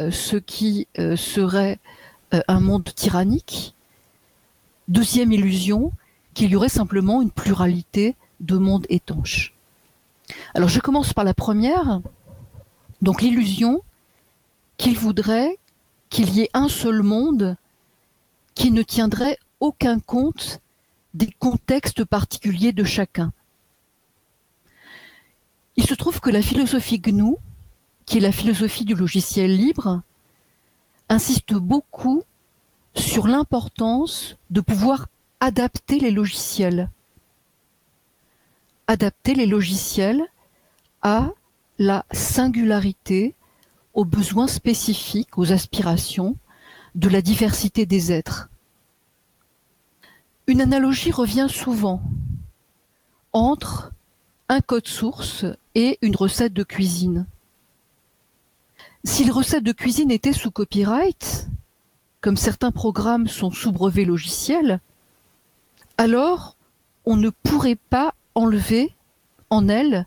[0.00, 1.78] euh, ce qui euh, serait
[2.48, 3.74] un monde tyrannique.
[4.88, 5.92] Deuxième illusion,
[6.34, 9.54] qu'il y aurait simplement une pluralité de mondes étanches.
[10.54, 12.00] Alors je commence par la première,
[13.02, 13.82] donc l'illusion
[14.76, 15.58] qu'il voudrait
[16.10, 17.56] qu'il y ait un seul monde
[18.54, 20.60] qui ne tiendrait aucun compte
[21.14, 23.32] des contextes particuliers de chacun.
[25.76, 27.36] Il se trouve que la philosophie GNU,
[28.06, 30.02] qui est la philosophie du logiciel libre,
[31.08, 32.22] insiste beaucoup
[32.94, 35.08] sur l'importance de pouvoir
[35.40, 36.90] adapter les logiciels.
[38.86, 40.22] Adapter les logiciels
[41.02, 41.30] à
[41.78, 43.34] la singularité,
[43.94, 46.36] aux besoins spécifiques, aux aspirations
[46.94, 48.48] de la diversité des êtres.
[50.46, 52.02] Une analogie revient souvent
[53.32, 53.92] entre
[54.50, 57.26] un code source et une recette de cuisine.
[59.04, 61.48] Si les recettes de cuisine étaient sous copyright,
[62.20, 64.80] comme certains programmes sont sous brevet logiciel,
[65.96, 66.56] alors
[67.06, 68.94] on ne pourrait pas enlever
[69.48, 70.06] en elles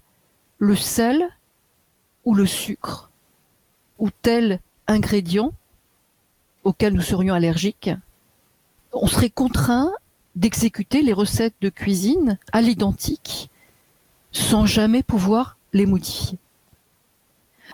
[0.59, 1.27] le sel
[2.25, 3.09] ou le sucre
[3.97, 5.51] ou tel ingrédient
[6.63, 7.89] auquel nous serions allergiques,
[8.91, 9.91] on serait contraint
[10.37, 13.49] d'exécuter les recettes de cuisine à l'identique
[14.31, 16.37] sans jamais pouvoir les modifier.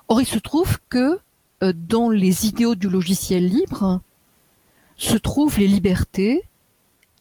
[0.07, 1.19] Or, il se trouve que
[1.61, 4.01] euh, dans les idéaux du logiciel libre
[4.97, 6.43] se trouvent les libertés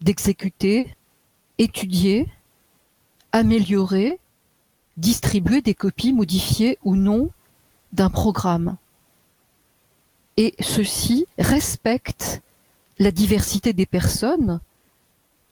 [0.01, 0.94] d'exécuter,
[1.59, 2.28] étudier,
[3.32, 4.19] améliorer
[4.97, 7.31] distribuer des copies modifiées ou non
[7.93, 8.77] d'un programme.
[10.36, 12.43] Et ceci respecte
[12.98, 14.60] la diversité des personnes,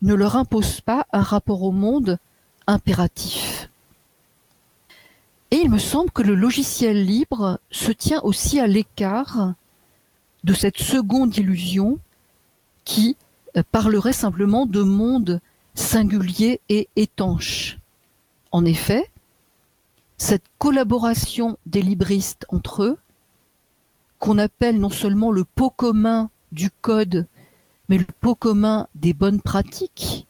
[0.03, 2.19] ne leur impose pas un rapport au monde
[2.67, 3.71] impératif.
[5.51, 9.55] Et il me semble que le logiciel libre se tient aussi à l'écart
[10.45, 11.99] de cette seconde illusion
[12.85, 13.17] qui
[13.57, 15.41] euh, parlerait simplement de monde
[15.75, 17.79] singulier et étanche.
[18.53, 19.11] En effet,
[20.17, 22.99] cette collaboration des libristes entre eux,
[24.19, 27.27] qu'on appelle non seulement le pot commun du code,
[27.91, 30.27] mais le pot commun des bonnes pratiques,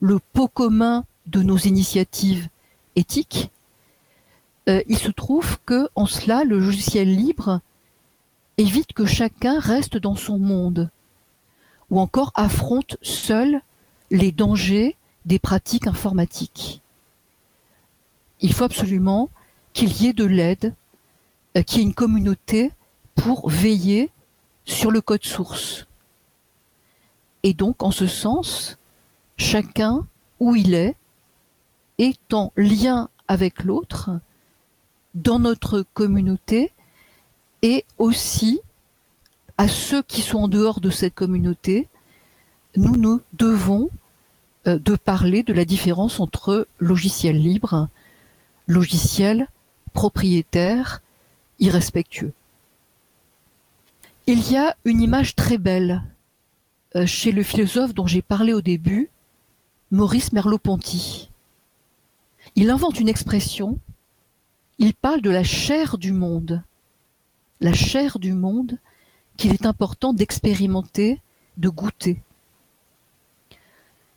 [0.00, 2.48] le pot commun de nos initiatives
[2.94, 3.50] éthiques,
[4.68, 7.60] euh, il se trouve que en cela, le logiciel libre
[8.58, 10.90] évite que chacun reste dans son monde,
[11.88, 13.62] ou encore affronte seul
[14.10, 16.82] les dangers des pratiques informatiques
[18.42, 19.30] il faut absolument
[19.72, 20.74] qu'il y ait de l'aide,
[21.56, 22.72] euh, qu'il y ait une communauté
[23.14, 24.10] pour veiller
[24.64, 25.86] sur le code source.
[27.42, 28.78] Et donc, en ce sens,
[29.36, 30.06] chacun
[30.40, 30.96] où il est,
[31.98, 34.10] est en lien avec l'autre,
[35.14, 36.72] dans notre communauté,
[37.62, 38.60] et aussi
[39.58, 41.88] à ceux qui sont en dehors de cette communauté,
[42.76, 43.90] nous nous devons
[44.66, 47.88] euh, de parler de la différence entre logiciel libre,
[48.66, 49.48] logiciel
[49.92, 51.02] propriétaire,
[51.58, 52.32] irrespectueux.
[54.26, 56.02] Il y a une image très belle
[57.06, 59.10] chez le philosophe dont j'ai parlé au début,
[59.90, 61.30] Maurice Merleau-Ponty.
[62.56, 63.78] Il invente une expression,
[64.78, 66.62] il parle de la chair du monde.
[67.60, 68.78] La chair du monde
[69.36, 71.20] qu'il est important d'expérimenter,
[71.56, 72.22] de goûter.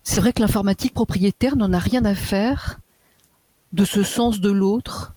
[0.04, 2.80] C'est vrai que l'informatique propriétaire n'en a rien à faire
[3.74, 5.14] de ce sens de l'autre,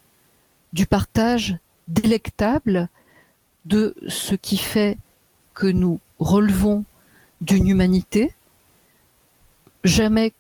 [0.72, 1.56] du partage
[1.89, 2.89] délectable
[3.64, 4.98] de ce qui fait
[5.55, 6.85] que nous relevons
[7.40, 8.32] d'une humanité,
[9.85, 10.32] jamais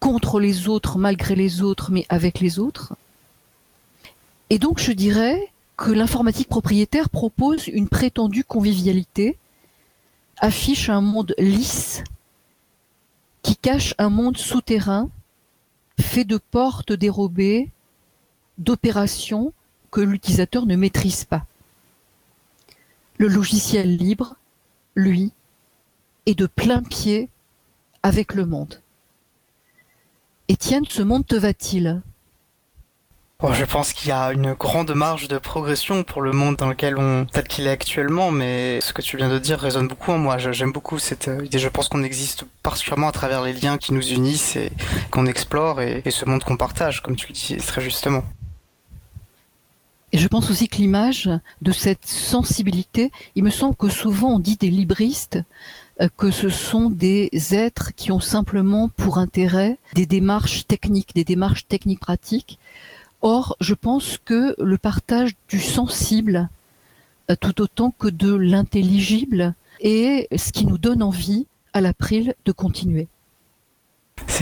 [0.00, 2.94] contre les autres, malgré les autres, mais avec les autres.
[4.50, 9.38] Et donc je dirais que l'informatique propriétaire propose une prétendue convivialité,
[10.38, 12.02] affiche un monde lisse,
[13.42, 15.08] qui cache un monde souterrain,
[15.98, 17.70] fait de portes dérobées,
[18.58, 19.52] d'opérations
[19.90, 21.46] que l'utilisateur ne maîtrise pas.
[23.18, 24.36] Le logiciel libre,
[24.94, 25.32] lui,
[26.26, 27.28] est de plein pied
[28.02, 28.80] avec le monde.
[30.48, 32.02] Étienne, ce monde te va-t-il?
[33.50, 36.96] Je pense qu'il y a une grande marge de progression pour le monde dans lequel
[36.96, 40.18] on, tel qu'il est actuellement, mais ce que tu viens de dire résonne beaucoup en
[40.18, 40.38] moi.
[40.38, 41.58] J'aime beaucoup cette euh, idée.
[41.58, 44.70] Je pense qu'on existe particulièrement à travers les liens qui nous unissent et
[45.10, 48.22] qu'on explore et, ce monde qu'on partage, comme tu le dis très justement.
[50.12, 51.28] Et je pense aussi que l'image
[51.62, 55.40] de cette sensibilité, il me semble que souvent on dit des libristes
[56.08, 61.66] que ce sont des êtres qui ont simplement pour intérêt des démarches techniques, des démarches
[61.66, 62.58] techniques pratiques.
[63.20, 66.48] Or, je pense que le partage du sensible,
[67.30, 72.52] euh, tout autant que de l'intelligible, est ce qui nous donne envie à l'April de
[72.52, 73.08] continuer.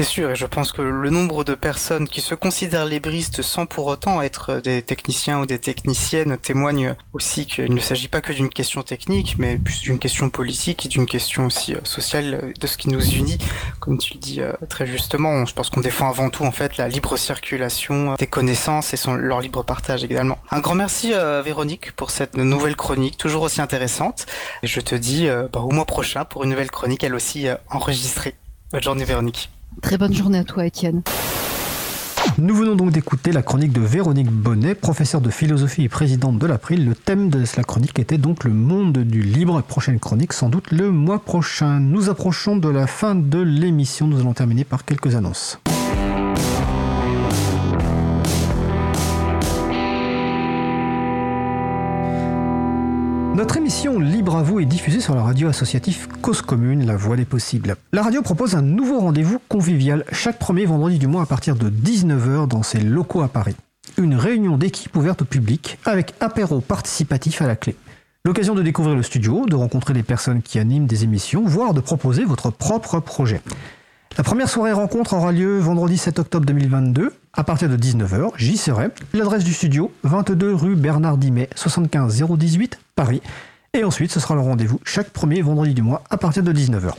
[0.00, 3.66] C'est sûr, et je pense que le nombre de personnes qui se considèrent libristes sans
[3.66, 8.32] pour autant être des techniciens ou des techniciennes témoigne aussi qu'il ne s'agit pas que
[8.32, 12.52] d'une question technique, mais plus d'une question politique et d'une question aussi euh, sociale euh,
[12.58, 13.38] de ce qui nous unit.
[13.78, 16.76] Comme tu le dis euh, très justement, je pense qu'on défend avant tout en fait
[16.76, 20.38] la libre circulation des connaissances et leur libre partage également.
[20.50, 21.12] Un grand merci
[21.44, 24.26] Véronique pour cette nouvelle chronique, toujours aussi intéressante.
[24.62, 28.34] Et je te dis bah, au mois prochain pour une nouvelle chronique, elle aussi enregistrée.
[28.72, 29.50] Bonne journée Véronique.
[29.82, 31.02] Très bonne journée à toi, Étienne.
[32.38, 36.46] Nous venons donc d'écouter la chronique de Véronique Bonnet, professeure de philosophie et présidente de
[36.46, 36.86] l'April.
[36.86, 39.62] Le thème de la chronique était donc le monde du libre.
[39.62, 41.80] Prochaine chronique sans doute le mois prochain.
[41.80, 44.06] Nous approchons de la fin de l'émission.
[44.06, 45.58] Nous allons terminer par quelques annonces.
[53.34, 57.16] Notre émission Libre à vous est diffusée sur la radio associative Cause Commune, la voix
[57.16, 57.76] des possibles.
[57.92, 61.70] La radio propose un nouveau rendez-vous convivial chaque premier vendredi du mois à partir de
[61.70, 63.54] 19h dans ses locaux à Paris.
[63.98, 67.76] Une réunion d'équipe ouverte au public avec apéro participatif à la clé.
[68.24, 71.80] L'occasion de découvrir le studio, de rencontrer les personnes qui animent des émissions, voire de
[71.80, 73.40] proposer votre propre projet.
[74.18, 78.32] La première soirée rencontre aura lieu vendredi 7 octobre 2022 à partir de 19h.
[78.36, 78.88] J'y serai.
[79.12, 83.22] L'adresse du studio 22 rue Bernard Dimet 75 018 Paris.
[83.72, 86.92] Et ensuite, ce sera le rendez-vous chaque premier vendredi du mois à partir de 19h.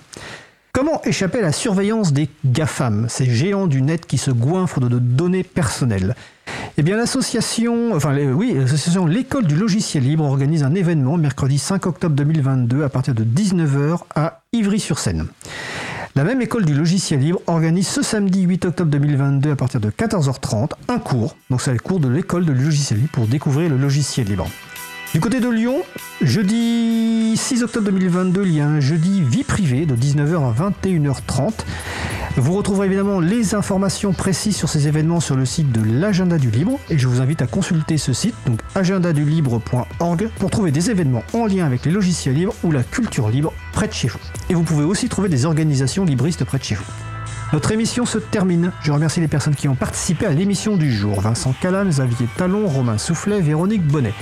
[0.73, 4.99] Comment échapper à la surveillance des GAFAM, ces géants du net qui se goinfrent de
[4.99, 6.15] données personnelles?
[6.77, 11.85] Eh bien, l'association, enfin, oui, l'association L'école du logiciel libre organise un événement mercredi 5
[11.87, 15.27] octobre 2022 à partir de 19h à Ivry-sur-Seine.
[16.13, 19.89] La même école du logiciel libre organise ce samedi 8 octobre 2022 à partir de
[19.89, 23.77] 14h30 un cours, donc c'est le cours de l'école du logiciel libre pour découvrir le
[23.77, 24.45] logiciel libre.
[25.13, 25.83] Du côté de Lyon,
[26.21, 31.51] jeudi 6 octobre 2022, il y a un jeudi vie privée de 19h à 21h30.
[32.37, 36.49] Vous retrouverez évidemment les informations précises sur ces événements sur le site de l'agenda du
[36.49, 41.23] libre et je vous invite à consulter ce site, donc agendadulibre.org, pour trouver des événements
[41.33, 44.19] en lien avec les logiciels libres ou la culture libre près de chez vous.
[44.49, 46.85] Et vous pouvez aussi trouver des organisations libristes près de chez vous.
[47.51, 48.71] Notre émission se termine.
[48.81, 51.19] Je remercie les personnes qui ont participé à l'émission du jour.
[51.19, 54.13] Vincent Callan, Xavier Talon, Romain Soufflet, Véronique Bonnet.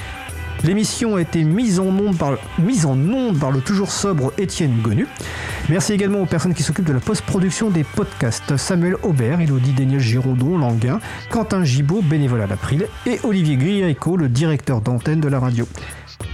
[0.63, 2.31] L'émission a été mise en onde par,
[3.51, 5.07] le toujours sobre Étienne Gonu.
[5.69, 10.01] Merci également aux personnes qui s'occupent de la post-production des podcasts Samuel Aubert, Elodie Daniel
[10.01, 10.99] Giraudon, Languin,
[11.29, 15.67] Quentin Gibaud, bénévole à l'April, et Olivier Grieco, le directeur d'antenne de la radio.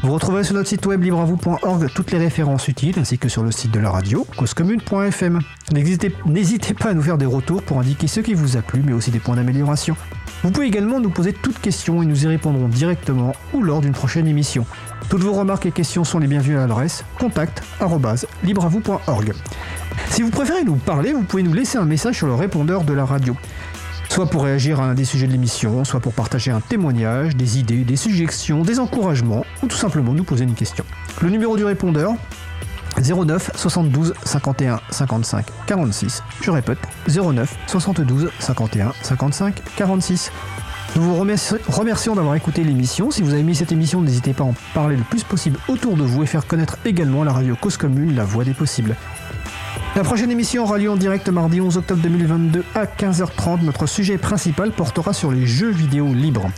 [0.03, 3.51] Vous retrouverez sur notre site web libreavou.org toutes les références utiles ainsi que sur le
[3.51, 5.39] site de la radio causecommune.fm.
[5.73, 8.93] N'hésitez pas à nous faire des retours pour indiquer ce qui vous a plu mais
[8.93, 9.95] aussi des points d'amélioration.
[10.43, 13.93] Vous pouvez également nous poser toutes questions et nous y répondrons directement ou lors d'une
[13.93, 14.65] prochaine émission.
[15.09, 19.33] Toutes vos remarques et questions sont les bienvenues à l'adresse contact@libreavou.org.
[20.09, 22.93] Si vous préférez nous parler, vous pouvez nous laisser un message sur le répondeur de
[22.93, 23.35] la radio.
[24.09, 27.59] Soit pour réagir à un des sujets de l'émission, soit pour partager un témoignage, des
[27.59, 30.85] idées, des suggestions, des encouragements, ou tout simplement nous poser une question.
[31.21, 32.13] Le numéro du répondeur
[32.97, 36.23] 09 72 51 55 46.
[36.41, 36.79] Je répète,
[37.09, 40.31] 09 72 51 55 46.
[40.95, 43.11] Nous vous remercions d'avoir écouté l'émission.
[43.11, 45.97] Si vous avez aimé cette émission, n'hésitez pas à en parler le plus possible autour
[45.97, 48.95] de vous et faire connaître également la radio Cause Commune, la voix des possibles.
[49.95, 53.63] La prochaine émission aura lieu en direct mardi 11 octobre 2022 à 15h30.
[53.63, 56.51] Notre sujet principal portera sur les jeux vidéo libres.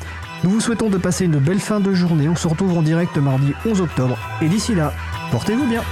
[0.43, 2.27] Nous vous souhaitons de passer une belle fin de journée.
[2.27, 4.17] On se retrouve en direct mardi 11 octobre.
[4.41, 4.91] Et d'ici là,
[5.29, 5.83] portez-vous bien.